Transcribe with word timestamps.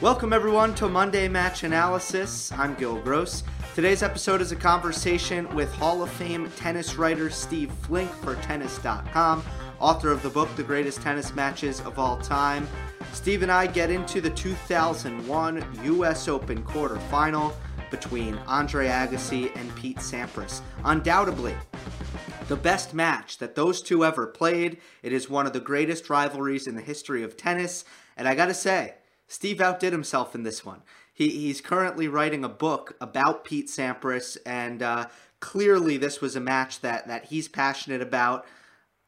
Welcome, 0.00 0.32
everyone, 0.32 0.76
to 0.76 0.88
Monday 0.88 1.26
Match 1.26 1.64
Analysis. 1.64 2.52
I'm 2.52 2.76
Gil 2.76 3.00
Gross. 3.00 3.42
Today's 3.74 4.04
episode 4.04 4.40
is 4.40 4.52
a 4.52 4.56
conversation 4.56 5.52
with 5.56 5.74
Hall 5.74 6.04
of 6.04 6.10
Fame 6.10 6.48
tennis 6.52 6.94
writer 6.94 7.28
Steve 7.30 7.72
Flink 7.82 8.08
for 8.08 8.36
Tennis.com, 8.36 9.42
author 9.80 10.12
of 10.12 10.22
the 10.22 10.30
book 10.30 10.54
The 10.54 10.62
Greatest 10.62 11.02
Tennis 11.02 11.34
Matches 11.34 11.80
of 11.80 11.98
All 11.98 12.16
Time. 12.18 12.68
Steve 13.12 13.42
and 13.42 13.50
I 13.50 13.66
get 13.66 13.90
into 13.90 14.20
the 14.20 14.30
2001 14.30 15.66
U.S. 15.82 16.28
Open 16.28 16.62
quarterfinal 16.62 17.52
between 17.90 18.36
Andre 18.46 18.86
Agassi 18.86 19.50
and 19.56 19.74
Pete 19.74 19.98
Sampras. 19.98 20.60
Undoubtedly, 20.84 21.56
the 22.46 22.54
best 22.54 22.94
match 22.94 23.38
that 23.38 23.56
those 23.56 23.82
two 23.82 24.04
ever 24.04 24.28
played. 24.28 24.78
It 25.02 25.12
is 25.12 25.28
one 25.28 25.48
of 25.48 25.52
the 25.52 25.58
greatest 25.58 26.08
rivalries 26.08 26.68
in 26.68 26.76
the 26.76 26.82
history 26.82 27.24
of 27.24 27.36
tennis. 27.36 27.84
And 28.16 28.28
I 28.28 28.36
gotta 28.36 28.54
say, 28.54 28.94
Steve 29.28 29.60
outdid 29.60 29.92
himself 29.92 30.34
in 30.34 30.42
this 30.42 30.64
one. 30.64 30.82
He, 31.12 31.28
he's 31.28 31.60
currently 31.60 32.08
writing 32.08 32.44
a 32.44 32.48
book 32.48 32.96
about 33.00 33.44
Pete 33.44 33.68
Sampras, 33.68 34.38
and 34.46 34.82
uh, 34.82 35.06
clearly 35.38 35.98
this 35.98 36.20
was 36.20 36.34
a 36.34 36.40
match 36.40 36.80
that, 36.80 37.06
that 37.06 37.26
he's 37.26 37.46
passionate 37.46 38.00
about. 38.00 38.46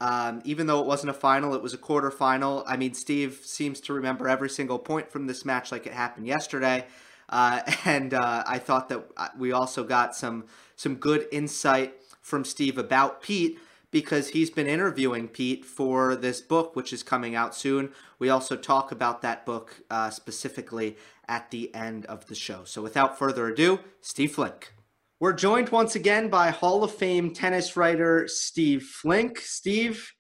Um, 0.01 0.41
even 0.45 0.67
though 0.67 0.81
it 0.81 0.87
wasn't 0.87 1.11
a 1.11 1.15
final, 1.15 1.55
it 1.55 1.63
was 1.63 1.75
a 1.75 1.79
quarterfinal. 1.79 2.65
I 2.67 2.77
mean, 2.77 2.95
Steve 2.95 3.41
seems 3.45 3.81
to 3.83 3.93
remember 3.93 4.29
every 4.29 4.49
single 4.49 4.79
point 4.79 5.11
from 5.11 5.27
this 5.27 5.45
match 5.45 5.73
like 5.73 5.87
it 5.87 5.93
happened 5.93 6.27
yesterday. 6.27 6.87
Uh, 7.29 7.61
and 7.85 8.13
uh, 8.15 8.45
I 8.47 8.59
thought 8.59 8.89
that 8.91 9.05
uh, 9.17 9.29
we 9.39 9.53
also 9.53 9.85
got 9.85 10.15
some 10.15 10.47
some 10.77 10.97
good 10.97 11.27
insight 11.31 11.95
from 12.23 12.45
Steve 12.45 12.79
about 12.79 13.23
Pete 13.23 13.59
because 13.91 14.29
he's 14.29 14.51
been 14.51 14.67
interviewing 14.67 15.29
Pete 15.29 15.65
for 15.65 16.15
this 16.15 16.41
book, 16.41 16.77
which 16.77 16.93
is 16.93 17.03
coming 17.03 17.35
out 17.35 17.55
soon. 17.55 17.93
We 18.19 18.29
also 18.29 18.57
talk 18.57 18.93
about 18.93 19.23
that 19.23 19.45
book 19.45 19.81
uh, 19.91 20.11
specifically 20.11 20.97
at 21.29 21.51
the 21.51 21.75
end 21.75 22.07
of 22.07 22.27
the 22.27 22.35
show. 22.35 22.65
So 22.65 22.83
without 22.83 23.19
further 23.19 23.49
ado, 23.49 23.81
Steve 24.01 24.33
Flink. 24.33 24.75
We're 25.19 25.33
joined 25.35 25.69
once 25.69 25.97
again 25.97 26.29
by 26.31 26.51
Hall 26.51 26.83
of 26.83 26.95
Fame 26.95 27.35
tennis 27.35 27.77
writer 27.77 28.27
Steve 28.27 28.83
Flink. 28.83 29.39
Steve, 29.39 30.11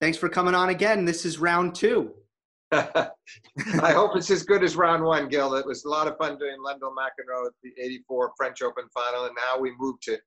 thanks 0.00 0.16
for 0.16 0.28
coming 0.28 0.54
on 0.54 0.68
again. 0.68 1.04
This 1.04 1.24
is 1.24 1.38
round 1.38 1.74
two. 1.74 2.12
I 2.70 3.10
hope 3.66 4.14
it's 4.14 4.30
as 4.30 4.42
good 4.42 4.62
as 4.62 4.76
round 4.76 5.02
one, 5.02 5.28
Gil. 5.28 5.54
It 5.54 5.66
was 5.66 5.84
a 5.84 5.88
lot 5.88 6.06
of 6.06 6.16
fun 6.18 6.38
doing 6.38 6.56
Lendl 6.64 6.94
McEnroe 6.94 7.46
at 7.46 7.52
the 7.62 7.72
84 7.82 8.32
French 8.36 8.62
Open 8.62 8.84
final, 8.92 9.24
and 9.24 9.34
now 9.34 9.58
we 9.60 9.72
move 9.78 9.98
to 10.02 10.18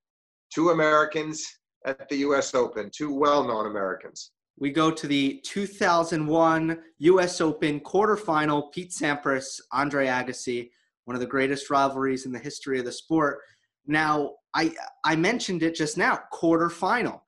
two 0.51 0.71
Americans 0.71 1.45
at 1.85 2.07
the 2.09 2.17
U.S. 2.17 2.53
Open, 2.53 2.89
two 2.93 3.13
well-known 3.13 3.67
Americans. 3.67 4.31
We 4.59 4.71
go 4.71 4.91
to 4.91 5.07
the 5.07 5.41
2001 5.43 6.79
U.S. 6.99 7.41
Open 7.41 7.79
quarterfinal. 7.79 8.71
Pete 8.71 8.91
Sampras, 8.91 9.59
Andre 9.71 10.07
Agassi, 10.07 10.69
one 11.05 11.15
of 11.15 11.21
the 11.21 11.27
greatest 11.27 11.69
rivalries 11.69 12.25
in 12.25 12.31
the 12.31 12.39
history 12.39 12.77
of 12.77 12.85
the 12.85 12.91
sport. 12.91 13.39
Now, 13.87 14.33
I 14.53 14.71
I 15.03 15.15
mentioned 15.15 15.63
it 15.63 15.75
just 15.75 15.97
now, 15.97 16.19
quarterfinal, 16.31 17.21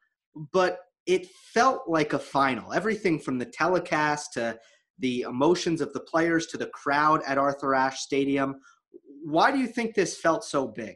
but 0.51 0.79
it 1.05 1.27
felt 1.53 1.83
like 1.87 2.13
a 2.13 2.19
final. 2.19 2.73
Everything 2.73 3.19
from 3.19 3.37
the 3.37 3.45
telecast 3.45 4.33
to 4.33 4.59
the 4.99 5.21
emotions 5.21 5.81
of 5.81 5.91
the 5.93 5.99
players 6.01 6.45
to 6.47 6.57
the 6.57 6.67
crowd 6.67 7.21
at 7.25 7.37
Arthur 7.37 7.73
Ashe 7.73 8.01
Stadium. 8.01 8.55
Why 9.25 9.51
do 9.51 9.57
you 9.57 9.67
think 9.67 9.95
this 9.95 10.17
felt 10.17 10.43
so 10.43 10.67
big? 10.67 10.95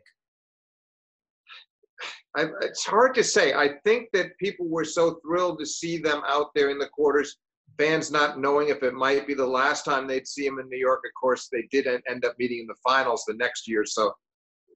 I, 2.37 2.45
it's 2.61 2.85
hard 2.85 3.15
to 3.15 3.23
say. 3.23 3.53
I 3.53 3.69
think 3.83 4.09
that 4.13 4.37
people 4.37 4.67
were 4.67 4.85
so 4.85 5.19
thrilled 5.25 5.57
to 5.59 5.65
see 5.65 5.97
them 5.97 6.21
out 6.27 6.53
there 6.53 6.69
in 6.69 6.77
the 6.77 6.87
quarters, 6.87 7.37
fans 7.79 8.11
not 8.11 8.39
knowing 8.39 8.69
if 8.69 8.83
it 8.83 8.93
might 8.93 9.25
be 9.25 9.33
the 9.33 9.47
last 9.47 9.83
time 9.83 10.05
they'd 10.05 10.27
see 10.27 10.47
them 10.47 10.59
in 10.59 10.69
New 10.69 10.77
York. 10.77 11.01
Of 11.03 11.19
course, 11.19 11.49
they 11.51 11.67
did 11.71 11.87
end 11.87 12.25
up 12.25 12.35
meeting 12.37 12.59
in 12.59 12.67
the 12.67 12.75
finals 12.83 13.23
the 13.27 13.33
next 13.33 13.67
year, 13.67 13.85
so. 13.85 14.13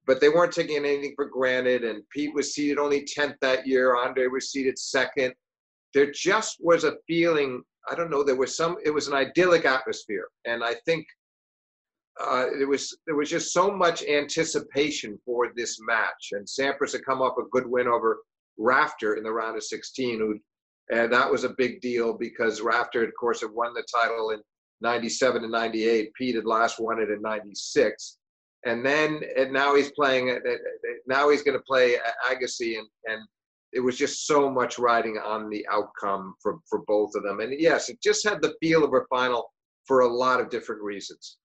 But 0.08 0.20
they 0.20 0.30
weren't 0.30 0.52
taking 0.52 0.78
anything 0.78 1.14
for 1.16 1.26
granted, 1.26 1.84
and 1.84 2.02
Pete 2.10 2.34
was 2.34 2.56
seated 2.56 2.80
only 2.80 3.06
10th 3.06 3.36
that 3.42 3.68
year. 3.68 3.96
Andre 3.96 4.26
was 4.26 4.52
seated 4.52 4.80
second. 4.80 5.32
There 5.94 6.12
just 6.12 6.58
was 6.60 6.84
a 6.84 6.96
feeling. 7.08 7.62
I 7.90 7.94
don't 7.94 8.10
know. 8.10 8.24
There 8.24 8.36
was 8.36 8.58
some. 8.58 8.78
It 8.84 8.90
was 8.90 9.08
an 9.08 9.14
idyllic 9.14 9.66
atmosphere, 9.66 10.28
and 10.46 10.64
I 10.64 10.74
think 10.86 11.06
uh, 12.20 12.46
there 12.58 12.68
was 12.68 12.98
there 13.06 13.16
was 13.16 13.30
just 13.30 13.54
so 13.54 13.72
much 13.72 14.04
anticipation 14.04 15.18
for 15.26 15.52
this 15.56 15.80
match, 15.82 16.32
and 16.34 16.46
Sampras 16.46 16.92
had 16.92 17.06
come 17.06 17.22
up 17.22 17.38
a 17.38 17.50
good 17.52 17.66
win 17.66 17.88
over 17.88 18.20
Rafter 18.58 19.16
in 19.16 19.24
the 19.24 19.32
round 19.32 19.58
of 19.58 19.64
16, 19.64 20.20
who, 20.20 20.40
and 20.96 21.12
that 21.12 21.32
was 21.32 21.44
a 21.44 21.56
big 21.58 21.82
deal 21.82 22.18
because 22.18 22.62
Rafter, 22.62 23.04
of 23.04 23.12
course, 23.20 23.42
had 23.42 23.52
won 23.52 23.74
the 23.74 23.86
title 24.02 24.32
in 24.32 24.42
97 24.82 25.44
and 25.44 25.52
98. 25.52 26.14
Pete 26.14 26.36
had 26.36 26.46
last 26.46 26.80
won 26.80 27.00
it 27.00 27.10
in 27.10 27.22
96, 27.22 28.18
and 28.66 28.86
then 28.86 29.22
and 29.38 29.54
now 29.54 29.76
he's 29.76 29.92
playing. 29.92 30.30
Uh, 30.30 30.34
uh, 30.34 30.54
uh, 30.54 30.94
now 31.08 31.30
he's 31.30 31.44
going 31.44 31.58
to 31.58 31.64
play 31.64 31.98
Agassi, 32.30 32.78
and 32.78 32.88
and 33.06 33.22
it 33.74 33.80
was 33.80 33.98
just 33.98 34.28
so 34.28 34.50
much 34.50 34.78
riding 34.78 35.18
on 35.18 35.50
the 35.50 35.66
outcome 35.72 36.36
for 36.42 36.58
for 36.70 36.84
both 36.88 37.16
of 37.16 37.24
them. 37.24 37.40
And 37.40 37.60
yes, 37.60 37.90
it 37.90 38.02
just 38.02 38.28
had 38.28 38.42
the 38.42 38.54
feel 38.60 38.84
of 38.84 38.94
a 38.94 39.06
final 39.10 39.50
for 39.86 40.02
a 40.02 40.08
lot 40.08 40.40
of 40.40 40.50
different 40.50 40.82
reasons. 40.82 41.38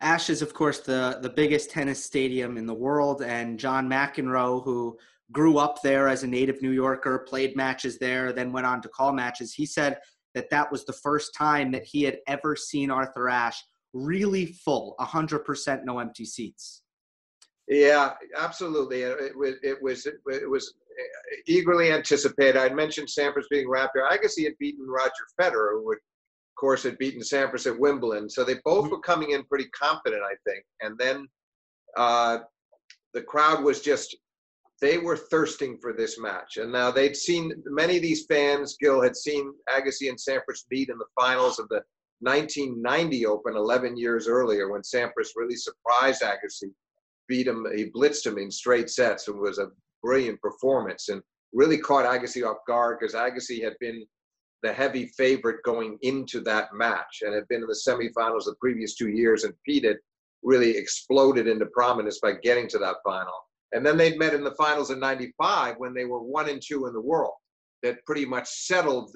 Ashe 0.00 0.30
is, 0.30 0.42
of 0.42 0.54
course, 0.54 0.80
the, 0.80 1.18
the 1.20 1.28
biggest 1.28 1.70
tennis 1.70 2.02
stadium 2.02 2.56
in 2.56 2.66
the 2.66 2.74
world, 2.74 3.22
and 3.22 3.58
John 3.58 3.88
McEnroe, 3.88 4.64
who 4.64 4.98
grew 5.30 5.58
up 5.58 5.82
there 5.82 6.08
as 6.08 6.22
a 6.22 6.26
native 6.26 6.62
New 6.62 6.70
Yorker, 6.70 7.18
played 7.28 7.54
matches 7.54 7.98
there, 7.98 8.32
then 8.32 8.52
went 8.52 8.66
on 8.66 8.80
to 8.82 8.88
call 8.88 9.12
matches. 9.12 9.52
He 9.52 9.66
said 9.66 9.98
that 10.34 10.50
that 10.50 10.72
was 10.72 10.84
the 10.84 10.92
first 10.92 11.34
time 11.34 11.70
that 11.72 11.84
he 11.84 12.02
had 12.02 12.18
ever 12.26 12.56
seen 12.56 12.90
Arthur 12.90 13.28
Ashe 13.28 13.62
really 13.92 14.46
full, 14.46 14.94
100% 15.00 15.84
no 15.84 15.98
empty 15.98 16.24
seats. 16.24 16.82
Yeah, 17.68 18.14
absolutely. 18.36 19.02
It 19.02 19.36
was 19.36 19.54
it 19.62 19.80
was 19.80 20.04
it 20.04 20.50
was 20.50 20.74
eh, 20.98 21.36
eagerly 21.46 21.92
anticipated. 21.92 22.56
I 22.56 22.68
mentioned 22.70 23.06
Sampras 23.06 23.44
being 23.48 23.68
Rafter. 23.68 24.04
I 24.10 24.16
guess 24.16 24.34
he 24.34 24.42
had 24.42 24.58
beaten 24.58 24.88
Roger 24.88 25.12
Federer, 25.40 25.74
who 25.74 25.86
would 25.86 25.98
course, 26.60 26.82
had 26.82 26.98
beaten 26.98 27.22
Sampras 27.22 27.66
at 27.66 27.78
Wimbledon. 27.78 28.28
So 28.28 28.44
they 28.44 28.56
both 28.64 28.84
mm-hmm. 28.84 28.92
were 28.92 29.00
coming 29.00 29.30
in 29.30 29.44
pretty 29.44 29.68
confident, 29.68 30.22
I 30.22 30.34
think. 30.48 30.64
And 30.80 30.98
then 30.98 31.26
uh, 31.96 32.38
the 33.14 33.22
crowd 33.22 33.64
was 33.64 33.80
just, 33.80 34.16
they 34.80 34.98
were 34.98 35.16
thirsting 35.16 35.78
for 35.80 35.92
this 35.92 36.20
match. 36.20 36.58
And 36.58 36.70
now 36.70 36.90
they'd 36.90 37.16
seen, 37.16 37.52
many 37.66 37.96
of 37.96 38.02
these 38.02 38.26
fans, 38.26 38.76
Gil, 38.80 39.02
had 39.02 39.16
seen 39.16 39.52
Agassi 39.68 40.08
and 40.08 40.18
Sampras 40.18 40.64
meet 40.70 40.90
in 40.90 40.98
the 40.98 41.06
finals 41.18 41.58
of 41.58 41.68
the 41.68 41.82
1990 42.20 43.26
Open 43.26 43.56
11 43.56 43.96
years 43.96 44.28
earlier 44.28 44.70
when 44.70 44.82
Sampras 44.82 45.30
really 45.36 45.56
surprised 45.56 46.22
Agassi, 46.22 46.70
beat 47.28 47.46
him, 47.46 47.66
he 47.74 47.90
blitzed 47.90 48.26
him 48.26 48.38
in 48.38 48.50
straight 48.50 48.90
sets. 48.90 49.28
It 49.28 49.36
was 49.36 49.58
a 49.58 49.70
brilliant 50.02 50.40
performance 50.40 51.08
and 51.08 51.22
really 51.52 51.78
caught 51.78 52.04
Agassi 52.04 52.46
off 52.46 52.58
guard 52.66 52.98
because 53.00 53.14
Agassi 53.14 53.62
had 53.62 53.74
been 53.80 54.04
the 54.62 54.72
heavy 54.72 55.06
favorite 55.16 55.62
going 55.64 55.98
into 56.02 56.40
that 56.40 56.72
match 56.74 57.22
and 57.22 57.34
had 57.34 57.48
been 57.48 57.62
in 57.62 57.68
the 57.68 57.82
semifinals 57.86 58.44
the 58.44 58.54
previous 58.60 58.94
two 58.94 59.08
years 59.08 59.44
and 59.44 59.54
Pete 59.64 59.84
had 59.84 59.96
really 60.42 60.76
exploded 60.76 61.46
into 61.46 61.66
prominence 61.66 62.18
by 62.20 62.32
getting 62.32 62.68
to 62.68 62.78
that 62.78 62.96
final. 63.04 63.32
And 63.72 63.84
then 63.84 63.96
they'd 63.96 64.18
met 64.18 64.34
in 64.34 64.44
the 64.44 64.54
finals 64.54 64.90
in 64.90 64.98
95 64.98 65.76
when 65.78 65.94
they 65.94 66.04
were 66.04 66.22
one 66.22 66.48
and 66.48 66.60
two 66.64 66.86
in 66.86 66.92
the 66.92 67.00
world. 67.00 67.34
That 67.82 68.04
pretty 68.04 68.26
much 68.26 68.48
settled 68.48 69.14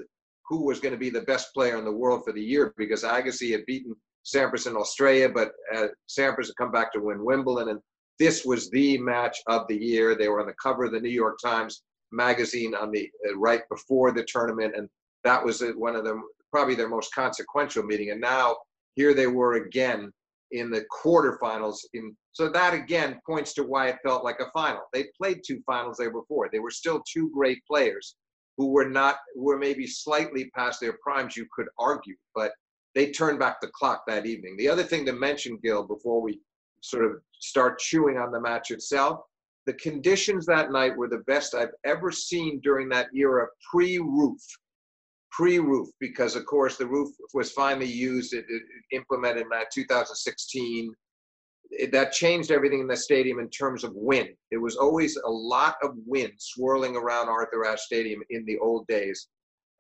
who 0.49 0.65
was 0.65 0.81
going 0.81 0.93
to 0.93 0.99
be 0.99 1.11
the 1.11 1.23
best 1.23 1.53
player 1.55 1.79
in 1.79 1.85
the 1.85 1.93
world 1.93 2.23
for 2.25 2.33
the 2.33 2.43
year 2.43 2.73
because 2.77 3.03
Agassi 3.03 3.53
had 3.53 3.67
beaten 3.67 3.95
Sampras 4.25 4.67
in 4.67 4.77
Australia, 4.77 5.29
but 5.29 5.53
uh, 5.75 5.89
Sampras 6.09 6.47
had 6.47 6.57
come 6.59 6.73
back 6.73 6.93
to 6.93 7.01
win 7.01 7.25
Wimbledon. 7.25 7.71
And 7.71 7.81
this 8.19 8.45
was 8.45 8.71
the 8.71 8.99
match 8.99 9.39
of 9.49 9.67
the 9.69 9.77
year. 9.77 10.15
They 10.15 10.29
were 10.29 10.41
on 10.41 10.47
the 10.47 10.55
cover 10.63 10.85
of 10.85 10.93
the 10.93 11.01
New 11.01 11.11
York 11.11 11.39
Times 11.43 11.83
magazine 12.13 12.75
on 12.75 12.91
the 12.91 13.11
uh, 13.29 13.37
right 13.37 13.63
before 13.69 14.13
the 14.13 14.25
tournament. 14.25 14.75
And 14.77 14.89
that 15.25 15.45
was 15.45 15.63
one 15.77 15.97
of 15.97 16.05
them, 16.05 16.23
probably 16.53 16.75
their 16.75 16.89
most 16.89 17.15
consequential 17.15 17.83
meeting. 17.83 18.11
And 18.11 18.21
now 18.21 18.57
here 18.95 19.15
they 19.15 19.27
were 19.27 19.55
again 19.55 20.13
in 20.53 20.71
the 20.71 20.85
quarterfinals. 20.93 21.79
In 21.95 22.17
so 22.33 22.49
that 22.49 22.75
again 22.75 23.21
points 23.27 23.55
to 23.55 23.65
why 23.65 23.89
it 23.89 23.99
felt 24.05 24.25
like 24.25 24.41
a 24.41 24.51
final. 24.53 24.83
They 24.93 25.07
played 25.17 25.41
two 25.47 25.61
finals 25.67 25.97
there 25.99 26.13
before. 26.13 26.49
They 26.51 26.59
were 26.59 26.71
still 26.71 27.03
two 27.11 27.31
great 27.35 27.59
players 27.69 28.17
who 28.57 28.69
were 28.69 28.89
not 28.89 29.17
were 29.35 29.59
maybe 29.59 29.87
slightly 29.87 30.51
past 30.57 30.81
their 30.81 30.99
primes. 31.03 31.37
You 31.37 31.47
could 31.55 31.67
argue, 31.79 32.17
but 32.35 32.53
they 32.95 33.11
turned 33.11 33.41
back 33.41 33.61
the 33.61 33.69
clock 33.69 34.05
that 34.07 34.27
evening. 34.27 34.57
The 34.57 34.69
other 34.69 34.85
thing 34.85 35.05
to 35.07 35.13
mention, 35.13 35.59
Gil, 35.63 35.85
before 35.85 36.23
we 36.23 36.41
sort 36.81 37.05
of 37.05 37.21
start 37.41 37.79
chewing 37.79 38.19
on 38.19 38.31
the 38.31 38.41
match 38.41 38.71
itself, 38.71 39.21
the 39.67 39.73
conditions 39.75 40.47
that 40.47 40.71
night 40.71 40.97
were 40.97 41.09
the 41.09 41.25
best 41.27 41.55
I've 41.55 41.73
ever 41.85 42.13
seen 42.13 42.61
during 42.61 42.89
that 42.91 43.09
era 43.15 43.47
pre-roof 43.71 44.41
pre-roof 45.37 45.89
because 46.01 46.37
of 46.37 46.47
course 46.47 46.77
the 46.77 46.87
roof 46.87 47.09
was 47.33 47.53
finally 47.53 47.91
used 47.91 48.35
it, 48.35 48.45
it, 48.49 48.63
implemented 48.93 49.43
in 49.43 49.49
2016 49.73 50.95
it, 51.71 51.91
that 51.91 52.13
changed 52.13 52.51
everything 52.51 52.81
in 52.81 52.87
the 52.87 52.97
stadium 52.97 53.39
in 53.39 53.49
terms 53.51 53.85
of 53.85 53.93
wind 53.95 54.29
there 54.51 54.61
was 54.61 54.77
always 54.77 55.17
a 55.17 55.31
lot 55.31 55.77
of 55.83 55.91
wind 56.07 56.33
swirling 56.39 56.97
around 56.97 57.29
arthur 57.29 57.65
ashe 57.65 57.81
stadium 57.81 58.21
in 58.31 58.45
the 58.47 58.59
old 58.59 58.87
days 58.87 59.29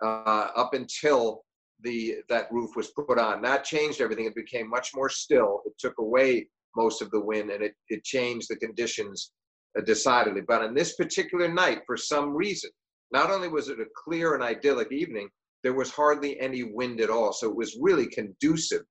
uh, 0.02 0.48
up 0.56 0.74
until 0.74 1.44
the 1.84 2.16
that 2.28 2.50
roof 2.50 2.74
was 2.76 2.90
put 2.90 3.18
on. 3.18 3.42
That 3.42 3.64
changed 3.64 4.00
everything. 4.00 4.24
It 4.24 4.34
became 4.34 4.68
much 4.68 4.90
more 4.94 5.08
still. 5.08 5.62
It 5.66 5.74
took 5.78 5.94
away 5.98 6.48
most 6.76 7.02
of 7.02 7.10
the 7.10 7.20
wind 7.20 7.50
and 7.50 7.62
it, 7.62 7.74
it 7.88 8.02
changed 8.02 8.48
the 8.48 8.56
conditions 8.56 9.30
uh, 9.78 9.82
decidedly. 9.82 10.40
But 10.40 10.62
on 10.62 10.74
this 10.74 10.96
particular 10.96 11.46
night, 11.46 11.82
for 11.86 11.96
some 11.96 12.34
reason, 12.34 12.70
not 13.12 13.30
only 13.30 13.48
was 13.48 13.68
it 13.68 13.78
a 13.80 13.86
clear 14.04 14.34
and 14.34 14.42
idyllic 14.42 14.90
evening, 14.90 15.28
there 15.64 15.72
was 15.72 15.90
hardly 15.90 16.38
any 16.38 16.62
wind 16.62 17.00
at 17.00 17.10
all. 17.10 17.32
So 17.32 17.48
it 17.48 17.56
was 17.56 17.76
really 17.80 18.06
conducive 18.06 18.82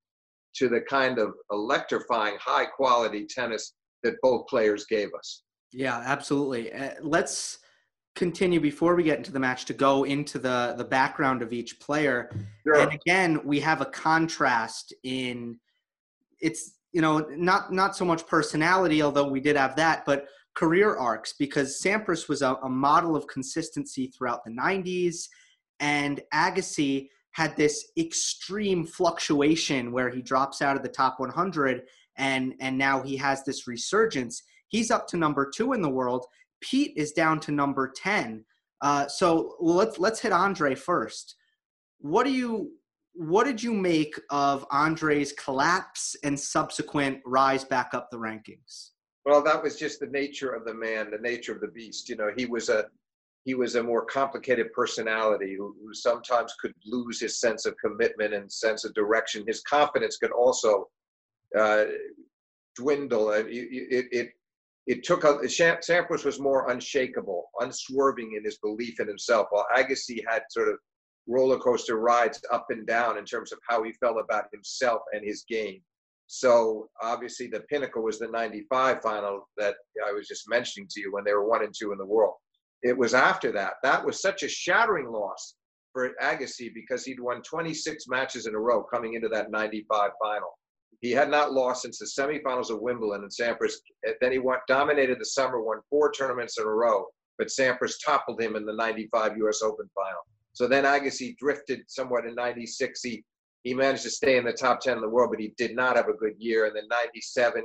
to 0.56 0.68
the 0.68 0.81
kind 0.81 1.20
of 1.20 1.34
electrifying, 1.52 2.36
high 2.42 2.66
quality 2.66 3.25
tennis 3.25 3.75
that 4.02 4.16
both 4.22 4.48
players 4.48 4.86
gave 4.86 5.10
us. 5.18 5.44
Yeah, 5.72 6.02
absolutely. 6.06 6.74
Uh, 6.74 6.96
let's 7.02 7.60
continue 8.16 8.60
before 8.60 8.96
we 8.96 9.04
get 9.04 9.18
into 9.18 9.31
the 9.31 9.40
match 9.40 9.66
to 9.66 9.74
go 9.74 10.04
into 10.04 10.38
the 10.38 10.75
the 10.78 10.84
background 10.84 11.42
of 11.42 11.54
each 11.54 11.80
player. 11.80 12.30
Sure. 12.66 12.81
And 12.81 12.92
again, 12.94 13.40
we 13.44 13.60
have 13.62 13.81
a 13.81 13.86
contrast 13.86 14.94
in 15.04 15.60
it's 16.40 16.74
you 16.92 17.02
know 17.02 17.19
not 17.30 17.72
not 17.72 17.96
so 17.96 18.06
much 18.06 18.28
personality, 18.28 19.02
although 19.02 19.28
we 19.28 19.40
did 19.40 19.56
have 19.56 19.76
that, 19.78 20.06
but 20.06 20.26
career 20.56 20.96
arcs 20.96 21.34
because 21.40 21.81
Sampras 21.81 22.30
was 22.30 22.44
a, 22.44 22.54
a 22.64 22.69
model 22.69 23.16
of 23.16 23.26
consistency 23.26 24.08
throughout 24.08 24.44
the 24.44 24.52
90s, 24.52 25.28
and 25.80 26.22
Agassi 26.34 27.10
had 27.31 27.56
this 27.58 27.92
extreme 27.98 28.86
fluctuation 28.86 29.92
where 29.92 30.10
he 30.10 30.22
drops 30.22 30.62
out 30.62 30.75
of 30.75 30.84
the 30.84 30.90
top 30.90 31.20
100 31.20 31.84
and 32.18 32.54
and 32.60 32.78
now 32.78 33.02
he 33.02 33.18
has 33.18 33.44
this 33.44 33.68
resurgence. 33.68 34.44
He's 34.68 34.92
up 34.92 35.08
to 35.08 35.18
number 35.18 35.52
two 35.56 35.74
in 35.74 35.81
the 35.81 35.90
world 35.90 36.25
Pete 36.64 36.94
is 36.96 37.12
down 37.12 37.40
to 37.42 37.52
number 37.52 37.92
10. 37.96 38.46
Uh, 38.81 39.08
so 39.08 39.56
let's 39.60 40.00
let's 40.00 40.20
hit 40.20 40.31
Andre 40.31 40.75
first. 40.75 41.36
What 42.00 42.24
do 42.24 42.31
you 42.31 42.72
what 43.14 43.44
did 43.44 43.62
you 43.62 43.74
make 43.74 44.19
of 44.31 44.66
Andre's 44.72 45.34
collapse 45.34 46.16
and 46.24 46.40
subsequent 46.40 47.19
rise 47.26 47.64
back 47.64 47.94
up 47.94 48.10
the 48.10 48.18
rankings? 48.18 48.90
Well, 49.26 49.44
that 49.44 49.62
was 49.62 49.78
just 49.78 50.00
the 50.00 50.08
nature 50.08 50.50
of 50.50 50.66
the 50.66 50.74
man, 50.74 51.12
the 51.12 51.19
nature 51.19 51.54
of 51.54 51.62
the 51.62 51.68
beast. 51.68 52.10
You 52.10 52.16
know, 52.16 52.31
he 52.36 52.46
was 52.46 52.69
a 52.69 52.86
he 53.45 53.56
was 53.56 53.75
a 53.75 53.84
more 53.84 54.06
complicated 54.06 54.72
personality 54.74 55.56
who, 55.57 55.75
who 55.81 55.94
sometimes 55.94 56.54
could 56.62 56.74
lose 56.86 57.19
his 57.19 57.40
sense 57.40 57.66
of 57.66 57.75
commitment 57.78 58.34
and 58.34 58.51
sense 58.51 58.86
of 58.86 58.94
direction. 58.94 59.44
His 59.45 59.62
confidence 59.62 60.18
could 60.18 60.31
also 60.31 60.90
uh, 61.57 61.86
dwindle. 62.75 63.31
It, 63.31 63.48
it, 63.50 64.06
it, 64.12 64.30
it 64.88 65.04
took 65.04 65.24
a 65.24 65.36
Sampras 65.45 66.25
was 66.25 66.40
more 66.40 66.72
unshakable, 66.72 67.45
unswerving 67.60 68.36
in 68.38 68.44
his 68.44 68.57
belief 68.57 69.00
in 69.00 69.07
himself, 69.07 69.48
while 69.50 69.68
Agassi 69.75 70.24
had 70.28 70.44
sort 70.50 70.69
of 70.69 70.75
roller 71.28 71.57
coaster 71.57 71.98
rides 71.98 72.42
up 72.51 72.68
and 72.69 72.86
down 72.86 73.18
in 73.18 73.25
terms 73.25 73.51
of 73.51 73.60
how 73.68 73.84
he 73.84 73.94
felt 73.94 74.18
about 74.19 74.45
himself 74.51 75.01
and 75.13 75.25
his 75.25 75.45
game. 75.48 75.81
So 76.28 76.90
obviously 77.01 77.48
the 77.48 77.62
pinnacle 77.62 78.04
was 78.04 78.19
the 78.19 78.28
95 78.28 79.01
final 79.01 79.48
that 79.57 79.75
I 80.06 80.12
was 80.12 80.28
just 80.28 80.50
mentioning 80.50 80.88
to 80.92 81.00
you 81.00 81.13
when 81.13 81.24
they 81.24 81.34
were 81.34 81.48
one 81.48 81.63
and 81.63 81.74
two 81.78 81.92
in 81.92 81.98
the 81.98 82.06
world. 82.06 82.36
It 82.83 82.97
was 82.97 83.13
after 83.13 83.51
that. 83.53 83.75
That 83.81 84.06
was 84.06 84.21
such 84.21 84.44
a 84.44 84.50
shattering 84.50 85.09
loss 85.09 85.56
for 85.94 86.12
Agassi 86.21 86.74
because 86.74 87.06
he'd 87.06 87.19
won 87.19 87.41
26 87.41 88.07
matches 88.07 88.45
in 88.45 88.56
a 88.56 88.59
row 88.59 88.83
coming 88.83 89.13
into 89.13 89.30
that 89.30 89.51
95 89.51 90.12
final. 90.21 90.59
He 91.00 91.12
had 91.12 91.30
not 91.30 91.53
lost 91.53 91.81
since 91.81 92.00
the 92.00 92.06
semifinals 92.06 92.69
of 92.69 92.81
Wimbledon, 92.81 93.24
and 93.24 93.31
Sampras. 93.31 93.74
Then 94.21 94.31
he 94.31 94.39
went, 94.39 94.62
dominated 94.68 95.19
the 95.19 95.25
summer, 95.25 95.62
won 95.62 95.80
four 95.89 96.12
tournaments 96.12 96.57
in 96.57 96.65
a 96.65 96.69
row, 96.69 97.06
but 97.38 97.47
Sampras 97.47 97.95
toppled 98.03 98.41
him 98.41 98.56
in 98.56 98.65
the 98.65 98.74
'95 98.74 99.38
U.S. 99.38 99.62
Open 99.62 99.89
final. 99.94 100.21
So 100.53 100.68
then 100.68 100.85
Agassi 100.85 101.38
drifted 101.38 101.81
somewhat 101.88 102.25
in 102.25 102.35
'96. 102.35 103.01
He 103.03 103.24
he 103.63 103.74
managed 103.74 104.03
to 104.03 104.09
stay 104.09 104.38
in 104.38 104.45
the 104.45 104.53
top 104.53 104.81
10 104.81 104.97
in 104.97 105.01
the 105.01 105.09
world, 105.09 105.31
but 105.31 105.39
he 105.39 105.53
did 105.57 105.75
not 105.75 105.95
have 105.95 106.09
a 106.09 106.13
good 106.13 106.35
year. 106.38 106.65
And 106.65 106.75
then 106.75 106.88
'97, 106.89 107.63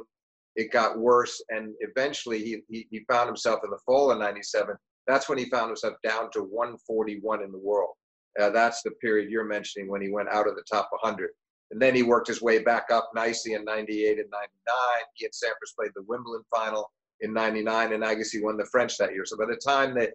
it 0.56 0.72
got 0.72 0.98
worse, 0.98 1.40
and 1.48 1.74
eventually 1.80 2.44
he, 2.44 2.62
he 2.68 2.88
he 2.90 3.04
found 3.08 3.28
himself 3.28 3.60
in 3.62 3.70
the 3.70 3.78
fall 3.86 4.10
of 4.10 4.18
'97. 4.18 4.74
That's 5.08 5.28
when 5.28 5.38
he 5.38 5.46
found 5.46 5.68
himself 5.68 5.94
down 6.04 6.30
to 6.32 6.42
141 6.42 7.42
in 7.42 7.50
the 7.50 7.58
world. 7.58 7.94
Uh, 8.38 8.50
that's 8.50 8.82
the 8.82 8.90
period 9.02 9.30
you're 9.30 9.44
mentioning 9.44 9.88
when 9.90 10.02
he 10.02 10.10
went 10.10 10.28
out 10.28 10.46
of 10.46 10.54
the 10.54 10.62
top 10.70 10.88
100. 10.92 11.30
And 11.70 11.80
then 11.80 11.94
he 11.94 12.02
worked 12.02 12.28
his 12.28 12.42
way 12.42 12.62
back 12.62 12.84
up 12.92 13.10
nicely 13.14 13.54
in 13.54 13.64
98 13.64 14.18
and 14.18 14.30
99. 14.30 14.44
He 15.14 15.24
and 15.24 15.32
Sampras 15.32 15.74
played 15.76 15.92
the 15.96 16.04
Wimbledon 16.06 16.44
final 16.54 16.90
in 17.20 17.32
99, 17.32 17.92
and 17.92 18.04
Agassi 18.04 18.42
won 18.42 18.56
the 18.56 18.66
French 18.66 18.96
that 18.98 19.12
year. 19.12 19.24
So 19.24 19.36
by 19.36 19.46
the 19.46 19.56
time 19.56 19.94
that, 19.94 20.12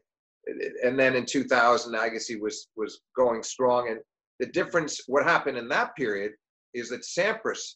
and 0.84 0.98
then 0.98 1.16
in 1.16 1.26
2000, 1.26 1.94
Agassi 1.94 2.40
was, 2.40 2.70
was 2.76 3.02
going 3.16 3.44
strong. 3.44 3.90
And 3.90 4.00
the 4.40 4.46
difference, 4.46 5.02
what 5.08 5.24
happened 5.24 5.58
in 5.58 5.68
that 5.70 5.96
period 5.96 6.34
is 6.74 6.90
that 6.90 7.02
Sampras, 7.02 7.76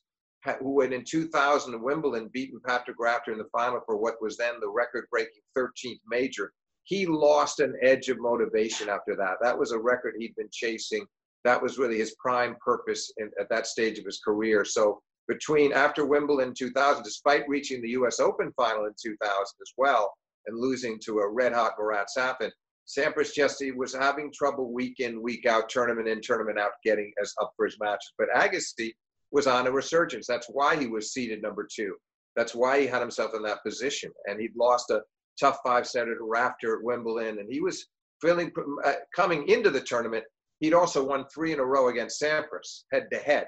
who 0.60 0.82
had 0.82 0.94
in 0.94 1.04
2000 1.04 1.74
in 1.74 1.82
Wimbledon 1.82 2.30
beaten 2.32 2.60
Patrick 2.66 2.98
Rafter 3.00 3.32
in 3.32 3.38
the 3.38 3.50
final 3.52 3.82
for 3.86 3.98
what 3.98 4.22
was 4.22 4.38
then 4.38 4.56
the 4.60 4.70
record 4.70 5.08
breaking 5.12 5.42
13th 5.58 6.00
major, 6.08 6.54
he 6.88 7.06
lost 7.06 7.60
an 7.60 7.76
edge 7.82 8.10
of 8.10 8.20
motivation 8.20 8.90
after 8.90 9.16
that. 9.16 9.38
That 9.42 9.58
was 9.58 9.72
a 9.72 9.80
record 9.80 10.16
he'd 10.18 10.36
been 10.36 10.50
chasing 10.52 11.06
that 11.48 11.62
was 11.62 11.78
really 11.78 11.98
his 11.98 12.16
prime 12.20 12.58
purpose 12.64 13.12
in, 13.18 13.32
at 13.40 13.50
that 13.50 13.68
stage 13.68 13.98
of 13.98 14.06
his 14.06 14.20
career. 14.20 14.66
So 14.66 15.02
between 15.30 15.72
after 15.72 16.06
Wimbledon 16.06 16.54
2000, 16.54 17.04
despite 17.04 17.48
reaching 17.48 17.82
the 17.82 17.92
U.S. 17.92 18.20
Open 18.20 18.52
final 18.58 18.86
in 18.86 18.94
2000 19.02 19.22
as 19.32 19.74
well 19.78 20.14
and 20.46 20.60
losing 20.60 21.00
to 21.06 21.20
a 21.20 21.30
red 21.30 21.54
hot 21.54 21.74
Marat 21.80 22.08
Safin, 22.16 22.52
Sampras 22.86 23.34
just 23.34 23.64
was 23.76 23.94
having 23.94 24.32
trouble 24.34 24.74
week 24.74 25.00
in 25.00 25.22
week 25.22 25.46
out, 25.46 25.70
tournament 25.70 26.08
in 26.08 26.22
tournament 26.22 26.60
out, 26.60 26.72
getting 26.84 27.12
as 27.22 27.34
up 27.42 27.52
for 27.56 27.66
his 27.66 27.78
matches. 27.80 28.14
But 28.18 28.30
Agassi 28.36 28.94
was 29.32 29.48
on 29.48 29.68
a 29.68 29.72
resurgence. 29.72 30.28
That's 30.28 30.48
why 30.50 30.78
he 30.78 30.88
was 30.88 31.14
seeded 31.14 31.42
number 31.42 31.68
two. 31.74 31.96
That's 32.36 32.56
why 32.56 32.80
he 32.80 32.88
had 32.88 33.02
himself 33.02 33.32
in 33.36 33.42
that 33.44 33.64
position. 33.64 34.12
And 34.26 34.40
he'd 34.40 34.56
lost 34.58 34.90
a 34.90 35.02
tough 35.40 35.60
five 35.66 35.88
setter 35.88 36.16
to 36.18 36.24
Rafter 36.24 36.78
at 36.78 36.84
Wimbledon, 36.84 37.40
and 37.40 37.52
he 37.52 37.62
was 37.62 37.88
feeling 38.22 38.52
uh, 38.84 38.94
coming 39.16 39.48
into 39.48 39.70
the 39.70 39.82
tournament 39.82 40.24
He'd 40.60 40.74
also 40.74 41.04
won 41.04 41.26
three 41.28 41.54
in 41.54 41.60
a 41.60 41.66
row 41.66 41.90
against 41.90 42.22
Sampras, 42.22 42.84
head 42.92 43.08
to 43.12 43.20
head, 43.20 43.48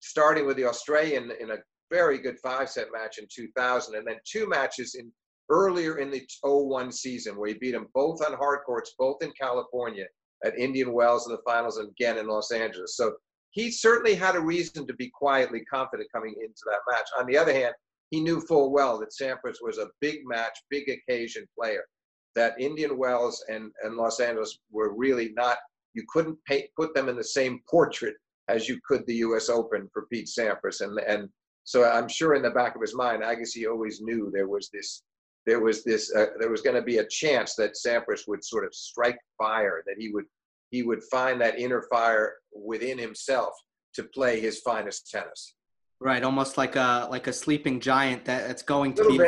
starting 0.00 0.46
with 0.46 0.56
the 0.56 0.64
Australian 0.64 1.30
in 1.40 1.52
a 1.52 1.58
very 1.90 2.18
good 2.18 2.38
five 2.40 2.68
set 2.68 2.88
match 2.92 3.18
in 3.18 3.26
2000, 3.32 3.94
and 3.94 4.06
then 4.06 4.16
two 4.24 4.48
matches 4.48 4.94
in 4.96 5.12
earlier 5.48 5.98
in 5.98 6.10
the 6.10 6.26
01 6.42 6.92
season 6.92 7.36
where 7.36 7.48
he 7.48 7.54
beat 7.54 7.74
him 7.74 7.88
both 7.94 8.24
on 8.24 8.32
hard 8.34 8.60
courts, 8.64 8.94
both 8.98 9.22
in 9.22 9.32
California 9.40 10.06
at 10.44 10.58
Indian 10.58 10.92
Wells 10.92 11.26
in 11.26 11.32
the 11.32 11.42
finals 11.44 11.78
and 11.78 11.88
again 11.90 12.18
in 12.18 12.26
Los 12.26 12.50
Angeles. 12.50 12.96
So 12.96 13.14
he 13.50 13.70
certainly 13.70 14.14
had 14.14 14.36
a 14.36 14.40
reason 14.40 14.86
to 14.86 14.94
be 14.94 15.10
quietly 15.10 15.64
confident 15.64 16.08
coming 16.12 16.34
into 16.40 16.62
that 16.66 16.80
match. 16.90 17.06
On 17.18 17.26
the 17.26 17.36
other 17.36 17.52
hand, 17.52 17.74
he 18.10 18.20
knew 18.20 18.40
full 18.40 18.72
well 18.72 18.98
that 18.98 19.12
Sampras 19.12 19.56
was 19.62 19.78
a 19.78 19.90
big 20.00 20.20
match, 20.24 20.56
big 20.68 20.88
occasion 20.88 21.46
player. 21.58 21.84
That 22.34 22.60
Indian 22.60 22.96
Wells 22.96 23.44
and, 23.48 23.72
and 23.82 23.96
Los 23.96 24.20
Angeles 24.20 24.58
were 24.70 24.94
really 24.94 25.32
not 25.34 25.58
you 25.94 26.04
couldn't 26.08 26.38
pay, 26.46 26.68
put 26.76 26.94
them 26.94 27.08
in 27.08 27.16
the 27.16 27.24
same 27.24 27.60
portrait 27.68 28.14
as 28.48 28.68
you 28.68 28.78
could 28.86 29.04
the 29.06 29.16
U.S. 29.16 29.48
Open 29.48 29.88
for 29.92 30.06
Pete 30.06 30.28
Sampras, 30.28 30.80
and 30.80 30.98
and 31.00 31.28
so 31.64 31.84
I'm 31.84 32.08
sure 32.08 32.34
in 32.34 32.42
the 32.42 32.50
back 32.50 32.74
of 32.74 32.80
his 32.80 32.96
mind, 32.96 33.22
Agassi 33.22 33.70
always 33.70 34.00
knew 34.00 34.30
there 34.32 34.48
was 34.48 34.70
this, 34.70 35.02
there 35.46 35.60
was 35.60 35.84
this, 35.84 36.12
uh, 36.14 36.26
there 36.38 36.50
was 36.50 36.62
going 36.62 36.76
to 36.76 36.82
be 36.82 36.98
a 36.98 37.06
chance 37.06 37.54
that 37.54 37.76
Sampras 37.76 38.26
would 38.26 38.44
sort 38.44 38.64
of 38.64 38.74
strike 38.74 39.18
fire, 39.38 39.82
that 39.86 39.96
he 39.98 40.10
would, 40.10 40.24
he 40.70 40.82
would 40.82 41.02
find 41.04 41.40
that 41.40 41.58
inner 41.58 41.82
fire 41.82 42.34
within 42.52 42.98
himself 42.98 43.54
to 43.94 44.02
play 44.02 44.40
his 44.40 44.60
finest 44.60 45.10
tennis. 45.10 45.54
Right, 46.00 46.22
almost 46.22 46.56
like 46.56 46.76
a 46.76 47.06
like 47.10 47.26
a 47.26 47.32
sleeping 47.32 47.78
giant 47.78 48.24
that, 48.24 48.46
that's 48.48 48.62
going 48.62 48.94
to 48.94 49.06
be 49.06 49.20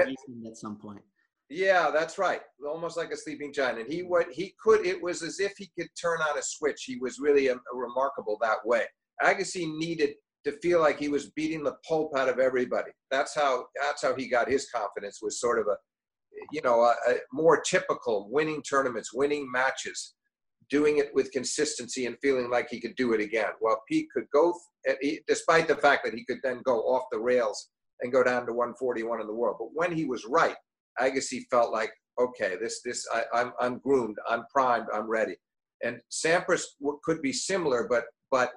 at 0.49 0.57
some 0.57 0.77
point. 0.77 1.03
Yeah, 1.51 1.91
that's 1.93 2.17
right. 2.17 2.41
Almost 2.67 2.97
like 2.97 3.11
a 3.11 3.17
sleeping 3.17 3.53
giant. 3.53 3.79
And 3.79 3.93
he 3.93 4.03
what 4.03 4.33
he 4.33 4.55
could. 4.63 4.87
It 4.87 5.03
was 5.03 5.23
as 5.23 5.39
if 5.39 5.53
he 5.59 5.71
could 5.79 5.89
turn 6.01 6.21
on 6.23 6.39
a 6.39 6.43
switch. 6.43 6.85
He 6.87 6.97
was 6.97 7.19
really 7.19 7.49
a, 7.49 7.55
a 7.55 7.77
remarkable 7.77 8.39
that 8.41 8.65
way. 8.65 8.85
Agassi 9.23 9.77
needed 9.77 10.15
to 10.45 10.53
feel 10.63 10.81
like 10.81 10.99
he 10.99 11.09
was 11.09 11.31
beating 11.33 11.63
the 11.63 11.77
pulp 11.87 12.17
out 12.17 12.31
of 12.31 12.39
everybody. 12.39 12.91
That's 13.11 13.35
how 13.35 13.67
that's 13.83 14.01
how 14.01 14.15
he 14.15 14.29
got 14.29 14.49
his 14.49 14.71
confidence. 14.75 15.21
Was 15.21 15.41
sort 15.41 15.59
of 15.59 15.67
a, 15.67 15.77
you 16.53 16.63
know, 16.63 16.81
a, 16.81 16.95
a 17.11 17.17
more 17.33 17.61
typical 17.61 18.29
winning 18.31 18.63
tournaments, 18.63 19.13
winning 19.13 19.47
matches, 19.53 20.15
doing 20.71 20.99
it 20.99 21.15
with 21.15 21.33
consistency 21.33 22.07
and 22.07 22.17
feeling 22.23 22.51
like 22.51 22.69
he 22.71 22.81
could 22.81 22.97
do 22.97 23.13
it 23.13 23.21
again. 23.21 23.51
While 23.61 23.83
Pete 23.89 24.09
could 24.15 24.27
go, 24.33 24.55
eh, 24.87 25.17
despite 25.27 25.69
the 25.69 25.77
fact 25.77 26.05
that 26.05 26.15
he 26.15 26.25
could 26.25 26.39
then 26.43 26.61
go 26.65 26.81
off 26.81 27.05
the 27.11 27.19
rails 27.19 27.71
and 28.01 28.13
go 28.13 28.23
down 28.23 28.47
to 28.47 28.53
141 28.53 29.21
in 29.21 29.27
the 29.27 29.35
world. 29.35 29.57
But 29.59 29.71
when 29.73 29.97
he 29.97 30.05
was 30.05 30.25
right, 30.25 30.57
Agassi 31.01 31.43
felt 31.51 31.73
like, 31.73 31.93
okay, 32.21 32.57
this 32.61 32.83
this 32.85 33.07
I, 33.13 33.25
I'm 33.33 33.53
I'm 33.61 33.79
groomed, 33.79 34.17
I'm 34.29 34.45
primed, 34.53 34.87
I'm 34.93 35.09
ready. 35.09 35.37
And 35.83 36.01
Sampras 36.11 36.63
could 37.03 37.23
be 37.23 37.33
similar, 37.33 37.87
but 37.89 38.05
but 38.31 38.53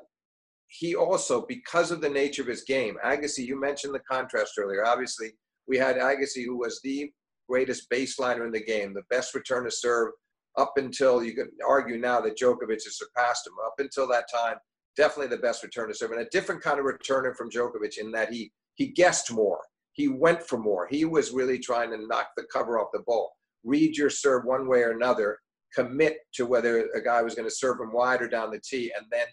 he 0.67 0.95
also, 0.95 1.45
because 1.47 1.91
of 1.91 2.01
the 2.01 2.09
nature 2.09 2.41
of 2.41 2.47
his 2.47 2.63
game, 2.63 2.97
Agassi, 3.05 3.45
you 3.45 3.59
mentioned 3.59 3.93
the 3.93 3.99
contrast 3.99 4.53
earlier. 4.57 4.85
Obviously, 4.85 5.31
we 5.67 5.77
had 5.77 5.95
Agassi, 5.97 6.43
who 6.45 6.57
was 6.57 6.79
the 6.83 7.11
greatest 7.49 7.89
baseliner 7.89 8.45
in 8.45 8.51
the 8.51 8.63
game, 8.63 8.93
the 8.93 9.03
best 9.09 9.35
return 9.35 9.63
to 9.65 9.71
serve 9.71 10.11
up 10.57 10.73
until 10.77 11.23
you 11.23 11.33
could 11.33 11.49
argue 11.67 11.97
now 11.97 12.21
that 12.21 12.37
Djokovic 12.37 12.83
has 12.83 12.97
surpassed 12.97 13.47
him. 13.47 13.53
Up 13.65 13.75
until 13.79 14.07
that 14.07 14.25
time, 14.33 14.55
definitely 14.95 15.35
the 15.35 15.41
best 15.41 15.63
return 15.63 15.87
to 15.89 15.93
serve, 15.93 16.11
and 16.11 16.21
a 16.21 16.29
different 16.31 16.61
kind 16.61 16.79
of 16.79 16.85
returner 16.85 17.35
from 17.35 17.49
Djokovic 17.49 17.97
in 17.97 18.11
that 18.11 18.31
he 18.31 18.51
he 18.75 18.87
guessed 18.87 19.31
more. 19.31 19.59
He 19.93 20.09
went 20.09 20.43
for 20.43 20.57
more. 20.57 20.87
He 20.89 21.05
was 21.05 21.31
really 21.31 21.57
trying 21.57 21.91
to 21.91 22.07
knock 22.07 22.27
the 22.35 22.45
cover 22.51 22.79
off 22.79 22.89
the 22.93 23.03
ball. 23.07 23.31
Read 23.63 23.97
your 23.97 24.09
serve 24.09 24.43
one 24.43 24.67
way 24.67 24.81
or 24.81 24.91
another. 24.91 25.39
Commit 25.73 26.17
to 26.33 26.45
whether 26.45 26.89
a 26.93 27.01
guy 27.01 27.21
was 27.21 27.35
going 27.35 27.47
to 27.47 27.55
serve 27.55 27.79
him 27.79 27.93
wide 27.93 28.21
or 28.21 28.27
down 28.27 28.51
the 28.51 28.59
tee, 28.59 28.91
and 28.97 29.05
then 29.11 29.27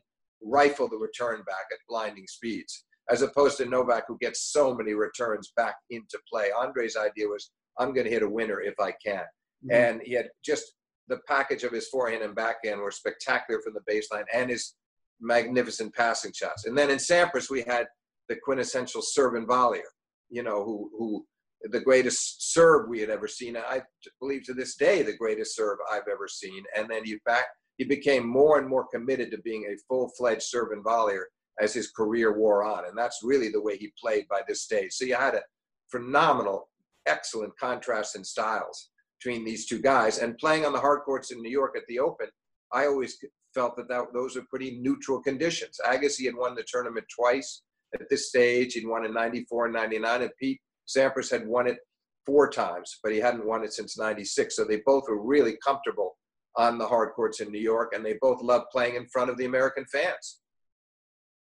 rifle 0.45 0.89
the 0.89 0.97
return 0.97 1.43
back 1.47 1.67
at 1.73 1.79
blinding 1.89 2.27
speeds. 2.29 2.85
As 3.11 3.23
opposed 3.23 3.59
to 3.59 3.67
Novak, 3.67 4.05
who 4.07 4.17
gets 4.21 4.53
so 4.53 4.75
many 4.75 4.95
returns 4.95 5.53
back 5.57 5.75
into 5.91 6.19
play. 6.33 6.51
Andre's 6.57 6.97
idea 6.97 7.27
was, 7.27 7.51
I'm 7.79 7.93
going 7.93 8.05
to 8.05 8.13
hit 8.13 8.23
a 8.23 8.29
winner 8.29 8.61
if 8.61 8.75
I 8.81 8.93
can. 9.05 9.25
Mm-hmm. 9.65 9.73
And 9.73 10.01
he 10.05 10.15
had 10.15 10.29
just 10.45 10.75
the 11.13 11.21
package 11.29 11.63
of 11.63 11.73
his 11.73 11.89
forehand 11.89 12.23
and 12.23 12.35
backhand 12.35 12.81
were 12.81 12.91
spectacular 12.91 13.61
from 13.61 13.75
the 13.75 13.93
baseline 13.93 14.25
and 14.33 14.49
his 14.49 14.77
magnificent 15.21 15.95
passing 15.95 16.33
shots. 16.33 16.65
And 16.65 16.77
then 16.77 16.89
in 16.89 16.97
Sampras, 16.97 17.51
we 17.51 17.63
had 17.67 17.87
the 18.31 18.37
quintessential 18.43 19.03
serve 19.03 19.35
and 19.35 19.47
volleyer, 19.47 19.93
you 20.31 20.43
know, 20.43 20.65
who, 20.65 20.91
who 20.99 21.27
the 21.71 21.81
greatest 21.81 22.51
serve 22.55 22.89
we 22.89 22.99
had 22.99 23.11
ever 23.11 23.29
seen. 23.29 23.59
I 23.59 23.83
believe 24.21 24.45
to 24.45 24.55
this 24.55 24.75
day, 24.77 25.03
the 25.03 25.15
greatest 25.15 25.55
serve 25.55 25.77
I've 25.93 26.09
ever 26.11 26.27
seen. 26.29 26.65
And 26.75 26.89
then 26.89 27.05
he 27.05 27.19
back, 27.27 27.45
he 27.77 27.85
became 27.85 28.27
more 28.27 28.59
and 28.59 28.67
more 28.67 28.87
committed 28.87 29.31
to 29.33 29.43
being 29.43 29.67
a 29.67 29.77
full-fledged 29.87 30.43
serve 30.43 30.73
and 30.73 30.83
volleyer 30.83 31.25
as 31.61 31.75
his 31.75 31.91
career 31.91 32.39
wore 32.39 32.65
on. 32.65 32.87
And 32.87 32.97
that's 32.97 33.21
really 33.23 33.51
the 33.51 33.61
way 33.61 33.77
he 33.77 33.93
played 34.01 34.27
by 34.29 34.41
this 34.49 34.63
stage. 34.63 34.93
So 34.93 35.05
you 35.05 35.17
had 35.17 35.35
a 35.35 35.43
phenomenal, 35.91 36.71
excellent 37.07 37.53
contrast 37.59 38.17
in 38.17 38.25
styles 38.25 38.89
between 39.23 39.45
these 39.45 39.67
two 39.67 39.79
guys. 39.79 40.19
And 40.19 40.39
playing 40.39 40.65
on 40.65 40.73
the 40.73 40.81
hard 40.81 41.03
courts 41.03 41.31
in 41.31 41.43
New 41.43 41.51
York 41.51 41.75
at 41.77 41.87
the 41.89 41.99
Open, 41.99 42.29
I 42.73 42.87
always 42.87 43.19
felt 43.55 43.77
that, 43.77 43.89
that 43.89 44.07
those 44.13 44.37
are 44.37 44.45
pretty 44.49 44.79
neutral 44.81 45.23
conditions. 45.23 45.79
Agassi 45.87 46.25
had 46.25 46.35
won 46.35 46.55
the 46.55 46.65
tournament 46.67 47.07
twice 47.15 47.63
at 47.95 48.09
this 48.09 48.29
stage. 48.29 48.75
He'd 48.75 48.87
won 48.87 49.05
in 49.05 49.13
94 49.13 49.67
and 49.67 49.75
99. 49.75 50.23
And 50.23 50.31
Pete 50.39 50.61
Sampras 50.89 51.31
had 51.31 51.47
won 51.47 51.67
it 51.67 51.79
four 52.25 52.49
times, 52.49 52.99
but 53.03 53.13
he 53.13 53.19
hadn't 53.19 53.47
won 53.47 53.65
it 53.65 53.73
since 53.73 53.99
96. 53.99 54.57
So 54.57 54.65
they 54.65 54.81
both 54.87 55.05
were 55.09 55.23
really 55.23 55.57
comfortable 55.65 56.17
on 56.57 56.79
the 56.79 56.87
hard 56.87 57.13
courts 57.15 57.41
in 57.41 57.51
New 57.51 57.61
York, 57.61 57.93
and 57.95 58.05
they 58.05 58.19
both 58.21 58.43
loved 58.43 58.67
playing 58.71 58.97
in 58.97 59.07
front 59.09 59.31
of 59.31 59.39
the 59.39 59.47
American 59.47 59.85
fans. 59.91 60.41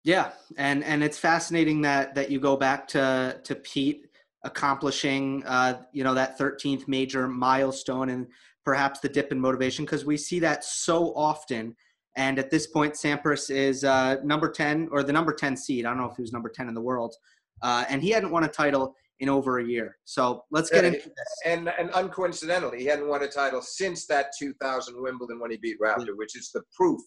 Yeah, 0.04 0.32
and 0.58 0.84
and 0.84 1.04
it's 1.04 1.18
fascinating 1.18 1.82
that 1.82 2.14
that 2.16 2.30
you 2.30 2.40
go 2.40 2.58
back 2.58 2.88
to 2.90 3.40
to 3.44 3.56
Pete 3.56 4.05
accomplishing 4.46 5.44
uh, 5.46 5.82
you 5.92 6.04
know 6.04 6.14
that 6.14 6.38
13th 6.40 6.88
major 6.88 7.28
milestone 7.28 8.10
and 8.10 8.28
perhaps 8.64 9.00
the 9.00 9.10
dip 9.10 9.32
in 9.32 9.40
motivation 9.40 9.86
because 9.86 10.06
we 10.06 10.18
see 10.18 10.40
that 10.40 10.64
so 10.64 11.14
often. 11.16 11.76
And 12.18 12.40
at 12.40 12.50
this 12.50 12.68
point, 12.68 12.94
Sampras 12.94 13.54
is 13.54 13.84
uh, 13.84 14.18
number 14.24 14.50
10 14.50 14.88
or 14.92 15.04
the 15.04 15.12
number 15.12 15.34
10 15.34 15.58
seed. 15.58 15.86
I 15.86 15.90
don't 15.90 16.00
know 16.00 16.10
if 16.10 16.16
he 16.16 16.22
was 16.22 16.32
number 16.32 16.50
10 16.50 16.70
in 16.70 16.74
the 16.74 16.82
world, 16.82 17.14
uh, 17.62 17.84
and 17.90 18.02
he 18.02 18.10
hadn't 18.10 18.32
won 18.32 18.46
a 18.46 18.48
title 18.48 18.96
in 19.20 19.30
over 19.30 19.60
a 19.60 19.66
year. 19.66 19.98
So 20.06 20.44
let's 20.52 20.70
get 20.70 20.86
into 20.86 20.98
this. 20.98 21.42
And 21.46 21.70
and 21.78 21.90
uncoincidentally, 21.92 22.80
he 22.80 22.86
hadn't 22.86 23.08
won 23.08 23.24
a 23.24 23.28
title 23.28 23.62
since 23.62 24.08
that 24.08 24.28
2000 24.38 25.02
Wimbledon 25.02 25.40
when 25.40 25.52
he 25.52 25.58
beat 25.58 25.78
Rafter, 25.80 26.16
which 26.16 26.38
is 26.38 26.52
the 26.52 26.64
proof. 26.76 27.00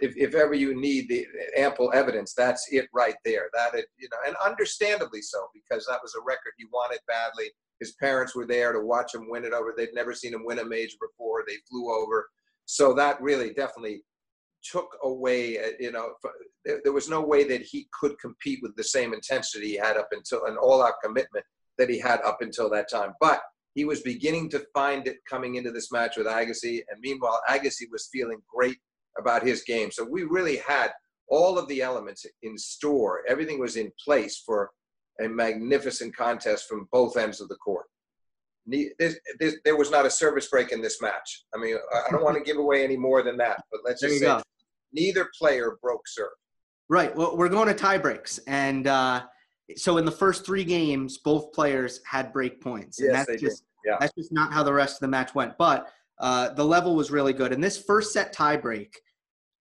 If, 0.00 0.16
if 0.16 0.34
ever 0.34 0.54
you 0.54 0.80
need 0.80 1.08
the 1.08 1.26
ample 1.56 1.92
evidence, 1.92 2.34
that's 2.34 2.66
it 2.70 2.88
right 2.94 3.16
there. 3.24 3.50
That 3.54 3.74
it, 3.74 3.86
you 3.98 4.08
know, 4.12 4.18
and 4.26 4.36
understandably 4.44 5.22
so, 5.22 5.48
because 5.52 5.86
that 5.86 6.00
was 6.02 6.14
a 6.14 6.24
record 6.24 6.52
he 6.56 6.66
wanted 6.72 7.00
badly. 7.06 7.50
His 7.80 7.92
parents 7.92 8.34
were 8.34 8.46
there 8.46 8.72
to 8.72 8.80
watch 8.80 9.14
him 9.14 9.28
win 9.28 9.44
it 9.44 9.52
over. 9.52 9.74
They'd 9.76 9.94
never 9.94 10.14
seen 10.14 10.34
him 10.34 10.44
win 10.44 10.58
a 10.60 10.64
major 10.64 10.96
before. 11.00 11.44
They 11.46 11.56
flew 11.68 11.92
over, 11.92 12.28
so 12.64 12.92
that 12.94 13.20
really 13.20 13.52
definitely 13.54 14.02
took 14.62 14.88
away, 15.04 15.58
uh, 15.58 15.70
you 15.78 15.92
know, 15.92 16.14
there 16.64 16.92
was 16.92 17.08
no 17.08 17.20
way 17.20 17.44
that 17.44 17.62
he 17.62 17.88
could 17.98 18.18
compete 18.18 18.58
with 18.60 18.74
the 18.76 18.84
same 18.84 19.14
intensity 19.14 19.68
he 19.68 19.76
had 19.76 19.96
up 19.96 20.08
until 20.10 20.46
an 20.46 20.56
all-out 20.56 20.94
commitment 21.02 21.44
that 21.78 21.88
he 21.88 21.98
had 21.98 22.20
up 22.22 22.38
until 22.40 22.68
that 22.68 22.90
time. 22.90 23.14
But 23.20 23.40
he 23.74 23.84
was 23.84 24.00
beginning 24.02 24.50
to 24.50 24.66
find 24.74 25.06
it 25.06 25.18
coming 25.30 25.54
into 25.54 25.70
this 25.70 25.92
match 25.92 26.16
with 26.16 26.26
Agassi, 26.26 26.82
and 26.90 27.00
meanwhile, 27.00 27.40
Agassi 27.48 27.86
was 27.92 28.08
feeling 28.12 28.42
great 28.52 28.78
about 29.18 29.46
his 29.46 29.62
game. 29.64 29.90
So 29.90 30.04
we 30.04 30.22
really 30.24 30.56
had 30.58 30.90
all 31.28 31.58
of 31.58 31.68
the 31.68 31.82
elements 31.82 32.24
in 32.42 32.56
store. 32.56 33.22
Everything 33.28 33.58
was 33.58 33.76
in 33.76 33.92
place 34.04 34.42
for 34.44 34.70
a 35.20 35.28
magnificent 35.28 36.16
contest 36.16 36.66
from 36.68 36.88
both 36.92 37.16
ends 37.16 37.40
of 37.40 37.48
the 37.48 37.56
court. 37.56 37.86
there 38.66 39.76
was 39.76 39.90
not 39.90 40.06
a 40.06 40.10
service 40.10 40.48
break 40.48 40.72
in 40.72 40.80
this 40.80 41.00
match. 41.02 41.44
I 41.54 41.58
mean, 41.58 41.76
I 41.92 42.10
don't 42.10 42.24
want 42.24 42.36
to 42.36 42.42
give 42.42 42.58
away 42.58 42.84
any 42.84 42.96
more 42.96 43.22
than 43.22 43.36
that, 43.38 43.62
but 43.70 43.80
let's 43.84 44.00
just 44.00 44.18
say 44.18 44.26
go. 44.26 44.42
neither 44.92 45.28
player 45.38 45.78
broke 45.82 46.06
serve. 46.06 46.30
Right. 46.88 47.14
Well, 47.14 47.36
we're 47.36 47.48
going 47.48 47.68
to 47.68 47.74
tie 47.74 47.98
breaks, 47.98 48.38
and 48.46 48.86
uh, 48.86 49.24
so 49.76 49.98
in 49.98 50.06
the 50.06 50.12
first 50.12 50.46
three 50.46 50.64
games, 50.64 51.18
both 51.18 51.52
players 51.52 52.00
had 52.06 52.32
break 52.32 52.62
points. 52.62 52.98
And 53.00 53.12
yes, 53.12 53.26
that's 53.26 53.40
just. 53.40 53.64
Yeah. 53.84 53.96
That's 54.00 54.12
just 54.14 54.32
not 54.32 54.52
how 54.52 54.64
the 54.64 54.72
rest 54.72 54.96
of 54.96 55.00
the 55.00 55.08
match 55.08 55.34
went. 55.34 55.56
But 55.56 55.88
uh, 56.18 56.52
the 56.54 56.64
level 56.64 56.96
was 56.96 57.10
really 57.10 57.32
good, 57.32 57.52
and 57.52 57.62
this 57.62 57.78
first 57.80 58.12
set 58.12 58.32
tie 58.32 58.56
tiebreak 58.56 58.88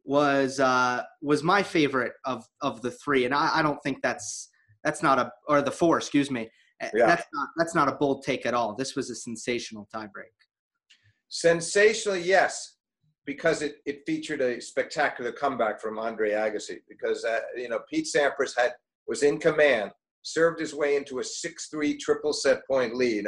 was 0.07 0.59
uh, 0.59 1.03
was 1.21 1.43
my 1.43 1.61
favorite 1.61 2.13
of 2.25 2.45
of 2.61 2.81
the 2.81 2.91
three. 2.91 3.25
And 3.25 3.33
I, 3.33 3.51
I 3.55 3.61
don't 3.61 3.81
think 3.83 3.99
that's 4.01 4.49
that's 4.83 5.03
not 5.03 5.19
a 5.19 5.31
or 5.47 5.61
the 5.61 5.71
four, 5.71 5.97
excuse 5.97 6.31
me. 6.31 6.49
Yeah. 6.81 7.07
That's 7.07 7.25
not 7.33 7.49
that's 7.57 7.75
not 7.75 7.89
a 7.89 7.93
bold 7.93 8.23
take 8.23 8.45
at 8.45 8.53
all. 8.53 8.73
This 8.75 8.95
was 8.95 9.09
a 9.09 9.15
sensational 9.15 9.87
tiebreak. 9.93 10.33
Sensational, 11.29 12.17
yes 12.17 12.77
because 13.27 13.61
it, 13.61 13.75
it 13.85 14.03
featured 14.05 14.39
a 14.39 14.59
spectacular 14.59 15.33
comeback 15.33 15.81
from 15.81 15.99
Andre 15.99 16.31
Agassi 16.31 16.77
because 16.87 17.25
uh, 17.25 17.39
you 17.55 17.69
know 17.69 17.79
Pete 17.91 18.07
Sampras 18.07 18.57
had 18.57 18.71
was 19.05 19.21
in 19.21 19.37
command, 19.37 19.91
served 20.23 20.59
his 20.59 20.73
way 20.73 20.95
into 20.95 21.19
a 21.19 21.23
6-3 21.23 21.99
triple 21.99 22.33
set 22.33 22.65
point 22.65 22.95
lead. 22.95 23.27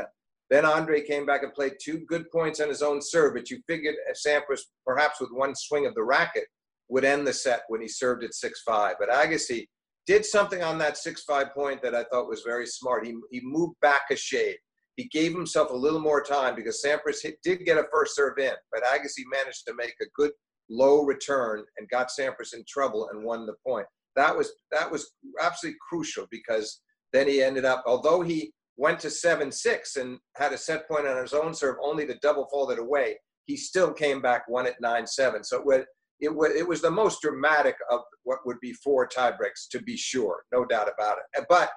Then 0.50 0.66
Andre 0.66 1.02
came 1.02 1.26
back 1.26 1.44
and 1.44 1.54
played 1.54 1.74
two 1.80 2.00
good 2.08 2.32
points 2.32 2.60
on 2.60 2.70
his 2.70 2.82
own 2.82 3.02
serve, 3.02 3.36
but 3.36 3.52
you 3.52 3.60
figured 3.68 3.96
Sampras 4.26 4.62
perhaps 4.86 5.22
with 5.22 5.30
one 5.32 5.54
swing 5.54 5.86
of 5.86 5.94
the 5.94 6.04
racket 6.04 6.46
would 6.90 7.06
end 7.06 7.26
the 7.26 7.34
set 7.34 7.62
when 7.68 7.82
he 7.82 7.88
served 7.88 8.24
at 8.24 8.32
6-5. 8.32 8.94
But 9.00 9.10
Agassi 9.10 9.68
did 10.08 10.26
something 10.26 10.64
on 10.64 10.78
that 10.80 10.96
6-5 10.96 11.54
point 11.54 11.82
that 11.84 11.96
I 11.96 12.04
thought 12.06 12.30
was 12.30 12.44
very 12.46 12.66
smart. 12.66 13.06
He, 13.06 13.16
he 13.32 13.42
moved 13.44 13.76
back 13.82 14.04
a 14.12 14.16
shade 14.16 14.58
he 15.00 15.06
gave 15.06 15.32
himself 15.32 15.72
a 15.72 15.76
little 15.76 16.02
more 16.02 16.22
time 16.22 16.56
because 16.56 16.84
Sampras 16.86 17.26
did 17.42 17.64
get 17.64 17.78
a 17.78 17.86
first 17.90 18.18
serve 18.18 18.38
in, 18.38 18.52
but 18.70 18.84
Agassi 18.84 19.24
managed 19.32 19.66
to 19.66 19.74
make 19.74 19.96
a 20.02 20.06
good 20.14 20.32
low 20.70 21.06
return 21.06 21.64
and 21.78 21.88
got 21.88 22.10
Sampras 22.10 22.54
in 22.54 22.66
trouble 22.68 23.08
and 23.10 23.24
won 23.24 23.46
the 23.46 23.56
point. 23.66 23.88
That 24.18 24.36
was 24.36 24.52
that 24.74 24.92
was 24.92 25.10
absolutely 25.42 25.78
crucial 25.88 26.28
because 26.30 26.82
then 27.14 27.30
he 27.30 27.42
ended 27.42 27.64
up, 27.64 27.82
although 27.88 28.22
he 28.22 28.52
went 28.76 29.00
to 29.00 29.10
seven 29.10 29.54
six 29.54 29.96
and 29.96 30.20
had 30.36 30.52
a 30.52 30.58
set 30.58 30.86
point 30.86 31.08
on 31.08 31.22
his 31.22 31.32
own 31.32 31.54
serve, 31.54 31.78
only 31.82 32.06
to 32.06 32.20
double 32.22 32.50
fault 32.52 32.74
it 32.74 32.80
away. 32.80 33.18
He 33.46 33.56
still 33.56 33.94
came 33.94 34.22
back, 34.22 34.50
won 34.50 34.68
at 34.68 34.82
nine 34.82 35.08
seven. 35.08 35.46
So 35.46 35.64
it 35.70 35.86
it 36.22 36.34
was 36.34 36.52
it 36.56 36.68
was 36.68 36.82
the 36.82 36.92
most 36.92 37.22
dramatic 37.22 37.76
of 37.90 38.02
what 38.24 38.40
would 38.46 38.60
be 38.60 38.74
four 38.74 39.08
tiebreaks, 39.08 39.68
to 39.72 39.82
be 39.82 39.96
sure, 39.96 40.44
no 40.52 40.66
doubt 40.66 40.90
about 40.94 41.18
it. 41.18 41.46
But 41.50 41.70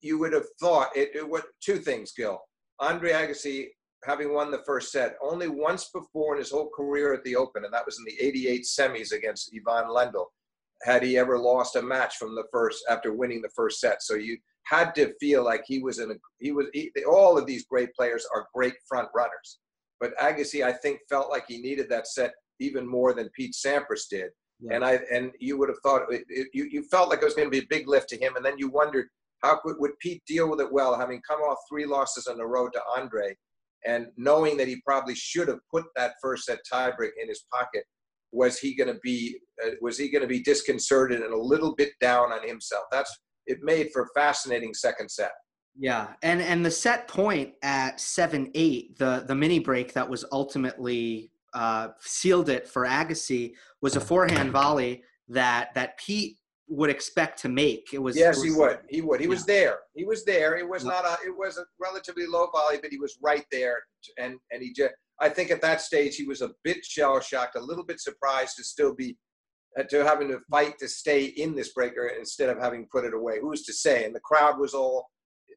you 0.00 0.18
would 0.18 0.32
have 0.32 0.46
thought 0.60 0.96
it, 0.96 1.10
it 1.14 1.28
would 1.28 1.42
two 1.62 1.78
things, 1.78 2.12
Gil. 2.16 2.40
Andre 2.80 3.12
Agassi, 3.12 3.66
having 4.04 4.32
won 4.32 4.50
the 4.50 4.62
first 4.64 4.92
set, 4.92 5.16
only 5.22 5.48
once 5.48 5.90
before 5.92 6.34
in 6.34 6.38
his 6.38 6.50
whole 6.50 6.70
career 6.70 7.12
at 7.12 7.24
the 7.24 7.34
Open, 7.34 7.64
and 7.64 7.74
that 7.74 7.86
was 7.86 7.98
in 7.98 8.04
the 8.04 8.24
88 8.24 8.62
semis 8.62 9.12
against 9.12 9.52
Ivan 9.52 9.90
Lendl, 9.90 10.26
had 10.82 11.02
he 11.02 11.18
ever 11.18 11.38
lost 11.38 11.74
a 11.74 11.82
match 11.82 12.16
from 12.16 12.36
the 12.36 12.44
first 12.52 12.84
after 12.88 13.12
winning 13.12 13.42
the 13.42 13.50
first 13.56 13.80
set. 13.80 14.02
So 14.02 14.14
you 14.14 14.38
had 14.64 14.94
to 14.94 15.12
feel 15.18 15.44
like 15.44 15.64
he 15.66 15.80
was 15.80 15.98
in 15.98 16.10
a 16.10 16.14
he 16.38 16.52
was 16.52 16.66
he, 16.72 16.92
all 17.08 17.38
of 17.38 17.46
these 17.46 17.66
great 17.66 17.92
players 17.94 18.26
are 18.34 18.48
great 18.54 18.74
front 18.88 19.08
runners. 19.14 19.58
But 20.00 20.16
Agassi, 20.18 20.64
I 20.64 20.72
think, 20.72 21.00
felt 21.08 21.30
like 21.30 21.44
he 21.48 21.60
needed 21.60 21.88
that 21.88 22.06
set 22.06 22.32
even 22.60 22.86
more 22.86 23.12
than 23.14 23.30
Pete 23.30 23.54
Sampras 23.54 24.08
did. 24.10 24.30
Yeah. 24.60 24.74
And 24.74 24.84
I 24.84 24.98
and 25.12 25.30
you 25.38 25.56
would 25.58 25.68
have 25.68 25.78
thought 25.82 26.12
it, 26.12 26.24
it, 26.28 26.48
you 26.52 26.64
you 26.70 26.82
felt 26.90 27.10
like 27.10 27.20
it 27.22 27.24
was 27.24 27.34
going 27.34 27.46
to 27.46 27.50
be 27.50 27.64
a 27.64 27.68
big 27.70 27.88
lift 27.88 28.08
to 28.10 28.16
him, 28.18 28.34
and 28.36 28.44
then 28.44 28.58
you 28.58 28.68
wondered 28.68 29.06
how 29.42 29.58
could, 29.62 29.76
would 29.78 29.92
Pete 30.00 30.22
deal 30.26 30.50
with 30.50 30.60
it 30.60 30.72
well, 30.72 30.98
having 30.98 31.22
come 31.28 31.40
off 31.40 31.58
three 31.70 31.86
losses 31.86 32.26
on 32.26 32.38
the 32.38 32.46
road 32.46 32.72
to 32.72 32.80
Andre, 32.96 33.36
and 33.86 34.08
knowing 34.16 34.56
that 34.56 34.66
he 34.66 34.80
probably 34.84 35.14
should 35.14 35.46
have 35.46 35.60
put 35.72 35.84
that 35.94 36.14
first 36.20 36.46
set 36.46 36.58
tiebreak 36.70 37.10
in 37.20 37.28
his 37.28 37.44
pocket? 37.52 37.84
Was 38.32 38.58
he 38.58 38.74
going 38.74 38.92
to 38.92 38.98
be 39.02 39.38
uh, 39.64 39.70
was 39.80 39.96
he 39.96 40.10
going 40.10 40.22
to 40.22 40.28
be 40.28 40.42
disconcerted 40.42 41.22
and 41.22 41.32
a 41.32 41.38
little 41.38 41.74
bit 41.76 41.92
down 42.00 42.32
on 42.32 42.46
himself? 42.46 42.84
That's 42.90 43.16
it 43.46 43.58
made 43.62 43.90
for 43.92 44.02
a 44.02 44.20
fascinating 44.20 44.74
second 44.74 45.08
set. 45.08 45.30
Yeah, 45.78 46.08
and 46.22 46.42
and 46.42 46.66
the 46.66 46.70
set 46.70 47.06
point 47.06 47.54
at 47.62 48.00
seven 48.00 48.50
eight, 48.54 48.98
the 48.98 49.24
the 49.26 49.34
mini 49.34 49.60
break 49.60 49.92
that 49.92 50.08
was 50.08 50.24
ultimately 50.32 51.30
uh, 51.58 51.88
sealed 51.98 52.48
it 52.48 52.68
for 52.68 52.84
Agassi 52.84 53.54
was 53.82 53.96
a 53.96 54.00
forehand 54.00 54.52
volley 54.52 55.02
that 55.26 55.74
that 55.74 55.98
Pete 55.98 56.36
would 56.68 56.88
expect 56.88 57.40
to 57.40 57.48
make. 57.48 57.88
It 57.92 57.98
was 57.98 58.16
yes, 58.16 58.36
it 58.36 58.40
was, 58.40 58.44
he 58.44 58.60
would. 58.60 58.78
He 58.88 59.00
would. 59.00 59.18
He 59.18 59.26
yeah. 59.26 59.30
was 59.30 59.44
there. 59.44 59.78
He 59.96 60.04
was 60.04 60.24
there. 60.24 60.56
It 60.56 60.68
was 60.68 60.84
not 60.84 61.04
a. 61.04 61.16
It 61.26 61.36
was 61.36 61.58
a 61.58 61.64
relatively 61.80 62.26
low 62.28 62.46
volley, 62.52 62.78
but 62.80 62.92
he 62.92 62.98
was 62.98 63.18
right 63.20 63.44
there. 63.50 63.82
And 64.18 64.38
and 64.52 64.62
he 64.62 64.72
just. 64.72 64.94
I 65.20 65.28
think 65.28 65.50
at 65.50 65.60
that 65.62 65.80
stage 65.80 66.14
he 66.14 66.24
was 66.24 66.42
a 66.42 66.50
bit 66.62 66.84
shell 66.84 67.18
shocked, 67.18 67.56
a 67.56 67.60
little 67.60 67.84
bit 67.84 67.98
surprised 67.98 68.54
to 68.58 68.62
still 68.62 68.94
be 68.94 69.16
uh, 69.76 69.82
to 69.90 70.04
having 70.04 70.28
to 70.28 70.38
fight 70.48 70.78
to 70.78 70.86
stay 70.86 71.24
in 71.24 71.56
this 71.56 71.72
breaker 71.72 72.12
instead 72.16 72.50
of 72.50 72.60
having 72.60 72.86
put 72.92 73.04
it 73.04 73.14
away. 73.14 73.40
Who's 73.40 73.64
to 73.64 73.72
say? 73.72 74.04
And 74.04 74.14
the 74.14 74.20
crowd 74.20 74.60
was 74.60 74.74
all 74.74 75.08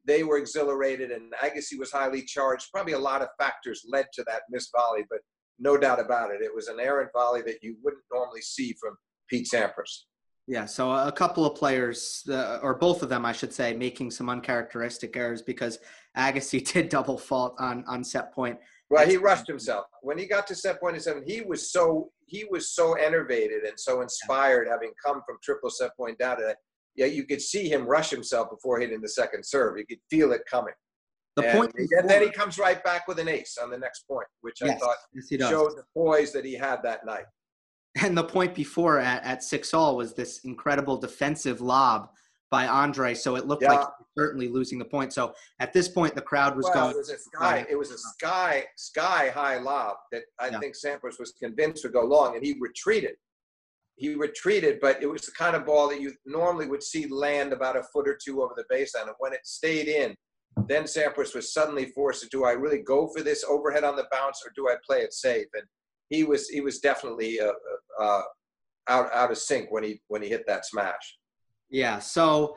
they 0.04 0.24
were 0.24 0.38
exhilarated, 0.38 1.12
and 1.12 1.32
Agassi 1.40 1.78
was 1.78 1.92
highly 1.92 2.22
charged. 2.22 2.72
Probably 2.72 2.94
a 2.94 2.98
lot 2.98 3.22
of 3.22 3.28
factors 3.38 3.84
led 3.86 4.06
to 4.14 4.24
that 4.26 4.42
missed 4.50 4.70
volley, 4.76 5.04
but 5.08 5.20
no 5.62 5.78
doubt 5.78 6.00
about 6.00 6.30
it, 6.32 6.42
it 6.42 6.54
was 6.54 6.68
an 6.68 6.80
errant 6.80 7.10
volley 7.12 7.40
that 7.42 7.62
you 7.62 7.76
wouldn't 7.82 8.02
normally 8.12 8.42
see 8.42 8.74
from 8.80 8.96
Pete 9.28 9.48
Sampras. 9.52 10.04
Yeah, 10.48 10.66
so 10.66 10.90
a 10.90 11.12
couple 11.12 11.46
of 11.46 11.54
players, 11.54 12.24
uh, 12.28 12.58
or 12.62 12.74
both 12.74 13.04
of 13.04 13.08
them, 13.08 13.24
I 13.24 13.32
should 13.32 13.52
say, 13.52 13.74
making 13.74 14.10
some 14.10 14.28
uncharacteristic 14.28 15.16
errors 15.16 15.40
because 15.40 15.78
Agassi 16.16 16.64
did 16.72 16.88
double 16.88 17.16
fault 17.16 17.54
on 17.58 17.84
on 17.86 18.02
set 18.02 18.34
point. 18.34 18.58
Well, 18.90 19.08
he 19.08 19.16
rushed 19.16 19.46
himself 19.46 19.86
when 20.02 20.18
he 20.18 20.26
got 20.26 20.46
to 20.48 20.54
set 20.54 20.80
point 20.80 20.96
at 20.96 21.02
seven. 21.02 21.22
He 21.24 21.40
was 21.42 21.72
so 21.72 22.10
he 22.26 22.44
was 22.50 22.74
so 22.74 22.94
enervated 22.94 23.62
and 23.62 23.78
so 23.78 24.02
inspired, 24.02 24.66
having 24.68 24.90
come 25.04 25.22
from 25.24 25.36
triple 25.42 25.70
set 25.70 25.96
point 25.96 26.18
down 26.18 26.38
to 26.38 26.42
that. 26.42 26.56
Yeah, 26.96 27.06
you 27.06 27.24
could 27.24 27.40
see 27.40 27.70
him 27.70 27.86
rush 27.86 28.10
himself 28.10 28.50
before 28.50 28.80
hitting 28.80 29.00
the 29.00 29.08
second 29.08 29.46
serve. 29.46 29.78
You 29.78 29.86
could 29.86 30.00
feel 30.10 30.32
it 30.32 30.42
coming. 30.50 30.74
The 31.36 31.48
and, 31.48 31.58
point, 31.58 31.72
and 31.92 32.10
then 32.10 32.22
he 32.22 32.30
comes 32.30 32.58
right 32.58 32.82
back 32.84 33.08
with 33.08 33.18
an 33.18 33.28
ace 33.28 33.56
on 33.62 33.70
the 33.70 33.78
next 33.78 34.06
point, 34.06 34.26
which 34.42 34.58
yes, 34.60 34.76
I 34.76 34.78
thought 34.78 34.96
yes, 35.14 35.50
showed 35.50 35.72
the 35.76 35.84
poise 35.94 36.30
that 36.32 36.44
he 36.44 36.54
had 36.54 36.82
that 36.82 37.06
night. 37.06 37.24
And 38.02 38.16
the 38.16 38.24
point 38.24 38.54
before 38.54 38.98
at, 38.98 39.24
at 39.24 39.42
six 39.42 39.72
all 39.72 39.96
was 39.96 40.14
this 40.14 40.40
incredible 40.44 40.96
defensive 40.98 41.60
lob 41.60 42.10
by 42.50 42.66
Andre. 42.66 43.14
So 43.14 43.36
it 43.36 43.46
looked 43.46 43.62
yeah. 43.62 43.72
like 43.72 43.88
certainly 44.16 44.48
losing 44.48 44.78
the 44.78 44.84
point. 44.84 45.12
So 45.12 45.34
at 45.58 45.72
this 45.72 45.88
point, 45.88 46.14
the 46.14 46.20
crowd 46.20 46.54
was 46.54 46.66
well, 46.66 46.74
going. 46.74 46.90
It 46.90 46.98
was 46.98 47.10
a 47.10 47.18
sky. 47.18 47.66
It 47.68 47.76
was 47.76 47.90
a 47.90 47.98
sky 47.98 48.64
sky 48.76 49.30
high 49.34 49.58
lob 49.58 49.96
that 50.12 50.22
I 50.38 50.48
yeah. 50.48 50.58
think 50.60 50.74
Sampras 50.74 51.18
was 51.18 51.32
convinced 51.42 51.82
would 51.84 51.94
go 51.94 52.04
long, 52.04 52.36
and 52.36 52.44
he 52.44 52.56
retreated. 52.60 53.14
He 53.96 54.14
retreated, 54.14 54.78
but 54.80 55.02
it 55.02 55.06
was 55.06 55.22
the 55.22 55.32
kind 55.32 55.56
of 55.56 55.66
ball 55.66 55.88
that 55.88 56.00
you 56.00 56.12
normally 56.26 56.66
would 56.66 56.82
see 56.82 57.06
land 57.06 57.52
about 57.52 57.76
a 57.76 57.82
foot 57.84 58.08
or 58.08 58.18
two 58.22 58.42
over 58.42 58.54
the 58.56 58.64
baseline. 58.74 59.06
And 59.06 59.16
when 59.18 59.32
it 59.32 59.40
stayed 59.44 59.88
in, 59.88 60.14
then 60.68 60.84
Sampras 60.84 61.34
was 61.34 61.52
suddenly 61.52 61.86
forced 61.86 62.22
to: 62.22 62.28
Do 62.28 62.44
I 62.44 62.52
really 62.52 62.82
go 62.82 63.08
for 63.08 63.22
this 63.22 63.44
overhead 63.44 63.84
on 63.84 63.96
the 63.96 64.06
bounce, 64.12 64.42
or 64.44 64.52
do 64.54 64.68
I 64.68 64.76
play 64.86 64.98
it 64.98 65.12
safe? 65.12 65.46
And 65.54 65.64
he 66.08 66.24
was 66.24 66.48
he 66.48 66.60
was 66.60 66.78
definitely 66.78 67.40
uh, 67.40 67.52
uh, 68.00 68.22
out 68.88 69.12
out 69.12 69.30
of 69.30 69.38
sync 69.38 69.70
when 69.70 69.82
he 69.82 70.00
when 70.08 70.22
he 70.22 70.28
hit 70.28 70.46
that 70.46 70.66
smash. 70.66 71.18
Yeah. 71.70 71.98
So 71.98 72.56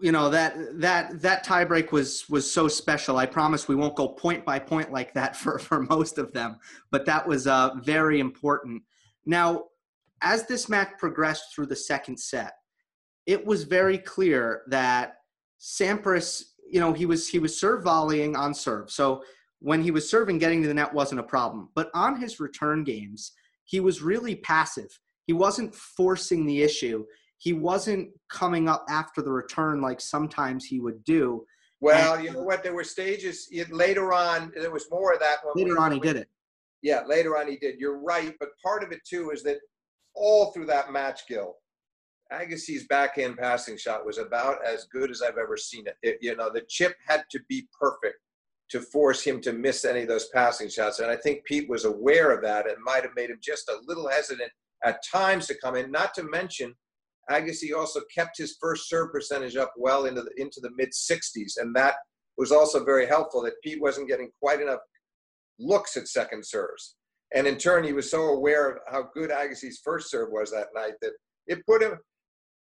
you 0.00 0.12
know 0.12 0.30
that 0.30 0.54
that 0.80 1.20
that 1.20 1.44
tiebreak 1.44 1.92
was 1.92 2.28
was 2.28 2.50
so 2.50 2.68
special. 2.68 3.16
I 3.18 3.26
promise 3.26 3.68
we 3.68 3.74
won't 3.74 3.96
go 3.96 4.08
point 4.08 4.44
by 4.44 4.58
point 4.58 4.92
like 4.92 5.12
that 5.14 5.36
for 5.42 5.58
for 5.58 5.82
most 5.82 6.18
of 6.18 6.32
them, 6.32 6.58
but 6.90 7.04
that 7.06 7.26
was 7.26 7.46
uh, 7.46 7.70
very 7.82 8.20
important. 8.20 8.82
Now, 9.26 9.64
as 10.22 10.46
this 10.46 10.68
match 10.68 10.90
progressed 10.98 11.54
through 11.54 11.66
the 11.66 11.76
second 11.76 12.18
set, 12.18 12.52
it 13.26 13.44
was 13.44 13.64
very 13.64 13.98
clear 13.98 14.62
that 14.68 15.16
Sampras, 15.60 16.42
you 16.70 16.80
know, 16.80 16.92
he 16.92 17.06
was 17.06 17.28
he 17.28 17.38
was 17.38 17.58
serve 17.58 17.84
volleying 17.84 18.36
on 18.36 18.54
serve. 18.54 18.90
So 18.90 19.22
when 19.58 19.82
he 19.82 19.90
was 19.90 20.08
serving, 20.08 20.38
getting 20.38 20.62
to 20.62 20.68
the 20.68 20.74
net 20.74 20.92
wasn't 20.92 21.20
a 21.20 21.24
problem. 21.24 21.68
But 21.74 21.90
on 21.94 22.20
his 22.20 22.40
return 22.40 22.84
games, 22.84 23.32
he 23.64 23.80
was 23.80 24.02
really 24.02 24.36
passive. 24.36 24.98
He 25.26 25.32
wasn't 25.32 25.74
forcing 25.74 26.46
the 26.46 26.62
issue. 26.62 27.04
He 27.38 27.52
wasn't 27.52 28.10
coming 28.28 28.68
up 28.68 28.84
after 28.88 29.22
the 29.22 29.32
return 29.32 29.80
like 29.80 30.00
sometimes 30.00 30.64
he 30.64 30.80
would 30.80 31.02
do. 31.04 31.44
Well, 31.80 32.14
and, 32.14 32.24
you 32.24 32.32
know 32.32 32.42
what? 32.42 32.62
There 32.62 32.74
were 32.74 32.84
stages 32.84 33.48
later 33.70 34.12
on. 34.12 34.52
There 34.54 34.70
was 34.70 34.86
more 34.90 35.12
of 35.12 35.20
that. 35.20 35.38
later 35.54 35.78
on, 35.78 35.92
he 35.92 36.00
did 36.00 36.16
it. 36.16 36.28
Yeah, 36.82 37.02
later 37.06 37.36
on 37.36 37.48
he 37.48 37.56
did. 37.56 37.78
You're 37.78 37.98
right, 37.98 38.34
but 38.38 38.50
part 38.62 38.82
of 38.82 38.92
it 38.92 39.00
too 39.06 39.30
is 39.30 39.42
that 39.44 39.58
all 40.14 40.52
through 40.52 40.66
that 40.66 40.92
match, 40.92 41.22
Gil, 41.28 41.54
Agassi's 42.32 42.86
backhand 42.86 43.38
passing 43.38 43.76
shot 43.76 44.06
was 44.06 44.18
about 44.18 44.64
as 44.64 44.86
good 44.92 45.10
as 45.10 45.22
I've 45.22 45.38
ever 45.38 45.56
seen 45.56 45.86
it. 45.86 45.96
it. 46.02 46.18
You 46.20 46.36
know, 46.36 46.50
the 46.52 46.64
chip 46.68 46.94
had 47.06 47.24
to 47.30 47.40
be 47.48 47.68
perfect 47.78 48.18
to 48.70 48.80
force 48.80 49.22
him 49.22 49.40
to 49.40 49.52
miss 49.52 49.84
any 49.84 50.02
of 50.02 50.08
those 50.08 50.28
passing 50.28 50.68
shots. 50.68 51.00
And 51.00 51.10
I 51.10 51.16
think 51.16 51.44
Pete 51.44 51.68
was 51.68 51.84
aware 51.84 52.30
of 52.30 52.42
that 52.42 52.68
and 52.68 52.76
might 52.84 53.02
have 53.02 53.16
made 53.16 53.30
him 53.30 53.40
just 53.42 53.68
a 53.68 53.80
little 53.86 54.08
hesitant 54.08 54.50
at 54.84 55.02
times 55.10 55.46
to 55.48 55.58
come 55.58 55.74
in. 55.74 55.90
Not 55.90 56.14
to 56.14 56.22
mention, 56.22 56.74
Agassi 57.30 57.76
also 57.76 58.00
kept 58.14 58.38
his 58.38 58.56
first 58.60 58.88
serve 58.88 59.12
percentage 59.12 59.56
up 59.56 59.72
well 59.76 60.06
into 60.06 60.22
the 60.22 60.30
into 60.36 60.60
the 60.60 60.70
mid 60.76 60.90
60s, 60.90 61.54
and 61.58 61.74
that 61.76 61.96
was 62.38 62.52
also 62.52 62.84
very 62.84 63.06
helpful. 63.06 63.42
That 63.42 63.60
Pete 63.62 63.80
wasn't 63.80 64.08
getting 64.08 64.30
quite 64.40 64.60
enough 64.60 64.80
looks 65.58 65.96
at 65.96 66.08
second 66.08 66.44
serves, 66.44 66.96
and 67.34 67.46
in 67.46 67.56
turn, 67.56 67.84
he 67.84 67.92
was 67.92 68.10
so 68.10 68.28
aware 68.30 68.70
of 68.70 68.78
how 68.90 69.08
good 69.14 69.30
Agassi's 69.30 69.80
first 69.84 70.10
serve 70.10 70.30
was 70.30 70.50
that 70.50 70.68
night 70.74 70.94
that 71.02 71.12
it 71.46 71.64
put 71.66 71.82
him 71.82 71.98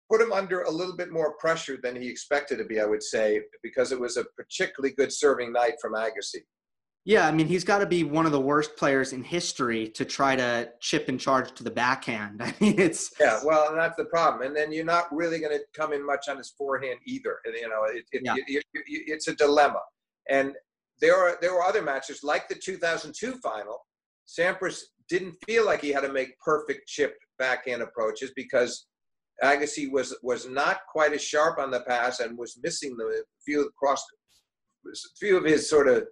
put 0.09 0.21
him 0.21 0.31
under 0.31 0.61
a 0.63 0.71
little 0.71 0.95
bit 0.95 1.11
more 1.11 1.35
pressure 1.37 1.77
than 1.81 1.95
he 1.95 2.09
expected 2.09 2.57
to 2.57 2.65
be, 2.65 2.79
I 2.79 2.85
would 2.85 3.03
say, 3.03 3.41
because 3.61 3.91
it 3.91 3.99
was 3.99 4.17
a 4.17 4.25
particularly 4.35 4.93
good 4.95 5.13
serving 5.13 5.53
night 5.53 5.73
from 5.81 5.93
Agassi. 5.93 6.41
Yeah, 7.05 7.27
I 7.27 7.31
mean, 7.31 7.47
he's 7.47 7.63
got 7.63 7.79
to 7.79 7.85
be 7.85 8.03
one 8.03 8.25
of 8.25 8.31
the 8.31 8.41
worst 8.41 8.75
players 8.75 9.13
in 9.13 9.23
history 9.23 9.87
to 9.89 10.05
try 10.05 10.35
to 10.35 10.69
chip 10.81 11.07
and 11.09 11.19
charge 11.19 11.53
to 11.53 11.63
the 11.63 11.71
backhand. 11.71 12.41
I 12.43 12.53
mean, 12.59 12.79
it's 12.79 13.11
yeah. 13.19 13.39
Well, 13.43 13.69
and 13.69 13.77
that's 13.77 13.95
the 13.95 14.05
problem. 14.05 14.45
And 14.45 14.55
then 14.55 14.71
you're 14.71 14.85
not 14.85 15.05
really 15.11 15.39
going 15.39 15.57
to 15.57 15.63
come 15.73 15.93
in 15.93 16.05
much 16.05 16.27
on 16.27 16.37
his 16.37 16.53
forehand 16.57 16.99
either. 17.05 17.39
You 17.45 17.69
know, 17.69 17.83
it, 17.85 18.03
it, 18.11 18.21
yeah. 18.23 18.35
it, 18.47 18.63
it's 18.85 19.27
a 19.27 19.35
dilemma. 19.35 19.79
And 20.29 20.53
there 21.01 21.15
are 21.15 21.37
there 21.41 21.53
were 21.53 21.63
other 21.63 21.81
matches 21.81 22.23
like 22.23 22.47
the 22.49 22.55
2002 22.55 23.35
final. 23.37 23.79
Sampras 24.27 24.81
didn't 25.07 25.35
feel 25.45 25.65
like 25.65 25.81
he 25.81 25.89
had 25.89 26.01
to 26.01 26.13
make 26.13 26.37
perfect 26.39 26.87
chip 26.87 27.15
backhand 27.39 27.81
approaches 27.81 28.31
because 28.35 28.85
Agassi 29.43 29.91
was 29.91 30.15
was 30.21 30.47
not 30.47 30.79
quite 30.91 31.13
as 31.13 31.23
sharp 31.23 31.59
on 31.59 31.71
the 31.71 31.81
pass 31.81 32.19
and 32.19 32.37
was 32.37 32.59
missing 32.61 32.95
the 32.97 33.23
few 33.45 33.69
cross 33.77 34.03
few 35.19 35.37
of 35.37 35.45
his 35.45 35.69
sort 35.69 35.87
of 35.87 36.03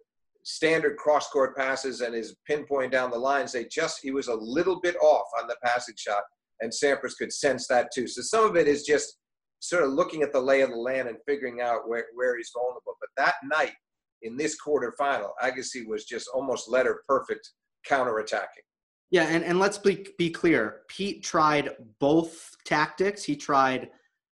standard 0.43 0.95
cross 0.97 1.29
court 1.29 1.57
passes 1.57 2.01
and 2.01 2.15
his 2.15 2.35
pinpoint 2.47 2.91
down 2.91 3.11
the 3.11 3.17
lines. 3.17 3.51
They 3.51 3.65
just 3.65 3.99
he 4.01 4.11
was 4.11 4.27
a 4.27 4.35
little 4.35 4.79
bit 4.79 4.95
off 4.97 5.27
on 5.41 5.47
the 5.47 5.57
passing 5.63 5.95
shot, 5.97 6.23
and 6.61 6.71
Sampras 6.71 7.17
could 7.17 7.33
sense 7.33 7.67
that 7.67 7.89
too. 7.93 8.07
So 8.07 8.21
some 8.21 8.45
of 8.45 8.55
it 8.55 8.67
is 8.67 8.83
just 8.83 9.17
sort 9.59 9.83
of 9.83 9.91
looking 9.91 10.21
at 10.21 10.31
the 10.31 10.39
lay 10.39 10.61
of 10.61 10.69
the 10.69 10.77
land 10.77 11.07
and 11.07 11.17
figuring 11.25 11.61
out 11.61 11.87
where, 11.87 12.05
where 12.13 12.37
he's 12.37 12.51
vulnerable. 12.53 12.95
But 12.99 13.09
that 13.17 13.35
night 13.43 13.73
in 14.21 14.37
this 14.37 14.55
quarterfinal, 14.65 15.31
Agassi 15.43 15.87
was 15.87 16.05
just 16.05 16.29
almost 16.33 16.69
letter 16.69 17.01
perfect 17.07 17.51
counterattacking. 17.89 18.66
Yeah, 19.09 19.23
and, 19.23 19.43
and 19.43 19.59
let's 19.59 19.77
be, 19.77 20.07
be 20.17 20.29
clear. 20.29 20.81
Pete 20.89 21.23
tried 21.23 21.69
both 21.99 22.55
tactics. 22.65 23.23
He 23.23 23.35
tried, 23.35 23.89